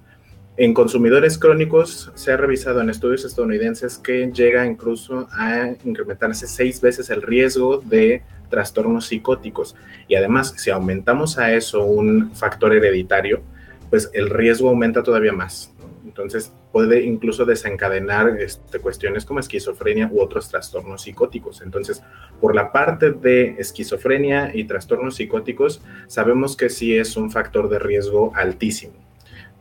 en 0.59 0.73
consumidores 0.73 1.37
crónicos 1.37 2.11
se 2.15 2.31
ha 2.31 2.37
revisado 2.37 2.81
en 2.81 2.89
estudios 2.89 3.23
estadounidenses 3.25 3.99
que 3.99 4.31
llega 4.31 4.65
incluso 4.65 5.27
a 5.31 5.75
incrementarse 5.85 6.47
seis 6.47 6.81
veces 6.81 7.11
el 7.11 7.21
riesgo 7.21 7.77
de 7.77 8.23
trastornos 8.49 9.05
psicóticos. 9.05 9.75
Y 10.07 10.15
además, 10.15 10.55
si 10.57 10.71
aumentamos 10.71 11.37
a 11.37 11.53
eso 11.53 11.83
un 11.83 12.33
factor 12.33 12.73
hereditario, 12.73 13.43
pues 13.91 14.09
el 14.13 14.31
riesgo 14.31 14.69
aumenta 14.69 15.03
todavía 15.03 15.31
más. 15.31 15.71
Entonces 16.17 16.51
puede 16.71 17.03
incluso 17.03 17.45
desencadenar 17.45 18.39
este, 18.39 18.79
cuestiones 18.79 19.23
como 19.23 19.39
esquizofrenia 19.39 20.09
u 20.11 20.19
otros 20.19 20.49
trastornos 20.49 21.03
psicóticos. 21.03 21.61
Entonces, 21.61 22.01
por 22.41 22.55
la 22.55 22.71
parte 22.71 23.11
de 23.11 23.55
esquizofrenia 23.59 24.51
y 24.53 24.63
trastornos 24.63 25.15
psicóticos, 25.15 25.81
sabemos 26.07 26.57
que 26.57 26.69
sí 26.69 26.97
es 26.97 27.17
un 27.17 27.29
factor 27.29 27.69
de 27.69 27.77
riesgo 27.77 28.31
altísimo. 28.35 28.93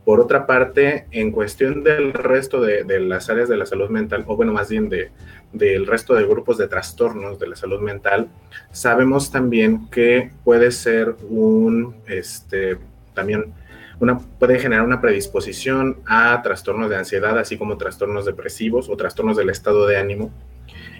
Por 0.07 0.21
otra 0.21 0.47
parte, 0.47 1.07
en 1.11 1.31
cuestión 1.31 1.83
del 1.83 2.13
resto 2.13 2.61
de, 2.61 2.85
las 3.01 3.29
áreas 3.29 3.49
de 3.49 3.57
la 3.57 3.67
salud 3.67 3.91
mental, 3.91 4.25
o 4.27 4.37
bueno, 4.37 4.53
más 4.53 4.71
bien 4.71 4.89
de, 4.89 5.11
del 5.53 5.87
resto 5.87 6.15
de 6.15 6.25
grupos 6.25 6.57
de 6.59 6.69
trastornos 6.69 7.39
de 7.39 7.49
la 7.49 7.57
salud 7.57 7.81
mental, 7.81 8.29
sabemos 8.71 9.31
también 9.31 9.91
que 9.91 10.31
puede 10.45 10.71
ser 10.71 11.17
un, 11.29 11.97
este, 12.07 12.79
también 13.15 13.53
una, 14.01 14.21
generar 14.59 14.85
una 14.85 15.01
predisposición 15.01 15.99
a 16.07 16.41
trastornos 16.43 16.91
de 16.91 16.97
ansiedad, 16.97 17.39
así 17.39 17.57
como 17.57 17.79
trastornos 17.79 18.27
depresivos 18.27 18.89
o 18.89 18.97
trastornos 18.97 19.37
del 19.37 19.51
estado 19.51 19.87
de 19.87 19.97
ánimo. 19.97 20.31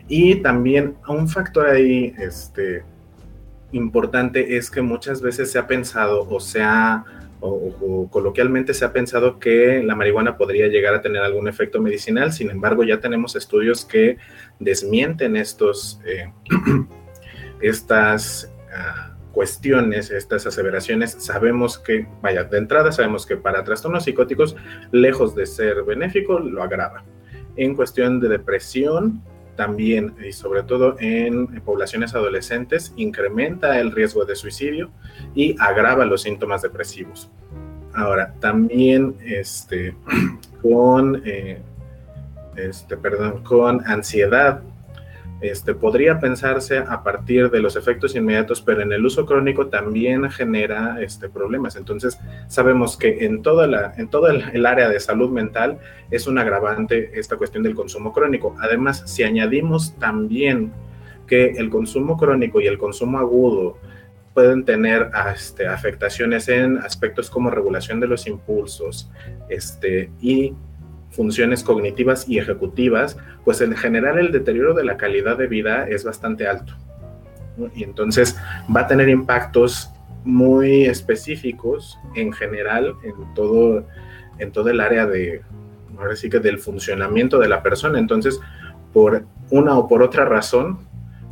Y 0.09 0.37
también 0.37 0.97
un 1.09 1.29
factor 1.29 1.67
ahí 1.69 2.15
este, 2.19 2.85
importante 3.73 4.57
es 4.57 4.71
que 4.71 4.81
muchas 4.81 5.21
veces 5.21 5.51
se 5.51 5.59
ha 5.59 5.67
pensado 5.67 6.27
o 6.29 6.41
se 6.41 6.63
ha, 6.63 7.05
o, 7.41 8.09
coloquialmente 8.11 8.73
se 8.73 8.85
ha 8.85 8.93
pensado 8.93 9.39
que 9.39 9.83
la 9.83 9.95
marihuana 9.95 10.37
podría 10.37 10.69
llegar 10.69 10.95
a 10.95 11.03
tener 11.03 11.23
algún 11.23 11.49
efecto 11.49 11.83
medicinal, 11.83 12.33
sin 12.33 12.51
embargo 12.51 12.85
ya 12.85 13.01
tenemos 13.01 13.37
estudios 13.37 13.85
que 13.85 14.17
desmienten 14.59 15.37
estos, 15.37 16.01
eh, 16.07 16.33
estas... 17.61 18.51
Ah, 18.73 19.16
estas 19.43 20.47
aseveraciones, 20.47 21.17
sabemos 21.19 21.79
que, 21.79 22.07
vaya, 22.23 22.45
de 22.45 22.59
entrada 22.59 22.93
sabemos 22.93 23.27
que 23.27 23.37
para 23.37 23.65
trastornos 23.65 24.05
psicóticos, 24.05 24.57
lejos 24.93 25.35
de 25.35 25.47
ser 25.47 25.83
benéfico, 25.85 26.39
lo 26.39 26.63
agrava. 26.63 27.05
En 27.57 27.75
cuestión 27.75 28.21
de 28.21 28.29
depresión, 28.29 29.23
también 29.57 30.15
y 30.27 30.33
sobre 30.33 30.63
todo 30.63 30.97
en, 31.01 31.47
poblaciones 31.63 32.15
adolescentes, 32.15 32.93
incrementa 32.97 33.81
el 33.81 33.91
riesgo 33.91 34.25
de 34.25 34.37
suicidio 34.37 34.91
y 35.35 35.57
agrava 35.59 36.05
los 36.05 36.23
síntomas 36.23 36.63
depresivos. 36.63 37.31
Ahora, 37.95 38.35
también 38.41 39.17
este, 39.25 39.97
con, 40.63 41.23
eh, 41.25 41.61
este, 42.57 42.97
perdón, 42.97 43.43
con 43.43 43.83
ansiedad 43.87 44.63
este, 45.41 45.75
podría 45.75 46.19
pensarse 46.19 46.79
a 46.79 47.03
partir 47.03 47.51
de 47.51 47.61
los 47.61 47.77
efectos 47.77 48.17
inmediatos, 48.17 48.63
pero 48.63 48.81
en 48.81 48.93
el 48.93 49.05
uso 49.05 49.27
crónico 49.27 49.67
también 49.67 50.31
genera 50.31 51.01
este, 51.01 51.29
problemas. 51.29 51.77
Entonces, 51.77 52.19
sabemos 52.49 52.97
que 52.97 53.27
en, 53.27 53.43
toda 53.43 53.67
la, 53.67 53.93
en 53.99 54.09
todo 54.09 54.29
el, 54.29 54.65
área 54.67 54.89
de 54.89 54.99
salud 54.99 55.31
mental 55.31 55.79
es 56.11 56.27
un 56.27 56.39
agravante 56.39 57.19
esta 57.19 57.37
cuestión 57.37 57.63
del 57.63 57.75
consumo 57.75 58.13
crónico. 58.13 58.57
Además, 58.61 59.03
si 59.07 59.25
añadimos 59.25 59.95
también 59.99 60.73
que 61.27 61.51
el 61.51 61.69
consumo 61.69 62.17
crónico 62.17 62.61
y 62.61 62.67
el 62.67 62.79
consumo 62.79 63.19
agudo 63.19 63.79
pueden 64.33 64.65
tener 64.65 65.11
este, 65.35 65.67
afectaciones 65.67 66.49
en 66.49 66.79
aspectos 66.79 67.31
como 67.31 67.51
regulación 67.51 68.01
de 68.01 68.07
los 68.07 68.27
impulsos 68.27 69.11
este, 69.49 70.11
y 70.21 70.55
funciones 71.17 71.65
cognitivas 71.65 72.29
y 72.29 72.39
ejecutivas, 72.39 73.17
pues 73.45 73.61
en 73.63 73.75
general 73.75 74.19
el 74.19 74.33
deterioro 74.33 74.75
de 74.75 74.85
la 74.85 74.97
calidad 74.97 75.39
de 75.39 75.47
vida 75.47 75.89
es 75.89 76.05
bastante 76.05 76.47
alto. 76.47 76.75
Y 77.75 77.85
entonces 77.85 78.37
va 78.75 78.83
a 78.83 78.87
tener 78.87 79.09
impactos 79.09 79.91
muy 80.25 80.85
específicos 80.85 81.99
en 82.15 82.33
general 82.33 82.95
en 83.03 83.15
todo, 83.35 83.87
en 84.39 84.53
todo 84.53 84.69
el 84.69 84.81
área 84.81 85.07
de, 85.07 85.41
ahora 85.99 86.17
sí 86.17 86.29
que 86.29 86.41
del 86.41 86.59
funcionamiento 86.59 87.39
de 87.39 87.49
la 87.49 87.63
persona. 87.63 87.99
Entonces, 87.99 88.39
por 88.93 89.25
una 89.51 89.79
o 89.79 89.89
por 89.89 90.03
otra 90.03 90.25
razón, 90.25 90.79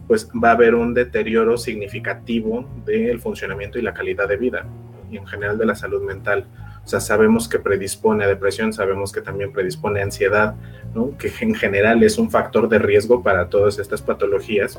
pues 0.07 0.29
va 0.31 0.51
a 0.51 0.53
haber 0.53 0.75
un 0.75 0.95
deterioro 0.95 1.57
significativo 1.57 2.69
del 2.85 3.21
funcionamiento 3.21 3.79
y 3.79 3.83
la 3.83 3.95
calidad 3.95 4.29
de 4.29 4.37
vida 4.37 4.67
y 5.11 5.17
en 5.17 5.27
general 5.27 5.59
de 5.59 5.67
la 5.67 5.75
salud 5.75 6.03
mental. 6.03 6.47
O 6.85 6.87
sea, 6.87 7.01
sabemos 7.01 7.49
que 7.49 7.59
predispone 7.59 8.25
a 8.25 8.29
depresión, 8.29 8.73
sabemos 8.75 9.11
que 9.11 9.23
también 9.23 9.53
predispone 9.53 10.01
a 10.01 10.05
ansiedad, 10.05 10.55
¿no? 10.95 11.17
que 11.17 11.33
en 11.41 11.55
general 11.55 12.03
es 12.03 12.19
un 12.19 12.31
factor 12.31 12.69
de 12.69 12.79
riesgo 12.79 13.23
para 13.23 13.49
todas 13.49 13.79
estas 13.79 14.03
patologías. 14.03 14.79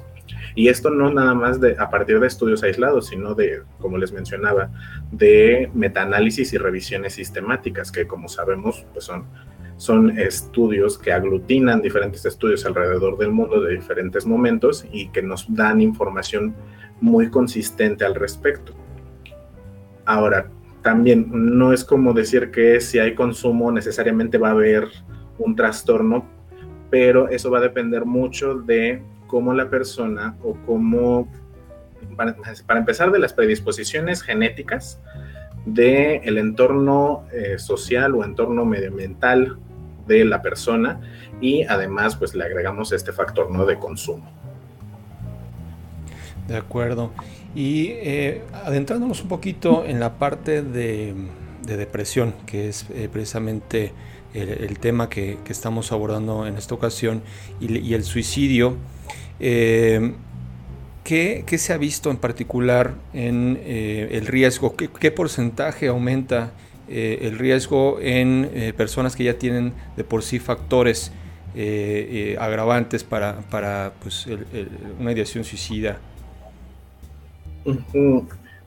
Y 0.54 0.70
esto 0.70 0.92
no 0.92 1.12
nada 1.12 1.34
más 1.34 1.60
de, 1.60 1.76
a 1.80 1.90
partir 1.90 2.20
de 2.20 2.28
estudios 2.28 2.62
aislados, 2.62 3.08
sino 3.08 3.34
de, 3.34 3.64
como 3.80 3.98
les 3.98 4.12
mencionaba, 4.12 4.70
de 5.12 5.72
metaanálisis 5.74 6.54
y 6.54 6.58
revisiones 6.58 7.14
sistemáticas, 7.14 7.92
que 7.92 8.06
como 8.06 8.30
sabemos, 8.30 8.86
pues 8.94 9.06
son, 9.06 9.26
son 9.78 10.18
estudios 10.20 11.00
que 11.00 11.12
aglutinan 11.12 11.82
diferentes 11.82 12.24
estudios 12.26 12.68
alrededor 12.68 13.18
del 13.18 13.32
mundo 13.32 13.62
de 13.62 13.74
diferentes 13.74 14.28
momentos 14.28 14.86
y 14.92 15.10
que 15.10 15.24
nos 15.24 15.54
dan 15.54 15.82
información 15.82 16.56
muy 17.02 17.32
consistente 17.32 18.06
al 18.06 18.14
respecto. 18.14 18.74
Ahora, 20.06 20.50
también 20.86 21.26
no 21.34 21.74
es 21.74 21.84
como 21.84 22.14
decir 22.14 22.52
que 22.52 22.80
si 22.80 23.00
hay 23.00 23.16
consumo 23.16 23.72
necesariamente 23.72 24.38
va 24.38 24.50
a 24.50 24.52
haber 24.52 24.88
un 25.40 25.56
trastorno, 25.56 26.30
pero 26.92 27.28
eso 27.28 27.50
va 27.50 27.58
a 27.58 27.62
depender 27.62 28.06
mucho 28.06 28.54
de 28.54 29.02
cómo 29.26 29.52
la 29.56 29.68
persona 29.68 30.38
o 30.44 30.56
cómo, 30.68 31.28
para, 32.16 32.36
empezar, 32.78 33.12
de 33.12 33.18
las 33.18 33.34
predisposiciones 33.34 34.22
genéticas, 34.22 35.02
del 35.66 36.22
el 36.24 36.38
entorno 36.38 37.26
eh, 37.34 37.58
social 37.58 38.14
o 38.14 38.24
entorno 38.24 38.64
medioambiental 38.64 39.58
de 40.06 40.24
la 40.24 40.44
persona 40.44 41.02
y 41.42 41.64
además 41.64 42.16
pues 42.16 42.36
le 42.36 42.44
agregamos 42.44 42.92
este 42.92 43.12
factor 43.12 43.50
¿no? 43.50 43.66
de 43.66 43.80
consumo. 43.80 44.32
De 46.48 46.58
acuerdo. 46.58 47.12
Y 47.56 47.88
eh, 47.92 48.42
adentrándonos 48.54 49.22
un 49.22 49.30
poquito 49.30 49.86
en 49.86 50.02
la 50.02 50.18
parte 50.18 50.62
de, 50.62 51.16
depresión, 51.66 52.36
que 52.46 52.68
es 52.68 52.86
eh, 52.94 53.08
precisamente 53.12 53.94
el, 54.34 54.78
tema 54.80 55.10
que, 55.10 55.38
estamos 55.48 55.94
abordando 55.94 56.46
en 56.46 56.58
esta 56.58 56.76
ocasión 56.76 57.24
y, 57.62 57.94
el 57.94 58.04
suicidio. 58.04 58.76
Eh, 59.40 60.14
¿qué, 61.06 61.46
se 61.58 61.72
ha 61.72 61.78
visto 61.78 62.12
en 62.12 62.18
particular 62.18 62.96
en 63.14 63.58
eh, 63.64 64.10
el 64.12 64.28
riesgo? 64.28 64.76
¿Qué, 64.76 65.12
porcentaje 65.12 65.88
aumenta 65.88 66.52
el 66.90 67.40
riesgo 67.40 68.00
en 68.02 68.74
personas 68.78 69.16
que 69.16 69.24
ya 69.24 69.40
tienen 69.40 69.74
de 69.96 70.04
por 70.04 70.22
sí 70.22 70.38
factores 70.38 71.12
agravantes 72.38 73.04
para, 73.06 73.40
para 73.50 73.94
pues, 74.02 74.28
una 75.00 75.14
ideación 75.14 75.46
suicida? 75.46 76.00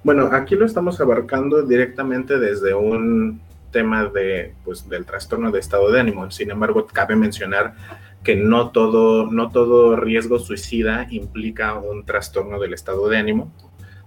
Bueno, 0.05 0.29
aquí 0.33 0.55
lo 0.55 0.65
estamos 0.65 1.01
abarcando 1.01 1.63
directamente 1.63 2.39
desde 2.39 2.75
un 2.75 3.41
tema 3.71 4.07
de, 4.07 4.55
pues, 4.65 4.89
del 4.89 5.05
trastorno 5.05 5.51
de 5.51 5.61
estado 5.61 5.91
de 5.91 6.01
ánimo. 6.01 6.31
Sin 6.31 6.51
embargo, 6.51 6.87
cabe 6.87 7.17
mencionar 7.17 7.75
que 8.23 8.37
no 8.37 8.71
todo, 8.71 9.31
no 9.31 9.51
todo 9.51 9.97
riesgo 9.97 10.39
suicida 10.39 11.07
implica 11.11 11.75
un 11.75 12.05
trastorno 12.05 12.59
del 12.59 12.75
estado 12.75 13.09
de 13.09 13.19
ánimo. 13.19 13.53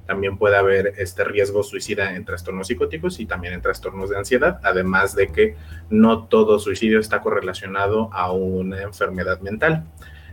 También 0.05 0.37
puede 0.37 0.57
haber 0.57 0.93
este 0.97 1.23
riesgo 1.23 1.63
suicida 1.63 2.15
en 2.15 2.25
trastornos 2.25 2.67
psicóticos 2.67 3.19
y 3.19 3.25
también 3.25 3.53
en 3.53 3.61
trastornos 3.61 4.09
de 4.09 4.17
ansiedad, 4.17 4.59
además 4.63 5.15
de 5.15 5.27
que 5.27 5.55
no 5.89 6.23
todo 6.25 6.59
suicidio 6.59 6.99
está 6.99 7.21
correlacionado 7.21 8.09
a 8.11 8.31
una 8.31 8.81
enfermedad 8.81 9.39
mental. 9.41 9.85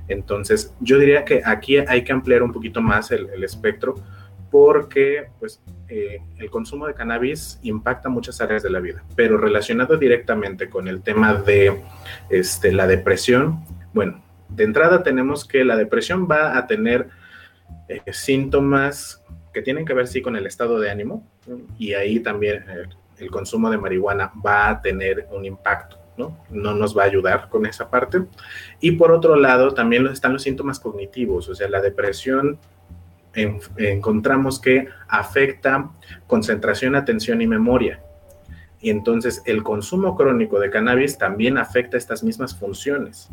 Entonces, 0.09 0.75
yo 0.81 0.99
diría 0.99 1.25
que 1.25 1.43
aquí 1.45 1.77
hay 1.77 2.03
que 2.03 2.13
ampliar 2.13 2.43
un 2.43 2.53
poquito 2.53 2.81
más 2.81 3.11
el, 3.11 3.29
el 3.29 3.45
espectro 3.45 3.97
porque 4.51 5.29
pues, 5.39 5.61
eh, 5.89 6.21
el 6.39 6.51
consumo 6.51 6.87
de 6.87 6.95
cannabis 6.95 7.59
impacta 7.63 8.09
muchas 8.09 8.41
áreas 8.41 8.63
de 8.63 8.71
la 8.71 8.81
vida, 8.81 9.05
pero 9.17 9.39
relacionado 9.39 9.97
directamente 9.97 10.69
con 10.69 10.89
el 10.89 11.03
tema 11.03 11.35
de 11.35 11.83
este, 12.31 12.73
la 12.73 12.87
depresión, 12.87 13.65
bueno, 13.93 14.23
de 14.49 14.65
entrada 14.65 15.03
tenemos 15.03 15.45
que 15.45 15.65
la 15.65 15.77
depresión 15.77 16.29
va 16.31 16.57
a 16.57 16.67
tener 16.67 17.09
eh, 17.89 18.01
síntomas 18.13 19.23
que 19.53 19.63
tienen 19.63 19.85
que 19.85 19.95
ver 19.95 20.07
sí 20.07 20.23
con 20.23 20.37
el 20.37 20.47
estado 20.47 20.79
de 20.79 20.91
ánimo 20.91 21.27
y 21.79 21.95
ahí 21.95 22.21
también 22.21 22.65
eh, 22.69 22.89
el 23.19 23.31
consumo 23.31 23.71
de 23.71 23.79
marihuana 23.79 24.33
va 24.45 24.69
a 24.69 24.83
tener 24.83 25.27
un 25.33 25.45
impacto. 25.45 25.97
¿no? 26.17 26.37
¿no? 26.51 26.75
nos 26.75 26.99
va 26.99 27.05
a 27.05 27.07
ayudar 27.07 27.49
con 27.49 27.65
esa 27.65 27.89
parte. 27.89 28.25
Y 28.81 28.93
por 28.93 29.13
otro 29.13 29.37
lado, 29.37 29.73
también 29.73 30.05
están 30.09 30.33
los 30.33 30.43
síntomas 30.43 30.81
cognitivos, 30.81 31.49
o 31.49 31.55
sea, 31.55 31.69
la 31.69 31.81
depresión 31.81 32.59
encontramos 33.35 34.61
que 34.61 34.89
afecta 35.09 35.91
concentración, 36.27 36.95
atención 36.95 37.41
y 37.41 37.47
memoria. 37.47 38.03
Y 38.81 38.91
entonces 38.91 39.43
el 39.45 39.63
consumo 39.63 40.17
crónico 40.17 40.61
de 40.61 40.71
cannabis 40.71 41.19
también 41.19 41.59
afecta 41.59 41.97
estas 41.97 42.23
mismas 42.23 42.55
funciones. 42.57 43.29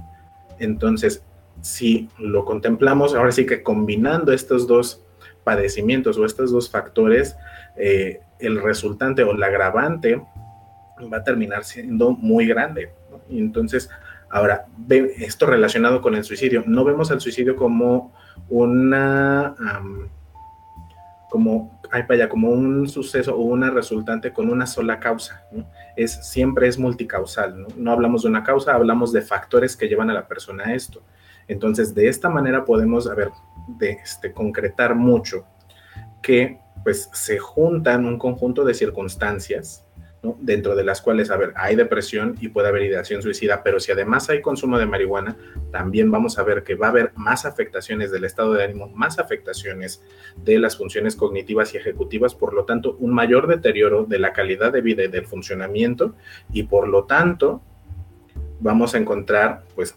Entonces, 0.60 1.24
si 1.62 2.10
lo 2.18 2.46
contemplamos, 2.46 3.14
ahora 3.16 3.32
sí 3.32 3.46
que 3.46 3.64
combinando 3.64 4.32
estos 4.32 4.68
dos 4.68 5.04
padecimientos 5.44 6.18
o 6.18 6.26
estos 6.26 6.52
dos 6.52 6.70
factores, 6.70 7.36
eh, 7.78 8.22
el 8.40 8.62
resultante 8.62 9.24
o 9.24 9.32
el 9.32 9.44
agravante 9.44 10.22
va 11.12 11.18
a 11.18 11.24
terminar 11.24 11.64
siendo 11.64 12.12
muy 12.12 12.48
grande. 12.48 12.92
Y 13.30 13.40
entonces, 13.40 13.90
ahora, 14.30 14.66
esto 15.18 15.46
relacionado 15.46 16.02
con 16.02 16.16
el 16.16 16.24
suicidio, 16.24 16.64
no 16.66 16.84
vemos 16.84 17.12
al 17.12 17.22
suicidio 17.22 17.56
como 17.56 18.14
una, 18.50 19.56
como, 21.30 21.80
ay, 21.92 22.04
como 22.30 22.50
un 22.50 22.88
suceso 22.88 23.36
o 23.36 23.42
una 23.42 23.70
resultante 23.70 24.32
con 24.32 24.50
una 24.50 24.66
sola 24.68 25.00
causa. 25.00 25.44
Es, 25.96 26.28
siempre 26.28 26.68
es 26.68 26.78
multicausal. 26.78 27.62
¿no? 27.62 27.68
¿no? 27.76 27.92
hablamos 27.92 28.24
de 28.24 28.30
una 28.30 28.44
causa, 28.44 28.74
hablamos 28.74 29.12
de 29.12 29.22
factores 29.22 29.76
que 29.76 29.88
llevan 29.88 30.10
a 30.10 30.14
la 30.14 30.28
persona 30.28 30.66
a 30.66 30.74
esto. 30.74 31.04
Entonces, 31.48 31.94
de 31.94 32.08
esta 32.08 32.30
manera 32.30 32.66
podemos, 32.66 33.08
a 33.08 33.14
ver, 33.14 33.30
de, 33.68 33.92
este, 33.92 34.32
concretar 34.32 34.96
mucho 34.96 35.46
que 36.22 36.60
pues 36.84 37.10
se 37.14 37.38
juntan 37.40 38.06
un 38.06 38.18
conjunto 38.18 38.64
de 38.64 38.74
circunstancias 38.74 39.85
dentro 40.40 40.76
de 40.76 40.84
las 40.84 41.02
cuales, 41.02 41.32
a 41.32 41.38
ver, 41.38 41.54
hay 41.56 41.76
depresión 41.76 42.36
y 42.42 42.50
puede 42.50 42.68
haber 42.68 42.84
ideación 42.84 43.22
suicida, 43.22 43.64
pero 43.64 43.80
si 43.80 43.92
además 43.92 44.30
hay 44.30 44.42
consumo 44.42 44.78
de 44.78 44.86
marihuana, 44.86 45.38
también 45.72 46.12
vamos 46.12 46.40
a 46.40 46.44
ver 46.44 46.64
que 46.64 46.76
va 46.76 46.88
a 46.88 46.90
haber 46.90 47.12
más 47.16 47.46
afectaciones 47.46 48.12
del 48.12 48.24
estado 48.24 48.54
de 48.54 48.64
ánimo, 48.64 48.88
más 48.90 49.20
afectaciones 49.20 50.04
de 50.38 50.60
las 50.60 50.78
funciones 50.78 51.16
cognitivas 51.16 51.74
y 51.74 51.78
ejecutivas, 51.78 52.36
por 52.36 52.54
lo 52.54 52.66
tanto, 52.66 52.96
un 53.00 53.14
mayor 53.14 53.48
deterioro 53.48 54.06
de 54.06 54.20
la 54.20 54.34
calidad 54.34 54.74
de 54.74 54.82
vida 54.82 55.04
y 55.04 55.08
del 55.08 55.26
funcionamiento, 55.26 56.16
y 56.52 56.64
por 56.64 56.88
lo 56.88 57.06
tanto, 57.06 57.62
vamos 58.60 58.96
a 58.96 58.98
encontrar, 58.98 59.64
pues, 59.76 59.96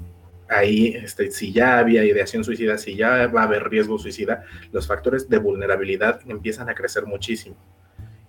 ahí, 0.48 0.88
este, 0.88 1.30
si 1.30 1.52
ya 1.52 1.78
había 1.78 2.04
ideación 2.04 2.44
suicida, 2.44 2.78
si 2.78 2.96
ya 2.96 3.26
va 3.26 3.42
a 3.42 3.44
haber 3.44 3.68
riesgo 3.68 3.98
suicida, 3.98 4.44
los 4.72 4.86
factores 4.86 5.28
de 5.28 5.38
vulnerabilidad 5.38 6.20
empiezan 6.26 6.68
a 6.68 6.74
crecer 6.74 7.06
muchísimo. 7.06 7.56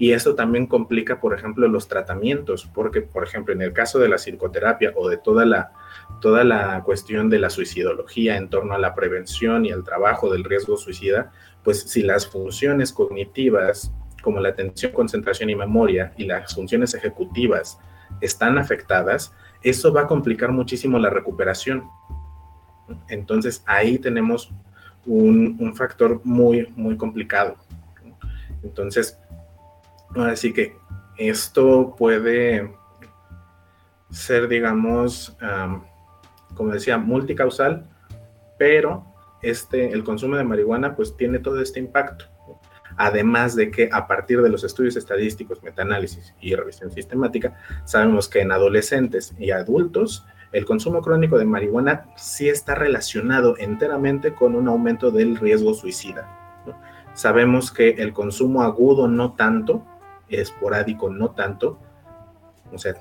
Y 0.01 0.13
eso 0.13 0.33
también 0.33 0.65
complica, 0.65 1.19
por 1.19 1.37
ejemplo, 1.37 1.67
los 1.67 1.89
tratamientos, 1.89 2.65
porque, 2.73 3.01
por 3.01 3.25
ejemplo, 3.25 3.53
en 3.53 3.61
el 3.61 3.73
caso 3.73 3.99
de 3.99 4.07
la 4.07 4.17
psicoterapia 4.17 4.93
o 4.95 5.09
de 5.09 5.17
toda 5.17 5.45
la, 5.45 5.73
toda 6.21 6.45
la 6.45 6.81
cuestión 6.85 7.29
de 7.29 7.37
la 7.37 7.49
suicidología 7.49 8.37
en 8.37 8.49
torno 8.49 8.73
a 8.73 8.79
la 8.79 8.95
prevención 8.95 9.65
y 9.65 9.71
al 9.71 9.83
trabajo 9.83 10.31
del 10.31 10.45
riesgo 10.45 10.77
suicida, 10.77 11.33
pues 11.65 11.81
si 11.81 12.01
las 12.01 12.25
funciones 12.25 12.93
cognitivas, 12.93 13.91
como 14.23 14.39
la 14.39 14.49
atención, 14.49 14.93
concentración 14.93 15.49
y 15.49 15.55
memoria, 15.57 16.13
y 16.15 16.23
las 16.23 16.55
funciones 16.55 16.93
ejecutivas 16.93 17.77
están 18.21 18.57
afectadas, 18.57 19.33
eso 19.63 19.91
va 19.91 20.03
a 20.03 20.07
complicar 20.07 20.53
muchísimo 20.53 20.97
la 20.97 21.09
recuperación. 21.09 21.83
Entonces 23.09 23.63
ahí 23.65 23.99
tenemos 23.99 24.49
un, 25.05 25.57
un 25.59 25.75
factor 25.75 26.21
muy, 26.23 26.71
muy 26.77 26.95
complicado. 26.95 27.57
Entonces, 28.63 29.17
Así 30.15 30.53
que 30.53 30.77
esto 31.17 31.95
puede 31.97 32.73
ser, 34.09 34.47
digamos, 34.47 35.37
como 36.55 36.71
decía, 36.71 36.97
multicausal, 36.97 37.87
pero 38.57 39.05
este, 39.41 39.93
el 39.93 40.03
consumo 40.03 40.35
de 40.35 40.43
marihuana 40.43 40.95
pues 40.95 41.15
tiene 41.15 41.39
todo 41.39 41.61
este 41.61 41.79
impacto. 41.79 42.25
Además 42.97 43.55
de 43.55 43.71
que 43.71 43.89
a 43.91 44.07
partir 44.07 44.41
de 44.41 44.49
los 44.49 44.63
estudios 44.63 44.97
estadísticos, 44.97 45.63
metaanálisis 45.63 46.33
y 46.41 46.55
revisión 46.55 46.91
sistemática, 46.91 47.55
sabemos 47.85 48.27
que 48.27 48.41
en 48.41 48.51
adolescentes 48.51 49.33
y 49.37 49.51
adultos 49.51 50.25
el 50.51 50.65
consumo 50.65 51.01
crónico 51.01 51.37
de 51.37 51.45
marihuana 51.45 52.07
sí 52.17 52.49
está 52.49 52.75
relacionado 52.75 53.55
enteramente 53.57 54.33
con 54.33 54.55
un 54.55 54.67
aumento 54.67 55.11
del 55.11 55.37
riesgo 55.37 55.73
suicida. 55.73 56.27
Sabemos 57.13 57.71
que 57.71 57.89
el 57.91 58.13
consumo 58.13 58.63
agudo 58.63 59.07
no 59.07 59.33
tanto, 59.33 59.85
esporádico, 60.29 61.09
no 61.09 61.31
tanto. 61.31 61.79
O 62.71 62.77
sea, 62.77 62.95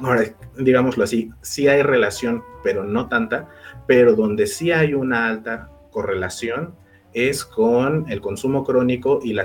ahora, 0.00 0.24
digámoslo 0.58 1.04
así, 1.04 1.30
sí 1.40 1.68
hay 1.68 1.82
relación, 1.82 2.42
pero 2.62 2.84
no 2.84 3.08
tanta, 3.08 3.48
pero 3.86 4.14
donde 4.14 4.46
sí 4.46 4.72
hay 4.72 4.94
una 4.94 5.26
alta 5.26 5.70
correlación 5.90 6.74
es 7.12 7.44
con 7.44 8.04
el 8.10 8.20
consumo 8.20 8.64
crónico 8.64 9.20
y 9.22 9.32
la, 9.32 9.44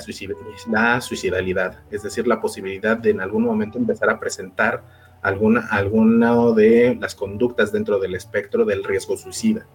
la 0.70 1.02
suicidalidad, 1.02 1.80
es 1.90 2.04
decir, 2.04 2.28
la 2.28 2.42
posibilidad 2.42 2.98
de 2.98 3.12
en 3.12 3.22
algún 3.22 3.44
momento 3.44 3.78
empezar 3.78 4.10
a 4.10 4.20
presentar 4.20 4.84
alguna, 5.22 5.62
alguna 5.72 6.52
de 6.52 6.98
las 7.00 7.16
conductas 7.16 7.72
dentro 7.72 8.00
del 8.00 8.16
espectro 8.16 8.66
del 8.66 8.84
riesgo 8.84 9.18
suicida. 9.18 9.66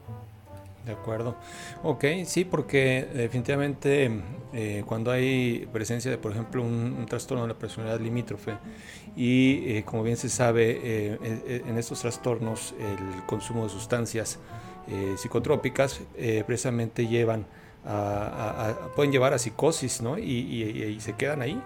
De 0.89 0.95
acuerdo. 0.95 1.36
Ok, 1.82 2.03
sí, 2.24 2.47
porque 2.47 3.07
definitivamente 3.12 4.11
eh, 4.55 4.82
cuando 4.86 5.11
hay 5.11 5.68
presencia 5.70 6.11
de, 6.11 6.16
por 6.16 6.32
ejemplo, 6.32 6.62
un, 6.62 7.05
trastorno 7.07 7.43
de 7.43 7.49
la 7.49 7.59
personalidad 7.59 8.01
limítrofe 8.01 8.57
y, 9.14 9.64
eh, 9.66 9.82
como 9.84 10.03
bien 10.03 10.16
se 10.16 10.30
sabe, 10.30 10.80
eh, 10.82 11.62
en 11.66 11.76
estos 11.76 12.01
trastornos 12.01 12.74
el 12.80 13.22
consumo 13.26 13.64
de 13.64 13.68
sustancias 13.68 14.39
psicotrópicas 15.18 16.01
precisamente 16.47 17.07
llevan 17.07 17.45
a, 17.84 18.74
pueden 18.97 19.12
llevar 19.12 19.34
a 19.34 19.39
psicosis, 19.39 20.01
¿no? 20.01 20.18
Y, 20.18 20.97
se 21.01 21.12
quedan 21.12 21.43
ahí 21.43 21.62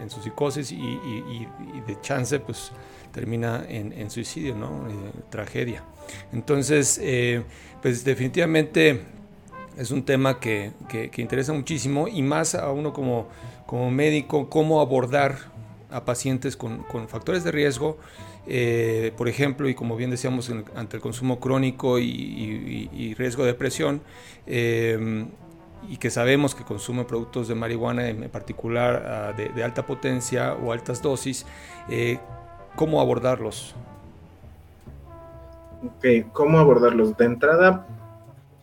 en, 0.00 0.10
su 0.10 0.20
psicosis 0.20 0.72
y, 0.72 1.46
de 1.86 2.00
chance, 2.00 2.40
pues 2.40 2.72
termina 3.16 3.64
en, 3.66 4.10
suicidio, 4.10 4.54
¿no? 4.54 4.86
tragedia. 5.30 5.82
Entonces, 6.32 7.00
pues 7.80 8.04
definitivamente 8.04 9.00
es 9.76 9.90
un 9.90 10.04
tema 10.04 10.40
que, 10.40 10.72
interesa 11.16 11.52
muchísimo 11.52 12.08
y 12.08 12.22
más 12.22 12.54
a 12.54 12.70
uno 12.70 12.92
como, 12.92 13.28
como 13.66 13.90
médico, 13.90 14.48
cómo 14.48 14.80
abordar 14.80 15.36
a 15.90 16.04
pacientes 16.04 16.56
con, 16.56 16.84
factores 17.08 17.44
de 17.44 17.52
riesgo, 17.52 17.98
eh, 18.46 19.12
por 19.16 19.28
ejemplo, 19.28 19.68
y 19.68 19.74
como 19.74 19.96
bien 19.96 20.10
decíamos, 20.10 20.50
ante 20.74 20.96
el 20.96 21.02
consumo 21.02 21.40
crónico 21.40 21.98
y, 21.98 23.14
riesgo 23.18 23.44
de 23.44 23.52
depresión, 23.52 24.02
eh, 24.46 25.26
y 25.88 25.98
que 25.98 26.10
sabemos 26.10 26.54
que 26.54 26.64
consumen 26.64 27.04
productos 27.04 27.48
de 27.48 27.54
marihuana, 27.54 28.08
en 28.08 28.28
particular 28.30 29.04
ah, 29.06 29.32
de, 29.36 29.62
alta 29.62 29.86
potencia 29.86 30.54
o 30.54 30.72
altas 30.72 31.02
dosis, 31.02 31.46
eh, 31.88 32.18
¿cómo 32.76 33.00
abordarlos? 33.00 33.74
¿Cómo 36.32 36.58
abordarlos? 36.58 37.16
De 37.16 37.24
entrada, 37.24 37.86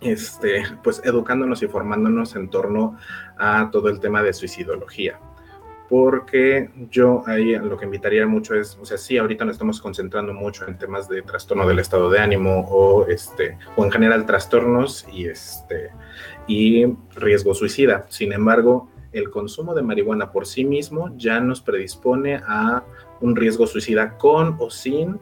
este, 0.01 0.63
pues 0.83 1.01
educándonos 1.03 1.61
y 1.63 1.67
formándonos 1.67 2.35
en 2.35 2.49
torno 2.49 2.97
a 3.37 3.69
todo 3.71 3.89
el 3.89 3.99
tema 3.99 4.21
de 4.21 4.33
suicidología. 4.33 5.19
Porque 5.89 6.69
yo 6.89 7.23
ahí 7.27 7.55
lo 7.55 7.77
que 7.77 7.85
invitaría 7.85 8.25
mucho 8.25 8.55
es, 8.55 8.77
o 8.81 8.85
sea, 8.85 8.97
sí, 8.97 9.17
ahorita 9.17 9.45
nos 9.45 9.55
estamos 9.55 9.81
concentrando 9.81 10.33
mucho 10.33 10.65
en 10.67 10.77
temas 10.77 11.07
de 11.09 11.21
trastorno 11.21 11.67
del 11.67 11.79
estado 11.79 12.09
de 12.09 12.19
ánimo 12.19 12.65
o, 12.69 13.05
este, 13.07 13.57
o 13.75 13.83
en 13.83 13.91
general 13.91 14.25
trastornos 14.25 15.05
y, 15.11 15.25
este, 15.25 15.91
y 16.47 16.85
riesgo 17.15 17.53
suicida. 17.53 18.05
Sin 18.09 18.33
embargo, 18.33 18.89
el 19.11 19.29
consumo 19.29 19.75
de 19.75 19.83
marihuana 19.83 20.31
por 20.31 20.47
sí 20.47 20.65
mismo 20.65 21.13
ya 21.15 21.39
nos 21.39 21.61
predispone 21.61 22.41
a 22.47 22.83
un 23.23 23.35
riesgo 23.35 23.65
suicida 23.65 24.17
con 24.17 24.57
o 24.59 24.69
sin 24.69 25.19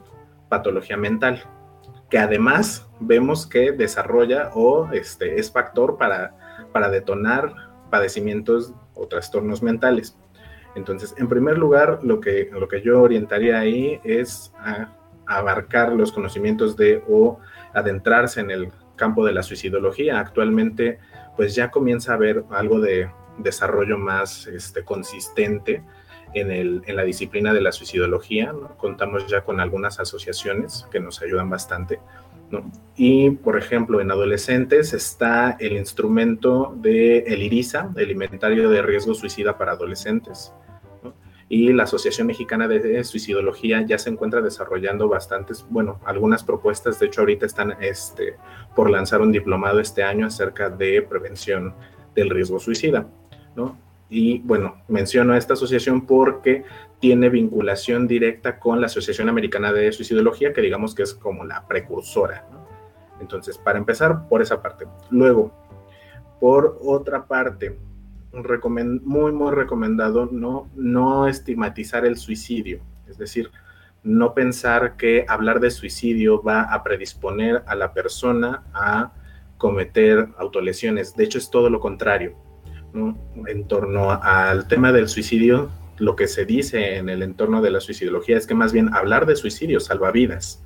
patología 0.49 0.97
mental 0.97 1.43
que 2.11 2.19
además 2.19 2.89
vemos 2.99 3.47
que 3.47 3.71
desarrolla 3.71 4.51
o 4.53 4.91
este, 4.91 5.39
es 5.39 5.49
factor 5.49 5.97
para, 5.97 6.35
para 6.73 6.89
detonar 6.89 7.53
padecimientos 7.89 8.73
o 8.93 9.07
trastornos 9.07 9.63
mentales. 9.63 10.17
Entonces, 10.75 11.15
en 11.17 11.29
primer 11.29 11.57
lugar, 11.57 11.99
lo 12.03 12.19
que, 12.19 12.49
lo 12.51 12.67
que 12.67 12.81
yo 12.81 13.01
orientaría 13.01 13.59
ahí 13.59 13.99
es 14.03 14.53
abarcar 15.25 15.93
los 15.93 16.11
conocimientos 16.11 16.75
de 16.75 17.01
o 17.07 17.39
adentrarse 17.73 18.41
en 18.41 18.51
el 18.51 18.71
campo 18.97 19.25
de 19.25 19.31
la 19.31 19.41
suicidología. 19.41 20.19
Actualmente, 20.19 20.99
pues 21.37 21.55
ya 21.55 21.71
comienza 21.71 22.11
a 22.11 22.15
haber 22.15 22.43
algo 22.51 22.81
de 22.81 23.09
desarrollo 23.37 23.97
más 23.97 24.47
este, 24.47 24.83
consistente 24.83 25.81
en, 26.33 26.51
el, 26.51 26.81
en 26.85 26.95
la 26.95 27.03
disciplina 27.03 27.53
de 27.53 27.61
la 27.61 27.71
suicidología. 27.71 28.53
Contamos 28.77 29.27
ya 29.27 29.41
con 29.41 29.59
algunas 29.59 29.99
asociaciones 29.99 30.87
que 30.91 30.99
nos 30.99 31.21
ayudan 31.21 31.49
bastante. 31.49 31.99
Y, 32.95 33.31
por 33.31 33.57
ejemplo, 33.57 34.01
en 34.01 34.11
adolescentes 34.11 34.93
está 34.93 35.55
el 35.59 35.73
instrumento 35.77 36.75
de 36.77 37.19
el 37.19 37.43
IRISA, 37.43 37.91
el 37.95 38.11
Inventario 38.11 38.69
de 38.69 38.81
Riesgo 38.81 39.13
Suicida 39.13 39.57
para 39.57 39.73
Adolescentes. 39.73 40.53
Y 41.47 41.73
la 41.73 41.83
Asociación 41.83 42.27
Mexicana 42.27 42.67
de 42.67 43.03
Suicidología 43.03 43.81
ya 43.85 43.97
se 43.97 44.09
encuentra 44.09 44.41
desarrollando 44.41 45.09
bastantes, 45.09 45.65
bueno, 45.69 45.99
algunas 46.05 46.43
propuestas. 46.43 46.99
De 46.99 47.07
hecho, 47.07 47.21
ahorita 47.21 47.45
están 47.45 47.75
este, 47.81 48.35
por 48.73 48.89
lanzar 48.89 49.21
un 49.21 49.33
diplomado 49.33 49.81
este 49.81 50.03
año 50.03 50.27
acerca 50.27 50.69
de 50.69 51.01
prevención 51.01 51.73
del 52.15 52.29
riesgo 52.29 52.59
suicida. 52.59 53.07
¿no? 53.55 53.77
Y 54.11 54.39
bueno, 54.39 54.75
menciono 54.89 55.33
esta 55.35 55.53
asociación 55.53 56.05
porque 56.05 56.65
tiene 56.99 57.29
vinculación 57.29 58.09
directa 58.09 58.59
con 58.59 58.81
la 58.81 58.87
Asociación 58.87 59.29
Americana 59.29 59.71
de 59.71 59.89
Suicidología, 59.93 60.51
que 60.51 60.59
digamos 60.59 60.93
que 60.93 61.03
es 61.03 61.13
como 61.13 61.45
la 61.45 61.65
precursora. 61.65 62.45
Entonces, 63.21 63.57
para 63.57 63.79
empezar, 63.79 64.27
por 64.27 64.41
esa 64.41 64.61
parte. 64.61 64.85
Luego, 65.11 65.53
por 66.41 66.77
otra 66.83 67.25
parte, 67.25 67.79
muy, 68.33 69.31
muy 69.31 69.55
recomendado 69.55 70.25
no, 70.29 70.69
no 70.75 71.27
estigmatizar 71.29 72.05
el 72.05 72.17
suicidio. 72.17 72.81
Es 73.07 73.17
decir, 73.17 73.49
no 74.03 74.33
pensar 74.33 74.97
que 74.97 75.23
hablar 75.29 75.61
de 75.61 75.71
suicidio 75.71 76.43
va 76.43 76.63
a 76.63 76.83
predisponer 76.83 77.63
a 77.65 77.75
la 77.75 77.93
persona 77.93 78.65
a 78.73 79.13
cometer 79.57 80.27
autolesiones. 80.37 81.15
De 81.15 81.23
hecho, 81.23 81.37
es 81.37 81.49
todo 81.49 81.69
lo 81.69 81.79
contrario 81.79 82.50
en 82.93 83.67
torno 83.67 84.11
al 84.11 84.67
tema 84.67 84.91
del 84.91 85.07
suicidio, 85.07 85.69
lo 85.97 86.15
que 86.15 86.27
se 86.27 86.45
dice 86.45 86.97
en 86.97 87.09
el 87.09 87.21
entorno 87.21 87.61
de 87.61 87.71
la 87.71 87.79
suicidología 87.79 88.37
es 88.37 88.47
que 88.47 88.55
más 88.55 88.73
bien 88.73 88.93
hablar 88.93 89.25
de 89.25 89.35
suicidio 89.35 89.79
salva 89.79 90.11
vidas. 90.11 90.63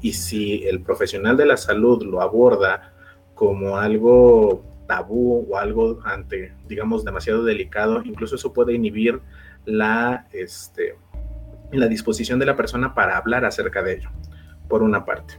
Y 0.00 0.12
si 0.12 0.64
el 0.66 0.82
profesional 0.82 1.36
de 1.36 1.46
la 1.46 1.56
salud 1.56 2.02
lo 2.04 2.20
aborda 2.20 2.92
como 3.34 3.78
algo 3.78 4.64
tabú 4.86 5.46
o 5.48 5.56
algo 5.56 6.00
ante, 6.04 6.52
digamos, 6.66 7.04
demasiado 7.04 7.44
delicado, 7.44 8.02
incluso 8.04 8.34
eso 8.34 8.52
puede 8.52 8.74
inhibir 8.74 9.20
la, 9.64 10.26
este, 10.32 10.96
la 11.72 11.86
disposición 11.86 12.38
de 12.38 12.46
la 12.46 12.56
persona 12.56 12.92
para 12.92 13.16
hablar 13.16 13.44
acerca 13.44 13.82
de 13.82 13.94
ello, 13.94 14.10
por 14.68 14.82
una 14.82 15.04
parte. 15.04 15.34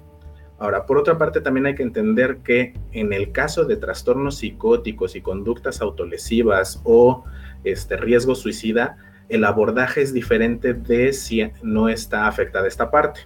Ahora, 0.62 0.86
por 0.86 1.00
otra 1.00 1.18
parte, 1.18 1.42
también 1.42 1.66
hay 1.66 1.74
que 1.74 1.82
entender 1.82 2.38
que 2.44 2.76
en 2.92 3.14
el 3.14 3.32
caso 3.32 3.66
de 3.66 3.78
trastornos 3.78 4.38
psicóticos 4.38 5.16
y 5.16 5.22
conductas 5.22 5.82
autolesivas 5.82 6.80
o 6.84 7.26
este 7.64 7.98
riesgo 7.98 8.36
suicida, 8.36 8.96
el 9.28 9.44
abordaje 9.44 10.04
es 10.04 10.14
diferente 10.14 10.76
de 10.76 11.14
si 11.14 11.50
no 11.64 11.90
está 11.90 12.28
afectada 12.28 12.68
esta 12.68 12.92
parte. 12.92 13.22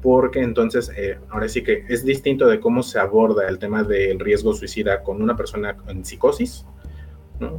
Porque 0.00 0.42
entonces, 0.42 0.92
eh, 0.96 1.18
ahora 1.30 1.48
sí 1.48 1.64
que 1.64 1.84
es 1.88 2.04
distinto 2.04 2.46
de 2.46 2.60
cómo 2.60 2.84
se 2.84 3.00
aborda 3.00 3.48
el 3.48 3.58
tema 3.58 3.82
del 3.82 4.20
riesgo 4.20 4.54
suicida 4.54 5.02
con 5.02 5.20
una 5.20 5.36
persona 5.36 5.76
en 5.88 6.04
psicosis 6.04 6.64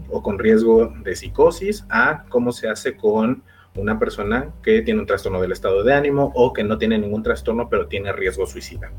o 0.10 0.24
con 0.24 0.40
riesgo 0.40 0.94
de 1.04 1.18
psicosis 1.18 1.86
a 1.90 2.24
cómo 2.30 2.54
se 2.54 2.70
hace 2.70 2.96
con 2.96 3.44
una 3.76 3.98
persona 3.98 4.52
que 4.62 4.82
tiene 4.82 5.00
un 5.00 5.06
trastorno 5.06 5.42
del 5.42 5.54
estado 5.54 5.84
de 5.84 5.94
ánimo 5.94 6.32
o 6.36 6.52
que 6.52 6.64
no 6.64 6.78
tiene 6.78 6.98
ningún 6.98 7.24
trastorno 7.24 7.70
pero 7.70 7.88
tiene 7.88 8.12
riesgo 8.12 8.46
suicida. 8.46 8.92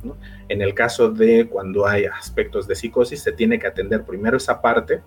En 0.48 0.62
el 0.62 0.74
caso 0.74 1.10
de 1.10 1.46
cuando 1.46 1.86
hay 1.86 2.06
aspectos 2.06 2.66
de 2.66 2.74
psicosis, 2.74 3.22
se 3.22 3.32
tiene 3.32 3.58
que 3.58 3.66
atender 3.66 4.04
primero 4.04 4.36
esa 4.36 4.62
parte 4.62 5.02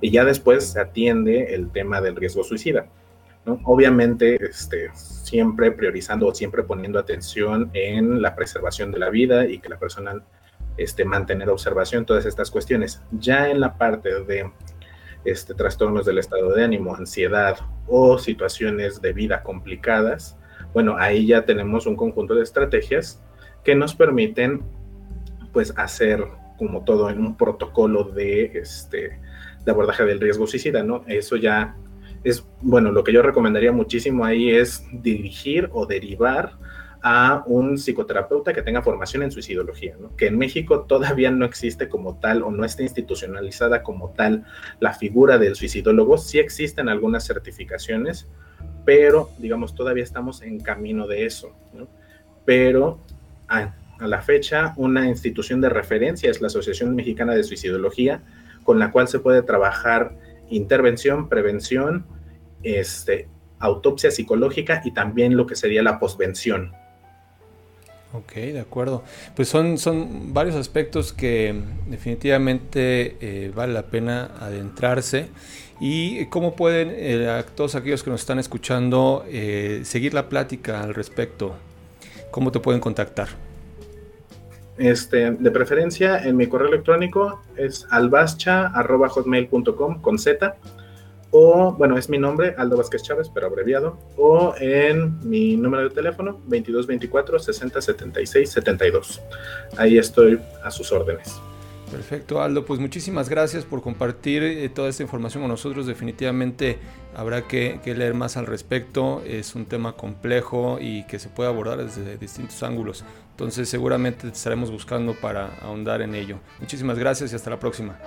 y 0.00 0.10
ya 0.10 0.24
después 0.24 0.66
se 0.72 0.80
atiende 0.80 1.54
el 1.54 1.70
tema 1.70 2.00
del 2.00 2.16
riesgo 2.16 2.42
suicida. 2.42 2.86
Obviamente, 3.62 4.44
este, 4.44 4.90
siempre 4.92 5.70
priorizando 5.70 6.26
o 6.26 6.34
siempre 6.34 6.64
poniendo 6.64 6.98
atención 6.98 7.70
en 7.74 8.20
la 8.20 8.34
preservación 8.34 8.90
de 8.90 8.98
la 8.98 9.08
vida 9.08 9.46
y 9.46 9.60
que 9.60 9.68
la 9.68 9.78
persona 9.78 10.20
este, 10.76 11.04
mantener 11.04 11.48
observación, 11.48 12.04
todas 12.04 12.26
estas 12.26 12.50
cuestiones. 12.50 13.00
Ya 13.12 13.48
en 13.48 13.60
la 13.60 13.78
parte 13.78 14.24
de 14.24 14.50
este, 15.26 15.54
trastornos 15.54 16.06
del 16.06 16.18
estado 16.18 16.52
de 16.52 16.64
ánimo, 16.64 16.94
ansiedad 16.94 17.58
o 17.86 18.18
situaciones 18.18 19.00
de 19.02 19.12
vida 19.12 19.42
complicadas, 19.42 20.38
bueno, 20.72 20.96
ahí 20.98 21.26
ya 21.26 21.44
tenemos 21.44 21.86
un 21.86 21.96
conjunto 21.96 22.34
de 22.34 22.42
estrategias 22.42 23.22
que 23.64 23.74
nos 23.74 23.94
permiten 23.94 24.62
pues 25.52 25.72
hacer 25.76 26.24
como 26.58 26.84
todo 26.84 27.10
en 27.10 27.18
un 27.20 27.36
protocolo 27.36 28.04
de, 28.04 28.58
este, 28.58 29.18
de 29.64 29.70
abordaje 29.70 30.04
del 30.04 30.20
riesgo 30.20 30.46
suicida, 30.46 30.82
¿no? 30.82 31.04
Eso 31.06 31.36
ya 31.36 31.76
es, 32.24 32.46
bueno, 32.60 32.92
lo 32.92 33.04
que 33.04 33.12
yo 33.12 33.22
recomendaría 33.22 33.72
muchísimo 33.72 34.24
ahí 34.24 34.50
es 34.50 34.84
dirigir 34.92 35.68
o 35.72 35.86
derivar 35.86 36.58
a 37.02 37.42
un 37.46 37.78
psicoterapeuta 37.78 38.52
que 38.52 38.62
tenga 38.62 38.82
formación 38.82 39.22
en 39.22 39.30
suicidología, 39.30 39.96
que 40.16 40.26
en 40.26 40.38
México 40.38 40.82
todavía 40.88 41.30
no 41.30 41.44
existe 41.44 41.88
como 41.88 42.18
tal 42.18 42.42
o 42.42 42.50
no 42.50 42.64
está 42.64 42.82
institucionalizada 42.82 43.82
como 43.82 44.10
tal 44.10 44.44
la 44.80 44.92
figura 44.92 45.38
del 45.38 45.56
suicidólogo, 45.56 46.18
sí 46.18 46.38
existen 46.38 46.88
algunas 46.88 47.26
certificaciones, 47.26 48.28
pero 48.84 49.30
digamos 49.38 49.74
todavía 49.74 50.04
estamos 50.04 50.42
en 50.42 50.60
camino 50.60 51.06
de 51.06 51.26
eso, 51.26 51.54
pero 52.44 53.00
a, 53.48 53.74
la 54.00 54.22
fecha 54.22 54.74
una 54.76 55.08
institución 55.08 55.60
de 55.60 55.68
referencia 55.68 56.30
es 56.30 56.40
la 56.40 56.48
Asociación 56.48 56.94
Mexicana 56.94 57.34
de 57.34 57.44
Suicidología, 57.44 58.22
con 58.62 58.78
la 58.78 58.90
cual 58.90 59.08
se 59.08 59.20
puede 59.20 59.42
trabajar 59.42 60.16
intervención, 60.50 61.28
prevención, 61.28 62.04
este, 62.62 63.28
autopsia 63.58 64.10
psicológica 64.10 64.82
y 64.84 64.92
también 64.92 65.36
lo 65.36 65.46
que 65.46 65.56
sería 65.56 65.82
la 65.82 65.98
posvención. 65.98 66.72
Ok, 68.16 68.34
de 68.34 68.60
acuerdo. 68.60 69.02
Pues 69.34 69.48
son, 69.48 69.78
son 69.78 70.32
varios 70.32 70.54
aspectos 70.56 71.12
que 71.12 71.54
definitivamente 71.86 73.16
eh, 73.20 73.52
vale 73.54 73.74
la 73.74 73.82
pena 73.82 74.30
adentrarse. 74.40 75.28
¿Y 75.80 76.24
cómo 76.26 76.54
pueden 76.56 76.90
eh, 76.92 77.44
todos 77.54 77.74
aquellos 77.74 78.02
que 78.02 78.08
nos 78.10 78.20
están 78.20 78.38
escuchando 78.38 79.26
eh, 79.28 79.82
seguir 79.84 80.14
la 80.14 80.30
plática 80.30 80.82
al 80.82 80.94
respecto? 80.94 81.54
¿Cómo 82.30 82.50
te 82.50 82.60
pueden 82.60 82.80
contactar? 82.80 83.28
Este, 84.78 85.32
de 85.32 85.50
preferencia, 85.50 86.24
en 86.24 86.36
mi 86.36 86.46
correo 86.46 86.68
electrónico 86.68 87.42
es 87.56 87.86
albascha.hotmail.com 87.90 90.00
con 90.00 90.18
Z 90.18 90.56
o, 91.38 91.72
bueno, 91.72 91.98
es 91.98 92.08
mi 92.08 92.18
nombre, 92.18 92.54
Aldo 92.56 92.78
Vázquez 92.78 93.02
Chávez, 93.02 93.30
pero 93.32 93.46
abreviado, 93.46 93.98
o 94.16 94.54
en 94.58 95.18
mi 95.28 95.56
número 95.56 95.84
de 95.84 95.90
teléfono, 95.90 96.32
2224 96.32 97.38
60 97.38 97.80
76 97.82 98.50
72. 98.50 99.20
Ahí 99.76 99.98
estoy 99.98 100.40
a 100.64 100.70
sus 100.70 100.90
órdenes. 100.92 101.40
Perfecto, 101.90 102.40
Aldo. 102.42 102.64
Pues 102.64 102.80
muchísimas 102.80 103.28
gracias 103.28 103.64
por 103.64 103.80
compartir 103.80 104.42
eh, 104.42 104.68
toda 104.68 104.88
esta 104.88 105.02
información 105.02 105.42
con 105.42 105.50
nosotros. 105.50 105.86
Definitivamente 105.86 106.78
habrá 107.14 107.42
que, 107.42 107.80
leer 107.84 108.14
más 108.14 108.36
al 108.36 108.46
respecto. 108.46 109.22
Es 109.24 109.54
un 109.54 109.66
tema 109.66 109.92
complejo 109.92 110.78
y 110.80 111.06
que 111.06 111.18
se 111.18 111.28
puede 111.28 111.48
abordar 111.48 111.78
desde 111.78 112.16
distintos 112.16 112.62
ángulos. 112.62 113.04
Entonces 113.32 113.68
seguramente 113.68 114.28
estaremos 114.28 114.70
buscando 114.70 115.14
para 115.14 115.54
ahondar 115.60 116.02
en 116.02 116.14
ello. 116.14 116.38
Muchísimas 116.60 116.98
gracias 116.98 117.32
y 117.32 117.36
hasta 117.36 117.50
la 117.50 117.60
próxima. 117.60 117.98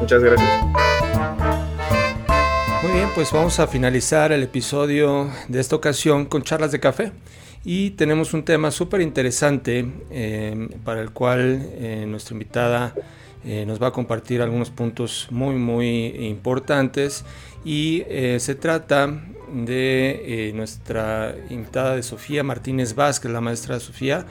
Muchas 0.00 0.22
gracias. 0.22 1.45
Muy 2.82 2.92
bien, 2.92 3.08
pues 3.14 3.32
vamos 3.32 3.58
a 3.58 3.66
finalizar 3.66 4.32
el 4.32 4.42
episodio 4.42 5.30
de 5.48 5.60
esta 5.60 5.76
ocasión 5.76 6.26
con 6.26 6.42
charlas 6.42 6.72
de 6.72 6.78
café. 6.78 7.10
Y 7.64 7.90
tenemos 7.92 8.34
un 8.34 8.44
tema 8.44 8.70
súper 8.70 9.00
interesante 9.00 9.90
eh, 10.10 10.68
para 10.84 11.00
el 11.00 11.10
cual 11.10 11.68
eh, 11.72 12.04
nuestra 12.06 12.34
invitada 12.34 12.94
nos 13.64 13.80
va 13.80 13.88
a 13.88 13.92
compartir 13.92 14.42
algunos 14.42 14.70
puntos 14.70 15.28
muy, 15.30 15.54
muy 15.54 16.06
importantes. 16.26 17.24
Y 17.64 18.02
se 18.38 18.56
trata 18.56 19.22
de 19.52 20.50
nuestra 20.52 21.32
invitada 21.48 21.94
de 21.94 22.02
Sofía 22.02 22.42
Martínez 22.42 22.96
Vázquez, 22.96 23.30
la 23.30 23.40
maestra 23.40 23.78
Sofía, 23.78 24.26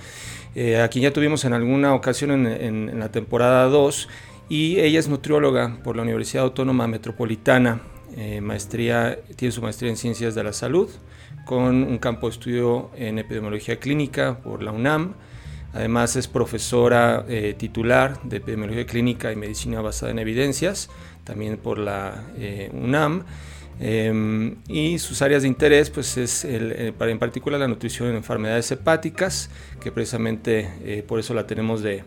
a 0.84 0.88
quien 0.89 1.04
ya 1.04 1.14
tuvimos 1.14 1.46
en 1.46 1.54
alguna 1.54 1.93
ocasión 1.93 2.32
en, 2.46 2.89
en 2.89 3.00
la 3.00 3.10
temporada 3.10 3.68
2 3.68 4.10
y 4.50 4.82
ella 4.82 5.00
es 5.00 5.08
nutrióloga 5.08 5.78
por 5.82 5.96
la 5.96 6.02
Universidad 6.02 6.43
Autónoma 6.43 6.86
Metropolitana. 6.86 7.95
Eh, 8.18 8.39
maestría, 8.39 9.20
tiene 9.36 9.51
su 9.51 9.61
maestría 9.61 9.91
en 9.91 9.97
Ciencias 9.97 10.36
de 10.36 10.43
la 10.43 10.53
Salud 10.53 10.89
con 11.43 11.84
un 11.84 11.97
campo 11.97 12.28
de 12.28 12.32
estudio 12.32 12.89
en 12.95 13.20
Epidemiología 13.20 13.78
Clínica 13.78 14.38
por 14.41 14.63
la 14.63 14.72
UNAM. 14.72 15.16
Además 15.74 16.16
es 16.16 16.30
profesora 16.30 17.26
eh, 17.28 17.55
titular 17.57 18.22
de 18.24 18.38
Epidemiología 18.38 18.86
Clínica 18.86 19.34
y 19.34 19.36
Medicina 19.36 19.82
Basada 19.82 20.13
en 20.13 20.20
Evidencias, 20.20 20.89
también 21.26 21.57
por 21.57 21.78
la 21.78 22.24
eh, 22.38 22.72
UNAM. 22.74 23.26
Em, 23.82 24.55
y 24.70 24.97
sus 24.99 25.22
áreas 25.22 25.41
de 25.41 25.49
interés 25.49 25.89
pues 25.89 26.16
es 26.16 26.45
en 26.45 27.20
particular 27.20 27.59
la 27.59 27.68
nutrición 27.68 28.07
en 28.07 28.16
enfermedades 28.16 28.72
hepáticas, 28.72 29.49
que 29.82 29.91
precisamente 29.91 31.03
por 31.05 31.20
eso 31.20 31.34
la 31.34 31.45
tenemos 31.45 31.84
de, 31.84 32.05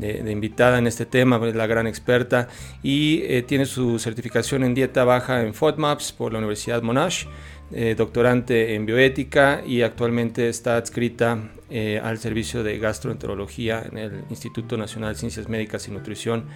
de, 0.00 0.32
invitada 0.32 0.78
en 0.78 0.86
este 0.86 1.06
tema, 1.06 1.40
es 1.46 1.54
la 1.54 1.66
gran 1.66 1.86
experta 1.86 2.48
y 2.82 3.22
eh, 3.24 3.42
tiene 3.42 3.66
su 3.66 3.98
certificación 3.98 4.64
en 4.64 4.74
dieta 4.74 5.04
baja 5.04 5.42
en 5.42 5.54
FODMAPS 5.54 6.12
por 6.12 6.32
la 6.32 6.38
Universidad 6.38 6.82
Monash, 6.82 7.26
eh, 7.72 7.94
doctorante 7.96 8.74
en 8.74 8.86
bioética 8.86 9.62
y 9.64 9.82
actualmente 9.82 10.48
está 10.48 10.76
adscrita 10.76 11.38
eh, 11.70 12.00
al 12.02 12.18
servicio 12.18 12.64
de 12.64 12.78
gastroenterología 12.78 13.84
en 13.90 13.98
el 13.98 14.24
Instituto 14.30 14.76
Nacional 14.76 15.12
de 15.12 15.20
Ciencias 15.20 15.48
Médicas 15.48 15.86
y 15.86 15.92
Nutrición 15.92 16.46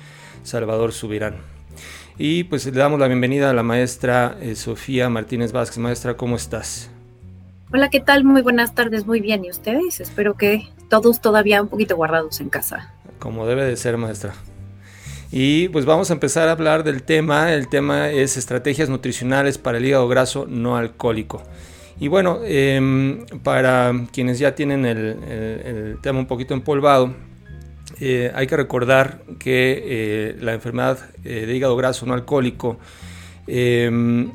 Salvador 0.43 0.93
Subirán. 0.93 1.37
Y 2.19 2.45
pues 2.45 2.65
le 2.67 2.73
damos 2.73 2.99
la 2.99 3.09
bienvenida 3.09 3.51
a 3.51 3.53
la 3.53 3.63
maestra 3.63 4.37
Sofía 4.55 5.09
Martínez 5.09 5.51
Vázquez. 5.53 5.79
Maestra, 5.79 6.17
¿cómo 6.17 6.37
estás? 6.37 6.91
Hola, 7.73 7.91
¿qué 7.91 7.99
tal? 7.99 8.23
Muy 8.23 8.43
buenas 8.43 8.75
tardes, 8.77 9.05
muy 9.05 9.19
bien. 9.21 9.45
¿Y 9.45 9.51
ustedes? 9.51 9.99
Espero 9.99 10.35
que 10.35 10.69
todos 10.89 11.21
todavía 11.21 11.61
un 11.61 11.69
poquito 11.69 11.97
guardados 11.97 12.41
en 12.41 12.49
casa 12.49 12.94
como 13.19 13.47
debe 13.47 13.65
de 13.65 13.77
ser, 13.77 13.97
maestra. 13.97 14.35
Y 15.37 15.69
pues 15.71 15.85
vamos 15.85 16.11
a 16.11 16.15
empezar 16.15 16.47
a 16.49 16.53
hablar 16.53 16.85
del 16.85 17.03
tema. 17.03 17.53
El 17.53 17.67
tema 17.69 18.11
es 18.11 18.37
estrategias 18.37 18.89
nutricionales 18.89 19.59
para 19.59 19.79
el 19.79 19.85
hígado 19.85 20.07
graso 20.07 20.47
no 20.49 20.77
alcohólico. 20.77 21.43
Y 21.99 22.07
bueno, 22.07 22.39
em, 22.45 23.27
para 23.43 23.93
quienes 24.13 24.39
ya 24.39 24.55
tienen 24.55 24.85
el, 24.85 25.99
tema 26.03 26.21
un 26.21 26.27
poquito 26.27 26.55
empolvado, 26.55 27.15
eh, 27.99 28.31
hay 28.33 28.47
que 28.47 28.57
recordar 28.57 29.23
que 29.41 29.83
eh, 29.85 30.37
la 30.41 30.55
enfermedad 30.55 30.99
eh, 31.25 31.47
de 31.47 31.57
hígado 31.57 31.77
graso 31.77 32.07
no 32.07 32.15
alcohólico 32.15 32.79
em, 33.49 34.31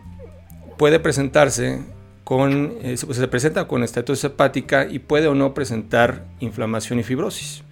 puede 0.77 0.99
presentarse 0.99 1.79
con, 2.25 2.73
se 2.95 3.27
presenta 3.29 3.67
con 3.67 3.83
estatosis 3.83 4.25
hepática 4.25 4.85
y 4.85 4.99
puede 4.99 5.27
o 5.27 5.35
no 5.35 5.53
presentar 5.53 6.25
inflamación 6.41 6.99
y 6.99 7.03
fibrosis 7.03 7.63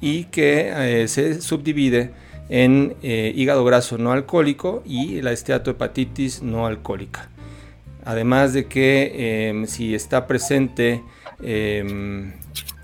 y 0.00 0.24
que 0.24 0.72
eh, 1.02 1.08
se 1.08 1.40
subdivide 1.40 2.10
en 2.48 2.94
eh, 3.02 3.32
hígado 3.34 3.64
graso 3.64 3.98
no 3.98 4.12
alcohólico 4.12 4.82
y 4.84 5.20
la 5.22 5.32
esteatohepatitis 5.32 6.42
no 6.42 6.66
alcohólica. 6.66 7.28
Además 8.04 8.52
de 8.52 8.66
que 8.66 9.48
em, 9.48 9.66
si 9.66 9.94
está 9.94 10.26
presente 10.26 11.02
em, 11.40 12.32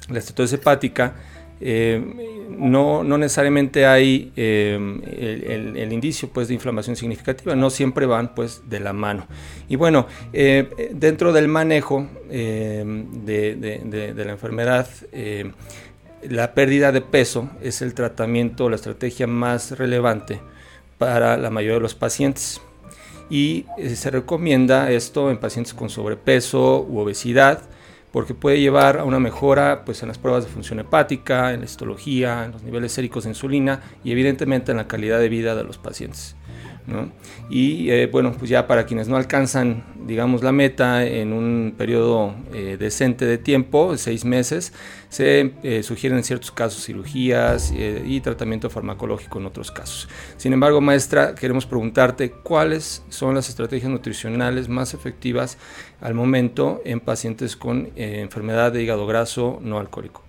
la 0.09 0.19
estatosis 0.21 0.55
hepática, 0.55 1.15
em, 1.61 2.15
no, 2.51 3.03
no, 3.03 3.19
necesariamente 3.19 3.85
hay 3.85 4.33
el, 4.37 5.93
indicio 5.93 6.29
pues, 6.29 6.49
de 6.49 6.55
inflamación 6.55 6.97
significativa, 6.97 7.55
no 7.57 7.69
siempre 7.69 8.07
van 8.07 8.35
pues, 8.35 8.63
de 8.69 8.81
la 8.81 8.93
mano. 8.93 9.27
Y 9.69 9.77
bueno, 9.77 10.07
eh, 10.33 10.91
dentro 10.93 11.33
del 11.33 11.49
manejo 11.49 12.09
de, 12.31 14.15
la 14.17 14.33
enfermedad, 14.33 14.89
la 16.23 16.55
pérdida 16.55 16.93
de 16.93 17.01
peso 17.01 17.49
es 17.61 17.83
el 17.83 17.95
tratamiento, 17.95 18.69
la 18.69 18.77
estrategia 18.77 19.27
más 19.27 19.79
relevante 19.79 20.41
para 20.99 21.37
la 21.37 21.51
mayoría 21.51 21.77
de 21.77 21.83
los 21.83 21.95
pacientes. 21.95 22.61
Y 23.31 23.67
eh, 23.77 23.95
se 23.95 24.11
recomienda 24.11 24.91
esto 24.91 25.31
en 25.31 25.39
pacientes 25.39 25.75
con 25.75 25.91
sobrepeso 25.91 26.83
u 26.83 26.99
obesidad, 26.99 27.63
porque 28.13 28.35
puede 28.35 28.61
llevar 28.61 28.99
a 28.99 29.05
una 29.05 29.21
mejora 29.21 29.85
pues, 29.85 30.03
en 30.03 30.09
las 30.09 30.19
pruebas 30.19 30.45
de 30.45 30.51
función 30.51 30.81
hepática, 30.81 31.53
en 31.53 31.61
la 31.61 31.67
histología, 31.67 32.45
en 32.45 32.53
los 32.53 32.63
niveles 32.63 32.93
séricos 32.93 33.25
de 33.25 33.31
insulina 33.31 33.83
y 34.03 34.13
evidentemente 34.13 34.71
en 34.71 34.79
la 34.79 34.89
calidad 34.89 35.19
de 35.19 35.29
vida 35.29 35.55
de 35.55 35.65
los 35.65 35.79
pacientes. 35.79 36.35
Y 37.51 37.91
eh, 37.91 38.07
bueno, 38.07 38.33
pues 38.33 38.51
ya 38.51 38.67
para 38.67 38.87
quienes 38.87 39.09
no 39.09 39.17
alcanzan, 39.17 39.85
digamos, 40.07 40.43
la 40.43 40.53
meta 40.53 41.05
en 41.05 41.33
un 41.33 41.75
periodo 41.77 42.35
eh, 42.53 42.77
decente 42.79 43.25
de 43.25 43.39
tiempo, 43.39 43.97
seis 43.97 44.25
meses, 44.25 44.73
se 45.09 45.55
eh, 45.63 45.83
sugieren 45.83 46.19
en 46.19 46.25
ciertos 46.25 46.51
casos 46.51 46.85
cirugías 46.85 47.73
y 47.73 48.21
tratamiento 48.21 48.69
farmacológico 48.69 49.39
en 49.39 49.47
otros 49.47 49.71
casos. 49.71 50.09
Sin 50.37 50.53
embargo, 50.53 50.81
maestra, 50.81 51.35
queremos 51.35 51.65
preguntarte 51.65 52.31
cuáles 52.31 53.03
son 53.09 53.35
las 53.35 53.49
estrategias 53.49 53.91
nutricionales 53.91 54.69
más 54.69 54.93
efectivas 54.93 55.57
al 56.01 56.15
momento 56.15 56.83
en 56.85 57.01
pacientes 57.01 57.57
con 57.57 57.89
enfermedad 57.97 58.73
de 58.73 58.83
hígado 58.83 59.07
graso 59.07 59.59
no 59.63 59.79
alcohólico. 59.79 60.28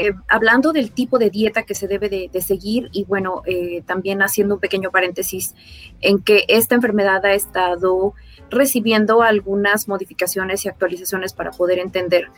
Eh, 0.00 0.12
hablando 0.28 0.72
del 0.72 0.92
tipo 0.92 1.18
de 1.18 1.28
dieta 1.28 1.64
que 1.64 1.74
se 1.74 1.88
debe 1.88 2.08
de, 2.08 2.40
seguir 2.40 2.88
y 2.92 3.02
bueno, 3.02 3.42
eh, 3.46 3.82
también 3.84 4.22
haciendo 4.22 4.54
un 4.54 4.60
pequeño 4.60 4.92
paréntesis 4.92 5.56
en 6.00 6.22
que 6.22 6.44
esta 6.46 6.76
enfermedad 6.76 7.26
ha 7.26 7.34
estado 7.34 8.14
recibiendo 8.48 9.22
algunas 9.22 9.88
modificaciones 9.88 10.64
y 10.64 10.68
actualizaciones 10.68 11.32
para 11.32 11.50
poder 11.50 11.80
entender 11.80 12.30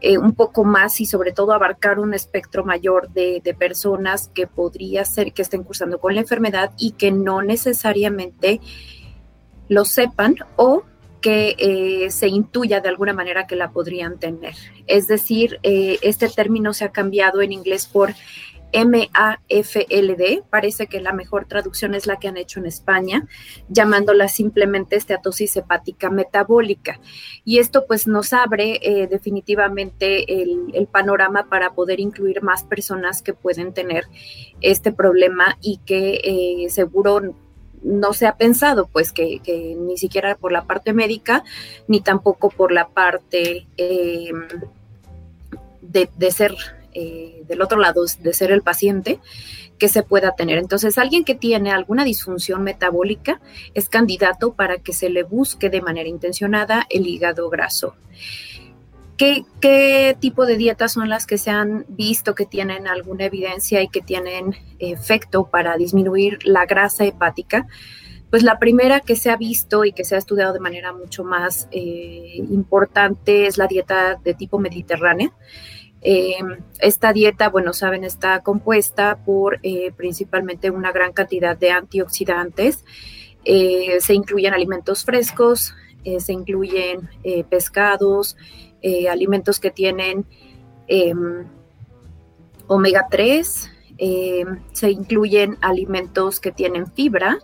eh, 0.00 0.18
un 0.18 0.34
poco 0.34 0.64
más 0.64 1.00
y 1.00 1.06
sobre 1.06 1.30
todo 1.30 1.52
abarcar 1.52 2.00
un 2.00 2.14
espectro 2.14 2.64
mayor 2.64 3.08
de, 3.10 3.40
de, 3.44 3.54
personas 3.54 4.28
que 4.34 4.48
podría 4.48 5.04
ser 5.04 5.32
que 5.32 5.42
estén 5.42 5.62
cursando 5.62 6.00
con 6.00 6.16
la 6.16 6.22
enfermedad 6.22 6.72
y 6.78 6.92
que 6.92 7.12
no 7.12 7.42
necesariamente 7.42 8.60
lo 9.68 9.84
sepan 9.84 10.34
o 10.56 10.82
que 11.24 11.56
eh, 11.56 12.10
se 12.10 12.28
intuya 12.28 12.82
de 12.82 12.90
alguna 12.90 13.14
manera 13.14 13.46
que 13.46 13.56
la 13.56 13.70
podrían 13.70 14.18
tener. 14.18 14.54
Es 14.86 15.08
decir, 15.08 15.58
eh, 15.62 15.98
este 16.02 16.28
término 16.28 16.74
se 16.74 16.84
ha 16.84 16.92
cambiado 16.92 17.40
en 17.40 17.50
inglés 17.50 17.86
por 17.86 18.12
MAFLD, 18.74 20.42
parece 20.50 20.86
que 20.86 21.00
la 21.00 21.14
mejor 21.14 21.46
traducción 21.46 21.94
es 21.94 22.06
la 22.06 22.18
que 22.18 22.28
han 22.28 22.36
hecho 22.36 22.60
en 22.60 22.66
España, 22.66 23.26
llamándola 23.70 24.28
simplemente 24.28 24.96
esteatosis 24.96 25.56
hepática 25.56 26.10
metabólica. 26.10 27.00
Y 27.42 27.58
esto 27.58 27.86
pues 27.86 28.06
nos 28.06 28.34
abre 28.34 28.80
eh, 28.82 29.06
definitivamente 29.06 30.42
el, 30.42 30.72
el, 30.74 30.86
panorama 30.88 31.48
para 31.48 31.72
poder 31.72 32.00
incluir 32.00 32.42
más 32.42 32.64
personas 32.64 33.22
que 33.22 33.32
pueden 33.32 33.72
tener 33.72 34.04
este 34.60 34.92
problema 34.92 35.56
y 35.62 35.78
que 35.86 36.66
seguro 36.68 37.34
no 37.84 38.12
se 38.14 38.26
ha 38.26 38.36
pensado, 38.36 38.88
pues 38.90 39.12
que, 39.12 39.40
ni 39.78 39.96
siquiera 39.98 40.34
por 40.36 40.50
la 40.50 40.64
parte 40.64 40.92
médica, 40.92 41.44
ni 41.86 42.00
tampoco 42.00 42.48
por 42.48 42.72
la 42.72 42.88
parte 42.88 43.66
em, 43.76 44.48
de, 45.82 46.30
ser 46.30 46.54
eh, 46.94 47.42
del 47.46 47.62
otro 47.62 47.78
lado, 47.78 48.04
de 48.20 48.32
ser 48.32 48.50
el 48.50 48.62
paciente, 48.62 49.20
que 49.78 49.88
se 49.88 50.02
pueda 50.02 50.34
tener. 50.34 50.58
Entonces, 50.58 50.98
alguien 50.98 51.24
que 51.24 51.34
tiene 51.34 51.72
alguna 51.72 52.04
disfunción 52.04 52.62
metabólica 52.62 53.40
es 53.74 53.88
candidato 53.88 54.54
para 54.54 54.78
que 54.78 54.92
se 54.92 55.10
le 55.10 55.22
busque 55.22 55.68
de 55.68 55.82
manera 55.82 56.08
intencionada 56.08 56.86
el 56.88 57.06
hígado 57.06 57.50
graso. 57.50 57.96
¿Qué, 59.16 60.16
tipo 60.18 60.44
de 60.44 60.56
dietas 60.56 60.92
son 60.92 61.08
las 61.08 61.26
que 61.26 61.38
se 61.38 61.50
han 61.50 61.84
visto 61.88 62.34
que 62.34 62.46
tienen 62.46 62.88
alguna 62.88 63.26
evidencia 63.26 63.80
y 63.80 63.88
que 63.88 64.00
tienen 64.00 64.56
efecto 64.80 65.48
para 65.50 65.76
disminuir 65.76 66.38
la 66.44 66.66
grasa 66.66 67.04
hepática? 67.04 67.66
Pues 68.30 68.42
la 68.42 68.58
primera 68.58 68.98
que 68.98 69.14
se 69.14 69.30
ha 69.30 69.36
visto 69.36 69.84
y 69.84 69.92
que 69.92 70.04
se 70.04 70.16
ha 70.16 70.18
estudiado 70.18 70.52
de 70.52 70.58
manera 70.58 70.92
mucho 70.92 71.22
más 71.22 71.68
eh, 71.70 72.42
importante 72.50 73.46
es 73.46 73.56
la 73.56 73.68
dieta 73.68 74.16
de 74.16 74.34
tipo 74.34 74.58
mediterránea. 74.58 75.32
Eh, 76.02 76.38
esta 76.80 77.12
dieta, 77.12 77.48
bueno, 77.48 77.72
saben, 77.72 78.02
está 78.02 78.40
compuesta 78.40 79.18
por 79.24 79.60
eh, 79.62 79.92
principalmente 79.96 80.70
una 80.70 80.90
gran 80.90 81.12
cantidad 81.12 81.56
de 81.56 81.70
antioxidantes. 81.70 82.84
se 83.44 84.14
incluyen 84.14 84.54
alimentos 84.54 85.04
frescos, 85.04 85.74
se 86.18 86.32
incluyen 86.32 87.08
pescados, 87.48 88.36
eh, 88.86 89.08
alimentos 89.08 89.60
que 89.60 89.70
tienen 89.70 90.26
em, 90.88 91.46
omega 92.66 93.06
3, 93.10 93.70
em, 93.96 94.60
se 94.72 94.90
incluyen 94.90 95.56
alimentos 95.62 96.38
que 96.38 96.52
tienen 96.52 96.86
fibra, 96.92 97.38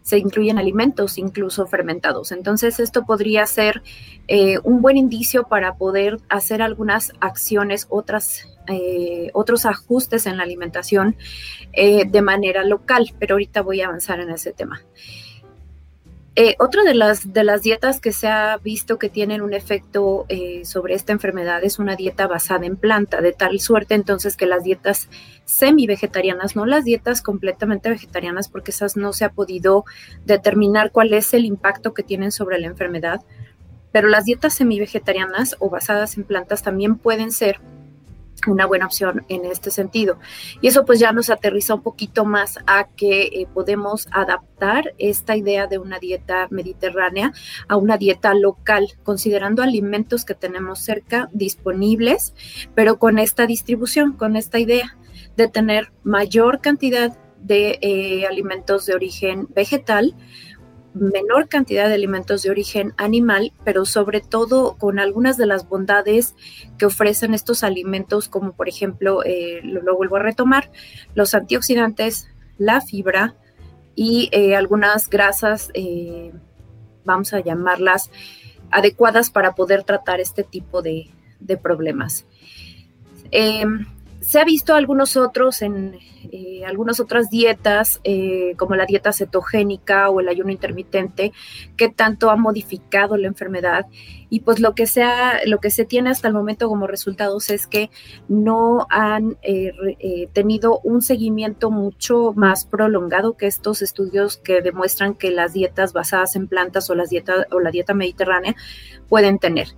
se 0.00 0.16
incluyen 0.16 0.56
alimentos 0.56 1.18
incluso 1.18 1.66
fermentados. 1.66 2.32
Entonces 2.32 2.80
esto 2.80 3.04
podría 3.04 3.44
ser 3.44 3.82
eh, 4.28 4.60
un 4.64 4.80
buen 4.80 4.96
indicio 4.96 5.44
para 5.44 5.74
poder 5.74 6.16
hacer 6.30 6.62
algunas 6.62 7.12
acciones, 7.20 7.86
otras 7.90 8.48
eh, 8.66 9.30
otros 9.34 9.66
ajustes 9.66 10.24
en 10.24 10.38
la 10.38 10.44
alimentación 10.44 11.16
de 11.74 12.22
manera 12.22 12.64
local, 12.64 13.14
pero 13.18 13.34
ahorita 13.34 13.60
voy 13.60 13.82
a 13.82 13.88
avanzar 13.88 14.20
en 14.20 14.30
ese 14.30 14.54
tema. 14.54 14.80
Eh, 16.40 16.54
otra 16.60 16.84
de 16.84 16.94
las, 16.94 17.32
de 17.32 17.42
las 17.42 17.62
dietas 17.62 18.00
que 18.00 18.12
se 18.12 18.28
ha 18.28 18.58
visto 18.58 18.96
que 18.96 19.08
tienen 19.08 19.42
un 19.42 19.54
efecto 19.54 20.24
sobre 20.62 20.94
esta 20.94 21.10
enfermedad 21.10 21.64
es 21.64 21.80
una 21.80 21.96
dieta 21.96 22.28
basada 22.28 22.64
en 22.64 22.76
planta, 22.76 23.20
de 23.20 23.32
tal 23.32 23.58
suerte 23.58 23.94
entonces 23.94 24.36
que 24.36 24.46
las 24.46 24.62
dietas 24.62 25.08
semi-vegetarianas, 25.46 26.54
no 26.54 26.64
las 26.64 26.84
dietas 26.84 27.22
completamente 27.22 27.90
vegetarianas, 27.90 28.48
porque 28.48 28.70
esas 28.70 28.96
no 28.96 29.12
se 29.12 29.24
ha 29.24 29.30
podido 29.30 29.84
determinar 30.26 30.92
cuál 30.92 31.12
es 31.12 31.34
el 31.34 31.44
impacto 31.44 31.92
que 31.92 32.04
tienen 32.04 32.30
sobre 32.30 32.60
la 32.60 32.68
enfermedad, 32.68 33.20
pero 33.90 34.06
las 34.06 34.24
dietas 34.24 34.54
semi-vegetarianas 34.54 35.56
o 35.58 35.70
basadas 35.70 36.16
en 36.18 36.22
plantas 36.22 36.62
también 36.62 36.98
pueden 36.98 37.32
ser 37.32 37.58
una 38.46 38.66
buena 38.66 38.86
opción 38.86 39.24
en 39.28 39.44
este 39.44 39.70
sentido. 39.70 40.18
Y 40.60 40.68
eso 40.68 40.84
pues 40.84 41.00
ya 41.00 41.12
nos 41.12 41.30
aterriza 41.30 41.74
un 41.74 41.82
poquito 41.82 42.24
más 42.24 42.58
a 42.66 42.88
que 42.88 43.22
eh, 43.22 43.46
podemos 43.52 44.08
adaptar 44.12 44.94
esta 44.98 45.36
idea 45.36 45.66
de 45.66 45.78
una 45.78 45.98
dieta 45.98 46.48
mediterránea 46.50 47.32
a 47.68 47.76
una 47.76 47.96
dieta 47.96 48.34
local, 48.34 48.88
considerando 49.02 49.62
alimentos 49.62 50.24
que 50.24 50.34
tenemos 50.34 50.80
cerca 50.80 51.28
disponibles, 51.32 52.34
pero 52.74 52.98
con 52.98 53.18
esta 53.18 53.46
distribución, 53.46 54.12
con 54.12 54.36
esta 54.36 54.58
idea 54.58 54.96
de 55.36 55.48
tener 55.48 55.92
mayor 56.02 56.60
cantidad 56.60 57.16
de 57.40 57.78
eh, 57.82 58.26
alimentos 58.26 58.86
de 58.86 58.94
origen 58.94 59.46
vegetal, 59.54 60.14
menor 60.94 61.48
cantidad 61.48 61.88
de 61.88 61.94
alimentos 61.94 62.42
de 62.42 62.50
origen 62.50 62.94
animal, 62.96 63.52
pero 63.64 63.84
sobre 63.84 64.20
todo 64.20 64.76
con 64.78 64.98
algunas 64.98 65.36
de 65.36 65.46
las 65.46 65.68
bondades 65.68 66.34
que 66.78 66.86
ofrecen 66.86 67.34
estos 67.34 67.62
alimentos, 67.62 68.28
como 68.28 68.52
por 68.52 68.68
ejemplo, 68.68 69.22
eh, 69.24 69.60
lo, 69.62 69.96
vuelvo 69.96 70.16
a 70.16 70.20
retomar, 70.22 70.70
los 71.14 71.34
antioxidantes, 71.34 72.28
la 72.56 72.80
fibra 72.80 73.36
y 73.94 74.28
eh, 74.32 74.56
algunas 74.56 75.08
grasas, 75.08 75.70
eh, 75.74 76.32
vamos 77.04 77.32
a 77.32 77.40
llamarlas, 77.40 78.10
adecuadas 78.70 79.30
para 79.30 79.54
poder 79.54 79.84
tratar 79.84 80.20
este 80.20 80.44
tipo 80.44 80.82
de, 80.82 81.10
de 81.40 81.56
problemas. 81.56 82.26
Se 84.28 84.38
ha 84.38 84.44
visto 84.44 84.74
algunos 84.74 85.16
otros 85.16 85.62
en 85.62 85.98
eh, 86.30 86.62
algunas 86.66 87.00
otras 87.00 87.30
dietas, 87.30 87.98
eh, 88.04 88.52
como 88.58 88.76
la 88.76 88.84
dieta 88.84 89.10
cetogénica 89.10 90.10
o 90.10 90.20
el 90.20 90.28
ayuno 90.28 90.52
intermitente, 90.52 91.32
que 91.78 91.88
tanto 91.88 92.28
ha 92.28 92.36
modificado 92.36 93.16
la 93.16 93.26
enfermedad. 93.26 93.86
Y 94.28 94.40
pues 94.40 94.60
lo 94.60 94.74
que, 94.74 94.86
sea, 94.86 95.40
lo 95.46 95.60
que 95.60 95.70
se 95.70 95.86
tiene 95.86 96.10
hasta 96.10 96.28
el 96.28 96.34
momento 96.34 96.68
como 96.68 96.86
resultados 96.86 97.48
es 97.48 97.66
que 97.66 97.88
no 98.28 98.86
han 98.90 99.38
eh, 99.40 100.28
tenido 100.34 100.80
un 100.80 101.00
seguimiento 101.00 101.70
mucho 101.70 102.34
más 102.36 102.66
prolongado 102.66 103.34
que 103.38 103.46
estos 103.46 103.80
estudios 103.80 104.36
que 104.36 104.60
demuestran 104.60 105.14
que 105.14 105.30
las 105.30 105.54
dietas 105.54 105.94
basadas 105.94 106.36
en 106.36 106.48
plantas 106.48 106.90
o, 106.90 106.94
las 106.94 107.08
dietas, 107.08 107.46
o 107.50 107.60
la 107.60 107.70
dieta 107.70 107.94
mediterránea 107.94 108.54
pueden 109.08 109.38
tener. 109.38 109.68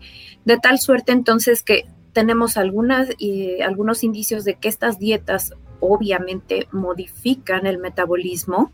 De 0.45 0.57
tal 0.57 0.81
suerte 0.81 1.13
entonces 1.13 1.63
que 1.63 1.85
tenemos 2.13 2.57
algunas, 2.57 3.09
y 3.19 3.61
algunos 3.61 4.05
indicios 4.05 4.45
de 4.45 4.55
que 4.55 4.69
estas 4.69 4.99
dietas 4.99 5.55
obviamente 5.81 6.69
modifican 6.73 7.67
el 7.67 7.79
metabolismo 7.79 8.73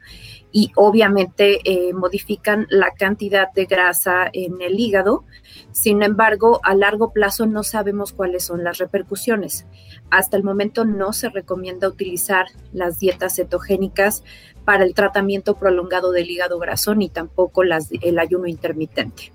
y 0.53 0.73
obviamente 0.75 1.61
eh, 1.65 1.93
modifican 1.93 2.67
la 2.69 2.91
cantidad 2.93 3.53
de 3.53 3.67
grasa 3.67 4.29
en 4.33 4.61
el 4.61 4.79
hígado. 4.81 5.25
Sin 5.71 6.03
embargo, 6.03 6.61
a 6.65 6.75
largo 6.75 7.13
plazo 7.13 7.47
no 7.47 7.63
sabemos 7.63 8.13
cuáles 8.13 8.45
son 8.45 8.65
las 8.65 8.79
repercusiones. 8.79 9.67
Hasta 10.11 10.37
el 10.37 10.43
momento 10.43 10.85
no 10.85 11.13
se 11.13 11.29
recomienda 11.29 11.89
utilizar 11.89 12.47
las 12.73 12.99
dietas 12.99 13.37
cetogénicas 13.37 14.25
para 14.65 14.85
el 14.85 14.95
tratamiento 14.95 15.57
prolongado 15.57 16.11
del 16.11 16.31
hígado 16.31 16.59
graso 16.59 16.95
ni 16.95 17.09
tampoco 17.09 17.63
el 17.63 18.19
ayuno 18.19 18.47
intermitente. 18.47 19.33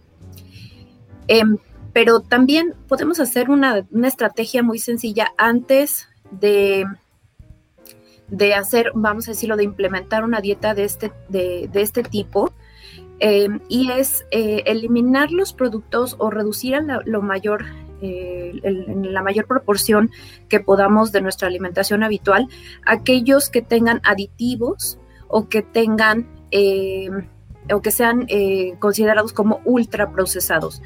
Em, 1.27 1.57
pero 1.93 2.21
también 2.21 2.73
podemos 2.87 3.19
hacer 3.19 3.49
una, 3.49 3.85
estrategia 4.03 4.63
muy 4.63 4.79
sencilla 4.79 5.33
antes 5.37 6.07
de, 6.31 6.85
de, 8.27 8.53
hacer, 8.53 8.91
vamos 8.95 9.27
a 9.27 9.31
decirlo, 9.31 9.57
de 9.57 9.63
implementar 9.63 10.23
una 10.23 10.41
dieta 10.41 10.73
de 10.73 10.85
este, 10.85 11.11
de, 11.29 11.69
este 11.73 12.03
tipo. 12.03 12.53
Eh, 13.23 13.49
y 13.69 13.91
es 13.91 14.25
eh, 14.31 14.63
eliminar 14.65 15.31
los 15.31 15.53
productos 15.53 16.15
o 16.17 16.31
reducir 16.31 16.73
en 16.73 16.87
la, 16.87 17.01
lo 17.05 17.21
mayor, 17.21 17.65
eh, 18.01 18.59
en 18.63 19.13
la 19.13 19.21
mayor 19.21 19.45
proporción 19.45 20.09
que 20.49 20.59
podamos 20.59 21.11
de 21.11 21.21
nuestra 21.21 21.47
alimentación 21.47 22.01
habitual 22.01 22.47
aquellos 22.83 23.49
que 23.49 23.61
tengan 23.61 24.01
aditivos 24.03 24.97
o 25.27 25.49
que 25.49 25.61
tengan 25.61 26.27
o 27.73 27.81
que 27.81 27.91
sean 27.91 28.25
eh, 28.27 28.75
considerados 28.79 29.33
como 29.33 29.61
ultraprocesados. 29.65 30.81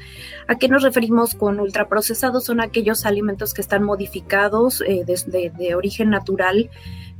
¿A 0.48 0.56
qué 0.56 0.68
nos 0.68 0.82
referimos 0.82 1.34
con 1.34 1.60
ultraprocesados? 1.60 2.44
Son 2.44 2.60
aquellos 2.60 3.06
alimentos 3.06 3.54
que 3.54 3.60
están 3.60 3.82
modificados 3.82 4.82
eh, 4.86 5.04
de, 5.06 5.74
origen 5.74 6.10
natural, 6.10 6.70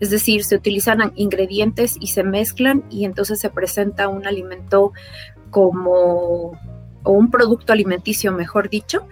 es 0.01 0.11
decir, 0.11 0.45
se 0.45 0.57
utilizan 0.57 1.13
ingredientes 1.17 1.97
y 2.01 2.09
se 2.09 2.23
mezclan 2.23 2.85
y 2.91 3.05
entonces 3.05 3.41
se 3.41 3.51
presenta 3.51 4.09
un 4.09 4.27
alimento 4.27 4.93
como, 5.51 6.53
o 7.03 7.13
un 7.13 7.31
producto 7.31 7.73
alimenticio, 7.73 8.33
mejor 8.33 8.69
dicho, 8.69 9.07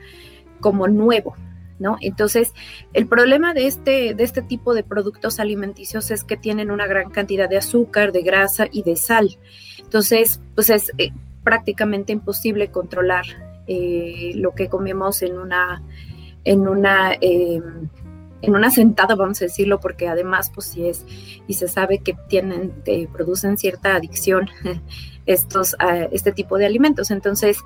como 0.61 0.89
nuevo. 0.89 1.37
¿No? 1.81 1.97
Entonces, 2.01 2.53
el 2.93 3.09
problema 3.09 3.53
de 3.53 3.67
este, 3.67 4.15
de 4.15 4.23
este 4.23 4.43
tipo 4.43 4.75
de 4.75 4.85
productos 4.85 5.41
alimenticios 5.41 6.13
es 6.13 6.23
que 6.23 6.37
tienen 6.37 6.71
una 6.71 6.87
gran 6.87 7.11
cantidad 7.11 7.49
de 7.49 7.57
azúcar, 7.57 8.13
de 8.13 8.23
grasa 8.23 8.69
y 8.71 8.85
de 8.85 8.95
sal. 8.95 9.39
Entonces, 9.81 10.41
pues 10.55 10.71
es 10.71 10.93
eh, 10.99 11.11
prácticamente 11.43 12.13
imposible 12.13 12.71
controlar 12.71 13.25
eh, 13.67 14.33
lo 14.35 14.55
que 14.55 14.69
comemos 14.69 15.23
en 15.23 15.39
una, 15.39 15.83
en 16.45 16.69
una, 16.69 17.13
em, 17.21 17.89
en 18.43 18.55
una 18.55 18.71
sentada, 18.71 19.15
vamos 19.15 19.41
a 19.41 19.47
decirlo, 19.47 19.81
porque 19.81 20.07
además, 20.07 20.51
pues 20.53 20.67
sí 20.67 20.87
es, 20.87 21.07
y 21.47 21.55
se 21.55 21.69
sabe 21.69 21.99
que 21.99 22.15
tienen, 22.29 22.73
que 22.85 23.09
producen 23.13 23.57
cierta 23.57 23.95
adicción 23.97 24.51
estos, 25.27 25.77
este 26.13 26.33
tipo 26.33 26.59
de 26.59 26.67
alimentos. 26.67 27.11
Entonces, 27.11 27.59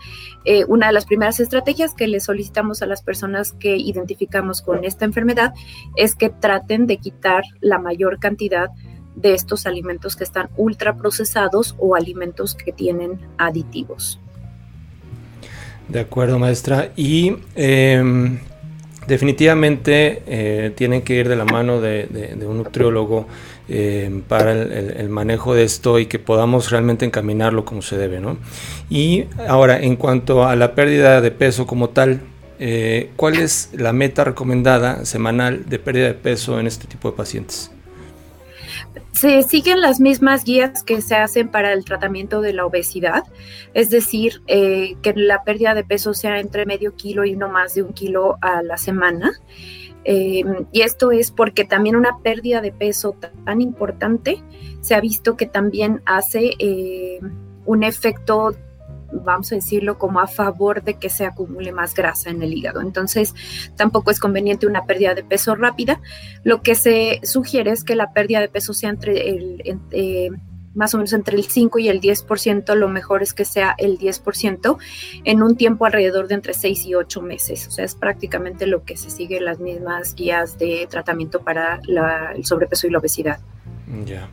eh, 0.44 0.64
una 0.66 0.88
de 0.88 0.92
las 0.92 1.06
primeras 1.06 1.40
estrategias 1.40 1.94
que 1.94 2.06
le 2.06 2.20
solicitamos 2.20 2.82
a 2.82 2.86
las 2.86 3.02
personas 3.02 3.52
que 3.52 3.76
identificamos 3.76 4.62
con 4.62 4.84
esta 4.84 5.04
enfermedad 5.04 5.54
es 5.96 6.14
que 6.14 6.30
traten 6.30 6.86
de 6.86 6.98
quitar 6.98 7.42
la 7.60 7.78
mayor 7.78 8.18
cantidad 8.18 8.70
de 9.16 9.34
estos 9.34 9.66
alimentos 9.66 10.14
que 10.14 10.24
están 10.24 10.48
ultraprocesados 10.56 11.74
o 11.78 11.96
alimentos 11.96 12.54
que 12.54 12.72
tienen 12.72 13.18
aditivos. 13.36 14.20
De 15.88 16.00
acuerdo, 16.00 16.38
maestra. 16.38 16.92
Y 16.96 17.34
em, 17.54 18.38
definitivamente 19.06 20.22
eh, 20.26 20.72
tienen 20.76 21.02
que 21.02 21.14
ir 21.14 21.28
de 21.28 21.36
la 21.36 21.46
mano 21.46 21.80
de, 21.80 22.36
un 22.46 22.58
nutriólogo 22.58 23.26
em, 23.68 24.22
para 24.22 24.52
el, 24.52 25.08
manejo 25.08 25.54
de 25.54 25.64
esto 25.64 25.98
y 25.98 26.06
que 26.06 26.18
podamos 26.18 26.70
realmente 26.70 27.04
encaminarlo 27.04 27.64
como 27.64 27.82
se 27.82 27.96
debe, 27.96 28.20
¿no? 28.20 28.38
Y 28.90 29.26
ahora, 29.46 29.80
en 29.80 29.96
cuanto 29.96 30.44
a 30.44 30.56
la 30.56 30.74
pérdida 30.74 31.20
de 31.20 31.30
peso 31.30 31.66
como 31.66 31.90
tal, 31.90 32.20
eh, 32.58 33.10
¿cuál 33.16 33.36
es 33.36 33.70
la 33.72 33.92
meta 33.92 34.24
recomendada 34.24 35.04
semanal 35.04 35.68
de 35.68 35.78
pérdida 35.78 36.06
de 36.06 36.14
peso 36.14 36.58
en 36.58 36.66
este 36.66 36.86
tipo 36.86 37.10
de 37.10 37.16
pacientes? 37.16 37.70
se 39.18 39.42
siguen 39.42 39.80
las 39.80 39.98
mismas 39.98 40.44
guías 40.44 40.84
que 40.84 41.02
se 41.02 41.16
hacen 41.16 41.48
para 41.48 41.72
el 41.72 41.84
tratamiento 41.84 42.40
de 42.40 42.52
la 42.52 42.64
obesidad, 42.64 43.24
es 43.74 43.90
decir, 43.90 44.42
eh, 44.46 44.94
que 45.02 45.12
la 45.16 45.42
pérdida 45.42 45.74
de 45.74 45.82
peso 45.82 46.14
sea 46.14 46.38
entre 46.38 46.66
medio 46.66 46.94
kilo 46.94 47.24
y 47.24 47.34
no 47.34 47.48
más 47.48 47.74
de 47.74 47.82
un 47.82 47.92
kilo 47.92 48.38
a 48.40 48.62
la 48.62 48.76
semana. 48.76 49.32
Eh, 50.04 50.44
y 50.72 50.82
esto 50.82 51.10
es 51.10 51.30
porque 51.30 51.64
también 51.64 51.96
una 51.96 52.18
pérdida 52.22 52.60
de 52.60 52.72
peso 52.72 53.16
tan 53.44 53.60
importante 53.60 54.42
se 54.80 54.94
ha 54.94 55.00
visto 55.00 55.36
que 55.36 55.46
también 55.46 56.02
hace 56.06 56.52
eh, 56.58 57.20
un 57.66 57.82
efecto 57.82 58.54
vamos 59.12 59.52
a 59.52 59.54
decirlo, 59.54 59.98
como 59.98 60.20
a 60.20 60.26
favor 60.26 60.82
de 60.82 60.94
que 60.94 61.08
se 61.08 61.24
acumule 61.24 61.72
más 61.72 61.94
grasa 61.94 62.30
en 62.30 62.42
el 62.42 62.52
hígado. 62.52 62.80
Entonces, 62.80 63.34
tampoco 63.76 64.10
es 64.10 64.20
conveniente 64.20 64.66
una 64.66 64.84
pérdida 64.84 65.14
de 65.14 65.24
peso 65.24 65.54
rápida. 65.54 66.00
Lo 66.44 66.62
que 66.62 66.74
se 66.74 67.20
sugiere 67.22 67.70
es 67.70 67.84
que 67.84 67.96
la 67.96 68.12
pérdida 68.12 68.40
de 68.40 68.48
peso 68.48 68.74
sea 68.74 68.90
entre 68.90 69.30
el... 69.30 69.80
Eh, 69.92 70.30
más 70.78 70.94
o 70.94 70.98
menos 70.98 71.12
entre 71.12 71.36
el 71.36 71.44
5 71.44 71.80
y 71.80 71.88
el 71.88 72.00
10%, 72.00 72.74
lo 72.76 72.88
mejor 72.88 73.24
es 73.24 73.34
que 73.34 73.44
sea 73.44 73.74
el 73.78 73.98
10% 73.98 74.78
en 75.24 75.42
un 75.42 75.56
tiempo 75.56 75.84
alrededor 75.84 76.28
de 76.28 76.36
entre 76.36 76.54
6 76.54 76.86
y 76.86 76.94
8 76.94 77.20
meses. 77.20 77.66
O 77.66 77.72
sea, 77.72 77.84
es 77.84 77.96
prácticamente 77.96 78.64
lo 78.64 78.84
que 78.84 78.96
se 78.96 79.10
sigue 79.10 79.40
las 79.40 79.58
mismas 79.58 80.14
guías 80.14 80.56
de 80.56 80.86
tratamiento 80.88 81.40
para 81.40 81.80
el 82.34 82.44
sobrepeso 82.44 82.86
y 82.86 82.90
la 82.90 82.98
obesidad. 82.98 83.40
Ya, 84.06 84.28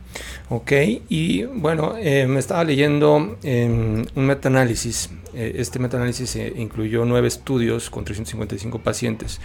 ok. 0.48 0.72
Y 1.08 1.42
bueno, 1.44 1.96
eh, 1.98 2.28
me 2.28 2.38
estaba 2.38 2.62
leyendo 2.62 3.38
em, 3.42 4.04
un 4.14 4.26
metaanálisis. 4.26 5.10
Eh, 5.34 5.54
este 5.56 5.80
metaanálisis 5.80 6.36
incluyó 6.36 7.04
nueve 7.04 7.26
estudios 7.26 7.90
con 7.90 8.04
355 8.04 8.78
pacientes. 8.78 9.40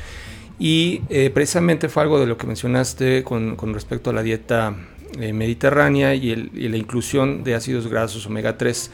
Y 0.59 0.99
precisamente 1.33 1.89
fue 1.89 2.03
algo 2.03 2.19
de 2.19 2.27
lo 2.27 2.37
que 2.37 2.45
mencionaste 2.45 3.23
con 3.23 3.73
respecto 3.73 4.11
a 4.11 4.13
la 4.13 4.21
dieta 4.21 4.75
mediterránea 5.17 6.15
y, 6.15 6.35
la 6.35 6.77
inclusión 6.77 7.43
de 7.43 7.55
ácidos 7.55 7.87
grasos 7.87 8.25
omega 8.25 8.57
3. 8.57 8.91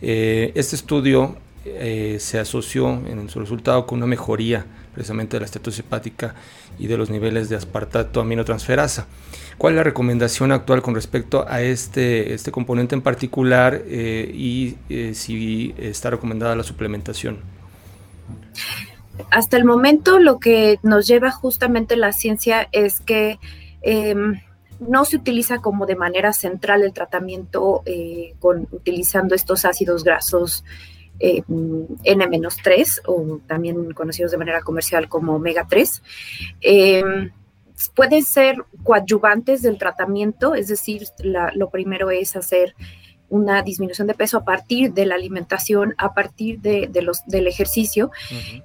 este 0.00 0.76
estudio 0.76 1.36
se 1.64 2.38
asoció 2.38 2.90
en 3.06 3.28
su 3.28 3.40
resultado 3.40 3.86
con 3.86 3.98
una 3.98 4.06
mejoría 4.06 4.66
precisamente 4.94 5.36
de 5.36 5.40
la 5.40 5.46
esteatosis 5.46 5.80
hepática 5.80 6.34
y 6.78 6.86
de 6.86 6.96
los 6.96 7.10
niveles 7.10 7.48
de 7.48 7.56
aspartato 7.56 8.20
aminotransferasa. 8.20 9.06
¿Cuál 9.58 9.74
es 9.74 9.76
la 9.78 9.84
recomendación 9.84 10.52
actual 10.52 10.82
con 10.82 10.94
respecto 10.94 11.44
a 11.48 11.62
este, 11.62 12.34
este 12.34 12.50
componente 12.50 12.94
en 12.94 13.02
particular 13.02 13.82
eh, 13.86 14.30
y 14.34 14.76
eh, 14.88 15.12
si 15.14 15.74
está 15.78 16.10
recomendada 16.10 16.56
la 16.56 16.62
suplementación? 16.62 17.38
Hasta 19.30 19.56
el 19.56 19.64
momento 19.64 20.18
lo 20.18 20.38
que 20.38 20.78
nos 20.82 21.06
lleva 21.06 21.30
justamente 21.30 21.96
la 21.96 22.12
ciencia 22.12 22.68
es 22.72 23.00
que 23.00 23.38
em, 23.82 24.40
no 24.80 25.04
se 25.04 25.16
utiliza 25.16 25.58
como 25.58 25.86
de 25.86 25.96
manera 25.96 26.32
central 26.32 26.82
el 26.82 26.92
tratamiento 26.92 27.82
eh, 27.84 28.34
con, 28.38 28.66
utilizando 28.72 29.34
estos 29.34 29.64
ácidos 29.64 30.04
grasos 30.04 30.64
eh, 31.20 31.42
N-3 31.46 33.00
o 33.06 33.40
también 33.46 33.92
conocidos 33.92 34.32
de 34.32 34.38
manera 34.38 34.62
comercial 34.62 35.08
como 35.08 35.36
omega 35.36 35.66
3. 35.68 36.02
Eh, 36.62 37.02
pueden 37.94 38.24
ser 38.24 38.56
coadyuvantes 38.82 39.62
del 39.62 39.78
tratamiento, 39.78 40.54
es 40.54 40.68
decir, 40.68 41.04
lo 41.54 41.70
primero 41.70 42.10
es 42.10 42.36
hacer 42.36 42.74
una 43.28 43.62
disminución 43.62 44.06
de 44.08 44.14
peso 44.14 44.38
a 44.38 44.44
partir 44.44 44.92
de 44.92 45.06
la 45.06 45.14
alimentación, 45.14 45.94
a 45.98 46.14
partir 46.14 46.60
de, 46.60 46.90
los, 47.00 47.24
del 47.26 47.46
ejercicio 47.46 48.10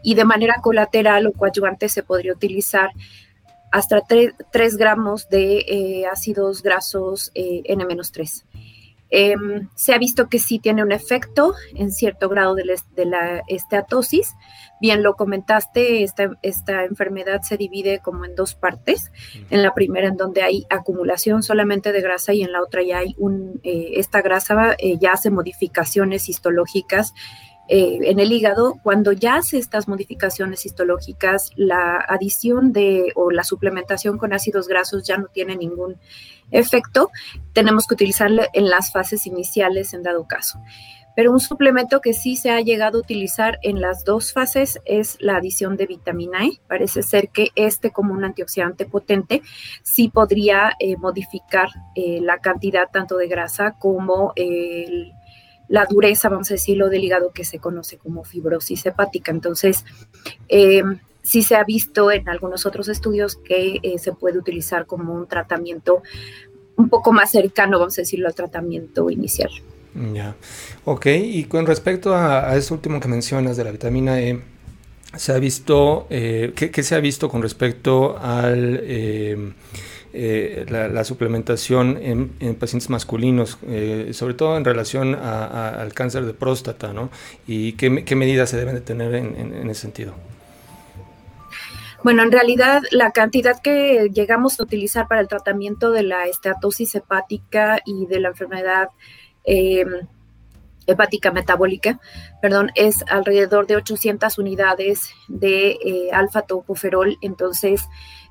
y 0.01 0.15
de 0.15 0.25
manera 0.25 0.55
colateral 0.61 1.27
o 1.27 1.33
coadyuvante 1.33 1.87
se 1.87 2.03
podría 2.03 2.33
utilizar 2.33 2.89
hasta 3.75 3.99
3, 3.99 4.77
gramos 4.77 5.27
de 5.27 5.57
eh, 5.67 6.05
ácidos 6.09 6.63
grasos 6.63 7.29
eh, 7.35 7.61
N-3. 7.65 8.45
Em, 9.09 9.67
se 9.75 9.93
ha 9.93 9.97
visto 9.97 10.29
que 10.29 10.39
sí 10.39 10.59
tiene 10.59 10.81
un 10.81 10.93
efecto 10.93 11.53
en 11.73 11.91
cierto 11.91 12.29
grado 12.29 12.55
de 12.55 12.63
la, 13.05 13.43
esteatosis. 13.49 14.33
Bien 14.79 15.03
lo 15.03 15.15
comentaste, 15.15 16.03
esta, 16.03 16.31
esta, 16.41 16.85
enfermedad 16.85 17.41
se 17.41 17.57
divide 17.57 17.99
como 17.99 18.23
en 18.23 18.33
dos 18.35 18.55
partes. 18.55 19.11
En 19.49 19.61
la 19.61 19.73
primera 19.73 20.07
en 20.07 20.15
donde 20.15 20.41
hay 20.41 20.65
acumulación 20.69 21.43
solamente 21.43 21.91
de 21.91 22.01
grasa 22.01 22.33
y 22.33 22.43
en 22.43 22.53
la 22.53 22.61
otra 22.61 22.81
ya 22.81 22.99
hay 22.99 23.13
un, 23.17 23.59
eh, 23.63 23.91
esta 23.95 24.21
grasa 24.21 24.75
eh, 24.77 24.97
ya 25.01 25.11
hace 25.11 25.31
modificaciones 25.31 26.29
histológicas 26.29 27.13
eh, 27.67 27.99
en 28.03 28.19
el 28.19 28.31
hígado, 28.31 28.79
cuando 28.83 29.11
ya 29.11 29.35
hace 29.35 29.57
estas 29.57 29.87
modificaciones 29.87 30.65
histológicas, 30.65 31.49
la 31.55 31.97
adición 31.97 32.73
de 32.73 33.11
o 33.15 33.31
la 33.31 33.43
suplementación 33.43 34.17
con 34.17 34.33
ácidos 34.33 34.67
grasos 34.67 35.03
ya 35.03 35.17
no 35.17 35.27
tiene 35.27 35.55
ningún 35.55 35.97
efecto, 36.51 37.09
tenemos 37.53 37.87
que 37.87 37.95
utilizarlo 37.95 38.43
en 38.53 38.69
las 38.69 38.91
fases 38.91 39.25
iniciales 39.25 39.93
en 39.93 40.03
dado 40.03 40.27
caso. 40.27 40.59
Pero 41.15 41.31
un 41.31 41.39
suplemento 41.39 42.01
que 42.01 42.13
sí 42.13 42.35
se 42.35 42.51
ha 42.51 42.59
llegado 42.59 42.97
a 42.97 43.01
utilizar 43.01 43.57
en 43.61 43.79
las 43.79 44.03
dos 44.03 44.33
fases 44.33 44.79
es 44.85 45.17
la 45.21 45.37
adición 45.37 45.77
de 45.77 45.85
vitamina 45.85 46.45
E. 46.45 46.59
Parece 46.67 47.03
ser 47.03 47.29
que 47.29 47.51
este 47.55 47.91
como 47.91 48.13
un 48.13 48.25
antioxidante 48.25 48.85
potente 48.85 49.41
sí 49.81 50.09
podría 50.09 50.73
eh, 50.77 50.97
modificar 50.97 51.69
eh, 51.95 52.19
la 52.21 52.39
cantidad 52.39 52.89
tanto 52.91 53.15
de 53.15 53.27
grasa 53.27 53.75
como 53.79 54.33
la 55.67 55.85
dureza, 55.85 56.29
vamos 56.29 56.51
a 56.51 56.55
decirlo, 56.55 56.89
del 56.89 57.03
hígado 57.03 57.31
que 57.31 57.43
se 57.43 57.59
conoce 57.59 57.97
como 57.97 58.23
fibrosis 58.23 58.85
hepática. 58.85 59.31
Entonces, 59.31 59.83
eh, 60.47 60.83
sí 61.23 61.41
se 61.41 61.55
ha 61.55 61.63
visto 61.63 62.11
en 62.11 62.29
algunos 62.29 62.65
otros 62.65 62.87
estudios 62.87 63.35
que 63.35 63.79
eh, 63.81 63.97
se 63.97 64.13
puede 64.13 64.37
utilizar 64.37 64.85
como 64.85 65.13
un 65.13 65.27
tratamiento 65.27 66.03
un 66.77 66.89
poco 66.89 67.11
más 67.11 67.31
cercano, 67.31 67.79
vamos 67.79 67.97
a 67.97 68.01
decirlo, 68.01 68.27
al 68.27 68.35
tratamiento 68.35 69.09
inicial. 69.09 69.49
Ya, 70.13 70.35
ok, 70.83 71.05
y 71.05 71.45
con 71.45 71.65
respecto 71.65 72.13
a, 72.13 72.55
eso 72.57 72.73
último 72.73 72.99
que 72.99 73.07
mencionas 73.07 73.55
de 73.55 73.63
la 73.63 73.71
vitamina 73.71 74.19
E, 74.19 74.41
se 75.15 75.31
ha 75.31 75.39
visto, 75.39 76.05
eh, 76.09 76.51
¿qué, 76.53 76.83
se 76.83 76.95
ha 76.95 76.99
visto 76.99 77.29
con 77.29 77.41
respecto 77.41 78.17
al... 78.17 79.55
Eh, 80.17 80.65
la, 80.69 81.03
suplementación 81.03 81.97
en, 82.01 82.55
pacientes 82.55 82.89
masculinos, 82.89 83.57
sobre 84.11 84.33
todo 84.33 84.55
en 84.57 84.63
relación 84.63 85.13
al 85.15 85.93
cáncer 85.93 86.25
de 86.25 86.33
próstata, 86.33 86.93
¿no? 86.93 87.09
¿Y 87.47 87.73
qué, 87.73 88.15
medidas 88.15 88.49
se 88.49 88.57
deben 88.57 88.75
de 88.75 88.81
tener 88.81 89.13
en 89.13 89.69
ese 89.69 89.81
sentido? 89.81 90.13
Bueno, 92.05 92.21
en 92.21 92.31
realidad 92.31 92.83
la 92.91 93.09
cantidad 93.09 93.59
que 93.59 94.11
llegamos 94.13 94.59
a 94.59 94.63
utilizar 94.63 95.07
para 95.07 95.21
el 95.21 95.27
tratamiento 95.27 95.89
de 95.89 96.03
la 96.03 96.27
esteatosis 96.27 96.93
hepática 96.93 97.79
y 97.83 98.05
de 98.05 98.19
la 98.19 98.27
enfermedad 98.27 98.89
em, 99.43 99.89
hepática 100.85 101.31
metabólica, 101.31 101.99
perdón, 102.43 102.69
es 102.75 103.03
alrededor 103.09 103.65
de 103.65 103.77
800 103.77 104.37
unidades 104.37 105.09
de 105.29 105.79
eh, 105.83 106.09
alfa-tocoferol. 106.13 107.17
Entonces, 107.21 107.81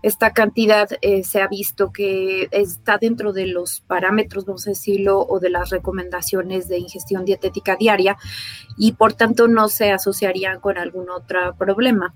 esta 0.04 0.34
cantidad 0.34 0.86
eh, 1.00 1.24
se 1.24 1.40
ha 1.40 1.48
visto 1.48 1.90
que 1.90 2.48
está 2.50 2.98
dentro 2.98 3.32
de 3.32 3.46
los 3.46 3.80
parámetros, 3.80 4.44
vamos 4.44 4.66
a 4.66 4.70
decirlo, 4.70 5.20
o 5.20 5.40
de 5.40 5.48
las 5.48 5.70
recomendaciones 5.70 6.68
de 6.68 6.78
ingestión 6.78 7.24
dietética 7.24 7.76
diaria 7.76 8.18
y 8.76 8.92
por 8.92 9.14
tanto 9.14 9.48
no 9.48 9.68
se 9.68 9.92
asociarían 9.92 10.60
con 10.60 10.76
algún 10.76 11.08
otro 11.08 11.56
problema. 11.56 12.14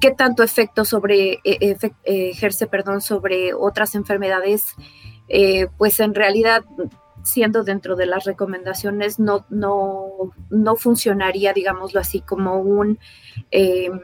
Qué 0.00 0.10
tanto 0.10 0.42
efecto 0.42 0.84
sobre, 0.84 1.34
eh, 1.44 1.76
eh, 1.80 1.90
ejerce 2.02 2.66
perdón, 2.66 3.00
sobre 3.00 3.54
otras 3.54 3.94
enfermedades, 3.94 4.74
eh, 5.28 5.68
pues 5.78 6.00
en 6.00 6.16
realidad 6.16 6.64
siendo 7.22 7.62
dentro 7.62 7.94
de 7.94 8.06
las 8.06 8.24
recomendaciones 8.24 9.20
no, 9.20 9.46
no, 9.50 10.32
no 10.50 10.74
funcionaría, 10.74 11.52
digámoslo 11.52 12.00
así, 12.00 12.22
como 12.22 12.56
un, 12.56 12.98
em, 13.52 14.00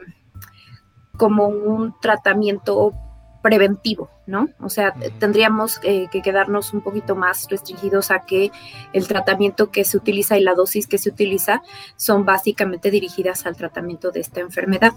como 1.17 1.47
un 1.47 1.95
tratamiento 1.99 2.93
preventivo, 3.41 4.09
¿no? 4.25 4.49
O 4.59 4.69
sea, 4.69 4.95
tendríamos 5.19 5.77
que 5.77 6.09
quedarnos 6.23 6.73
un 6.73 6.81
poquito 6.81 7.15
más 7.15 7.45
restringidos 7.47 8.09
a 8.09 8.21
que 8.21 8.51
el 8.91 9.07
tratamiento 9.07 9.69
que 9.69 9.83
se 9.83 9.97
utiliza 9.97 10.35
y 10.35 10.43
la 10.43 10.55
dosis 10.55 10.87
que 10.87 10.97
se 10.97 11.09
utiliza 11.09 11.61
son 11.95 12.25
básicamente 12.25 12.89
dirigidas 12.89 13.45
al 13.45 13.55
tratamiento 13.55 14.09
de 14.09 14.21
esta 14.21 14.39
enfermedad. 14.39 14.93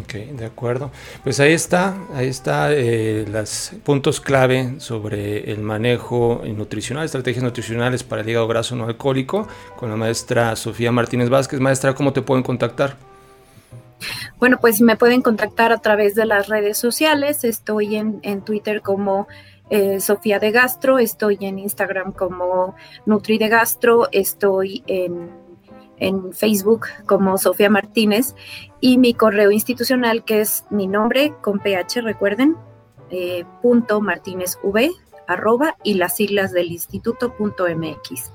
Ok, 0.00 0.14
de 0.14 0.46
acuerdo. 0.46 0.90
Pues 1.24 1.40
ahí 1.40 1.52
está, 1.52 1.94
ahí 2.14 2.28
está 2.28 2.72
eh, 2.72 3.26
los 3.30 3.72
puntos 3.84 4.18
clave 4.18 4.76
sobre 4.78 5.50
el 5.52 5.58
manejo 5.58 6.40
nutricional, 6.42 7.04
estrategias 7.04 7.44
nutricionales 7.44 8.02
para 8.02 8.22
el 8.22 8.28
hígado 8.30 8.48
graso 8.48 8.76
no 8.76 8.86
alcohólico 8.86 9.46
con 9.76 9.90
la 9.90 9.96
maestra 9.96 10.56
Sofía 10.56 10.90
Martínez 10.90 11.28
Vázquez. 11.28 11.60
Maestra, 11.60 11.94
¿cómo 11.94 12.14
te 12.14 12.22
pueden 12.22 12.42
contactar? 12.42 12.96
Bueno, 14.38 14.58
pues 14.60 14.80
me 14.80 14.96
pueden 14.96 15.22
contactar 15.22 15.72
a 15.72 15.78
través 15.78 16.14
de 16.14 16.26
las 16.26 16.48
redes 16.48 16.78
sociales. 16.78 17.44
Estoy 17.44 17.96
en, 17.96 18.42
Twitter 18.42 18.82
como 18.82 19.28
eh, 19.70 20.00
Sofía 20.00 20.38
de 20.38 20.50
Gastro, 20.50 20.98
estoy 20.98 21.38
en 21.40 21.58
Instagram 21.58 22.12
como 22.12 22.74
Nutri 23.06 23.38
de 23.38 23.48
Gastro, 23.48 24.08
estoy 24.12 24.82
en 24.86 25.44
en 25.98 26.32
Facebook 26.32 26.86
como 27.06 27.38
Sofía 27.38 27.70
Martínez 27.70 28.34
y 28.80 28.98
mi 28.98 29.14
correo 29.14 29.50
institucional 29.50 30.24
que 30.24 30.40
es 30.40 30.64
mi 30.70 30.86
nombre 30.86 31.34
con 31.40 31.60
ph, 31.60 32.02
recuerden, 32.02 32.56
eh, 33.10 33.44
punto 33.62 34.00
martínez 34.00 34.58
v 34.62 34.90
arroba 35.26 35.76
y 35.82 35.94
las 35.94 36.16
siglas 36.16 36.52
del 36.52 36.72
instituto 36.72 37.34
punto 37.34 37.66
mx. 37.68 38.32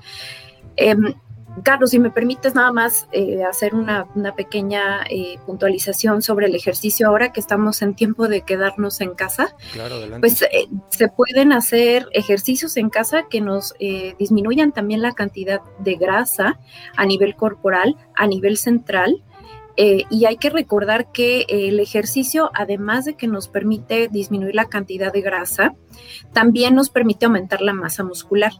Em, 0.76 1.14
Carlos, 1.62 1.90
si 1.90 1.98
me 1.98 2.10
permites 2.10 2.54
nada 2.54 2.72
más 2.72 3.08
eh, 3.12 3.42
hacer 3.44 3.74
una, 3.74 4.06
pequeña 4.36 5.02
eh, 5.10 5.38
puntualización 5.46 6.22
sobre 6.22 6.46
el 6.46 6.54
ejercicio 6.54 7.08
ahora 7.08 7.32
que 7.32 7.40
estamos 7.40 7.82
en 7.82 7.94
tiempo 7.94 8.28
de 8.28 8.42
quedarnos 8.42 9.00
en 9.00 9.14
casa. 9.14 9.54
Claro, 9.72 9.96
Pues 10.20 10.42
eh, 10.42 10.68
se 10.88 11.08
pueden 11.08 11.52
hacer 11.52 12.08
ejercicios 12.12 12.76
en 12.76 12.90
casa 12.90 13.24
que 13.28 13.40
nos 13.40 13.74
disminuyan 14.18 14.72
también 14.72 15.02
la 15.02 15.12
cantidad 15.12 15.60
de 15.78 15.94
grasa 15.94 16.58
a 16.96 17.06
nivel 17.06 17.34
corporal, 17.34 17.96
a 18.14 18.26
nivel 18.26 18.56
central. 18.56 19.22
Y 19.76 20.24
hay 20.26 20.36
que 20.36 20.50
recordar 20.50 21.10
que 21.12 21.46
el 21.48 21.80
ejercicio, 21.80 22.50
además 22.54 23.04
de 23.04 23.14
que 23.14 23.26
nos 23.26 23.48
permite 23.48 24.08
disminuir 24.08 24.54
la 24.54 24.68
cantidad 24.68 25.12
de 25.12 25.22
grasa, 25.22 25.74
también 26.32 26.74
nos 26.74 26.90
permite 26.90 27.26
aumentar 27.26 27.62
la 27.62 27.72
masa 27.72 28.04
muscular. 28.04 28.52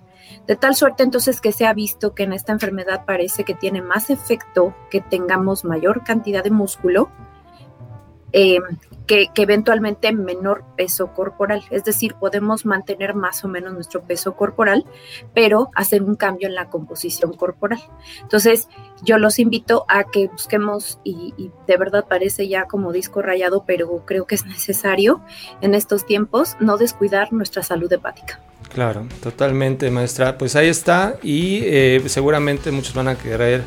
De 0.46 0.56
tal 0.56 0.74
suerte 0.74 1.02
entonces 1.02 1.40
que 1.40 1.52
se 1.52 1.66
ha 1.66 1.74
visto 1.74 2.14
que 2.14 2.22
en 2.22 2.32
esta 2.32 2.52
enfermedad 2.52 3.04
parece 3.04 3.44
que 3.44 3.54
tiene 3.54 3.82
más 3.82 4.10
efecto 4.10 4.74
que 4.90 5.00
tengamos 5.00 5.64
mayor 5.64 6.04
cantidad 6.04 6.44
de 6.44 6.50
músculo 6.50 7.10
eh, 8.32 8.58
que, 9.10 9.28
eventualmente 9.36 10.12
menor 10.12 10.62
peso 10.76 11.08
corporal. 11.12 11.64
Es 11.70 11.82
decir, 11.82 12.14
podemos 12.14 12.64
mantener 12.64 13.14
más 13.14 13.44
o 13.44 13.48
menos 13.48 13.72
nuestro 13.72 14.02
peso 14.02 14.36
corporal, 14.36 14.84
pero 15.34 15.70
hacer 15.74 16.02
un 16.02 16.14
cambio 16.14 16.46
en 16.46 16.54
la 16.54 16.66
composición 16.66 17.32
corporal. 17.32 17.80
Entonces, 18.22 18.68
yo 19.02 19.18
los 19.18 19.40
invito 19.40 19.84
a 19.88 20.04
que 20.04 20.28
busquemos, 20.28 21.00
y, 21.02 21.50
de 21.66 21.76
verdad 21.76 22.04
parece 22.08 22.46
ya 22.46 22.66
como 22.66 22.92
disco 22.92 23.20
rayado, 23.20 23.64
pero 23.66 24.04
creo 24.06 24.26
que 24.26 24.36
es 24.36 24.46
necesario 24.46 25.20
en 25.60 25.74
estos 25.74 26.06
tiempos 26.06 26.56
no 26.60 26.76
descuidar 26.76 27.32
nuestra 27.32 27.64
salud 27.64 27.92
hepática. 27.92 28.40
Claro, 28.72 29.06
totalmente, 29.20 29.90
maestra. 29.90 30.38
Pues 30.38 30.54
ahí 30.54 30.68
está 30.68 31.16
y 31.22 31.62
eh, 31.64 32.02
seguramente 32.06 32.70
muchos 32.70 32.94
van 32.94 33.08
a 33.08 33.16
querer 33.18 33.64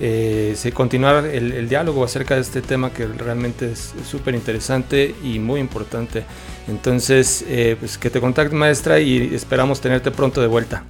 eh, 0.00 0.72
continuar 0.74 1.26
el, 1.26 1.68
diálogo 1.68 2.04
acerca 2.04 2.34
de 2.34 2.40
este 2.40 2.62
tema 2.62 2.92
que 2.92 3.06
realmente 3.06 3.72
es 3.72 3.94
súper 4.04 4.34
interesante 4.34 5.14
y 5.22 5.38
muy 5.38 5.60
importante. 5.60 6.24
Entonces, 6.68 7.44
eh, 7.48 7.76
pues 7.78 7.98
que 7.98 8.10
te 8.10 8.20
contacte 8.20 8.54
maestra 8.54 8.98
y 8.98 9.34
esperamos 9.34 9.80
tenerte 9.80 10.10
pronto 10.10 10.40
de 10.40 10.46
vuelta. 10.46 10.84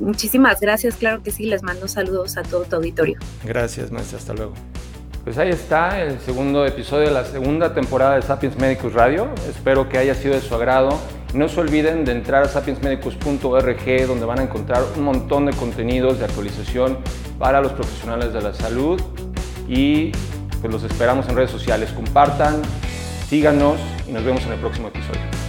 Muchísimas 0.00 0.60
gracias, 0.60 0.96
claro 0.96 1.22
que 1.22 1.30
sí, 1.30 1.46
les 1.46 1.62
mando 1.62 1.86
saludos 1.86 2.36
a 2.36 2.42
todo 2.42 2.64
tu 2.64 2.76
auditorio. 2.76 3.18
Gracias 3.44 3.92
maestra, 3.92 4.18
hasta 4.18 4.34
luego. 4.34 4.54
Pues 5.24 5.38
ahí 5.38 5.48
está 5.48 6.02
el 6.02 6.20
segundo 6.20 6.66
episodio 6.66 7.08
de 7.08 7.14
la 7.14 7.24
segunda 7.24 7.72
temporada 7.72 8.16
de 8.16 8.22
Sapiens 8.22 8.58
Medicus 8.58 8.92
Radio. 8.92 9.28
Espero 9.48 9.88
que 9.88 9.96
haya 9.96 10.14
sido 10.14 10.34
de 10.34 10.42
su 10.42 10.54
agrado. 10.54 10.98
No 11.34 11.48
se 11.48 11.60
olviden 11.60 12.04
de 12.04 12.12
entrar 12.12 12.44
a 12.44 12.48
sapiensmedicus.org 12.48 14.06
donde 14.06 14.24
van 14.24 14.38
a 14.38 14.42
encontrar 14.44 14.84
un 14.96 15.02
montón 15.02 15.46
de 15.46 15.52
contenidos 15.52 16.20
de 16.20 16.26
actualización 16.26 16.98
para 17.40 17.60
los 17.60 17.72
profesionales 17.72 18.32
de 18.32 18.40
la 18.40 18.54
salud 18.54 19.02
y 19.68 20.12
pues 20.60 20.72
los 20.72 20.84
esperamos 20.84 21.28
en 21.28 21.34
redes 21.34 21.50
sociales. 21.50 21.90
Compartan, 21.90 22.62
síganos 23.28 23.80
y 24.08 24.12
nos 24.12 24.22
vemos 24.24 24.44
en 24.46 24.52
el 24.52 24.60
próximo 24.60 24.88
episodio. 24.88 25.43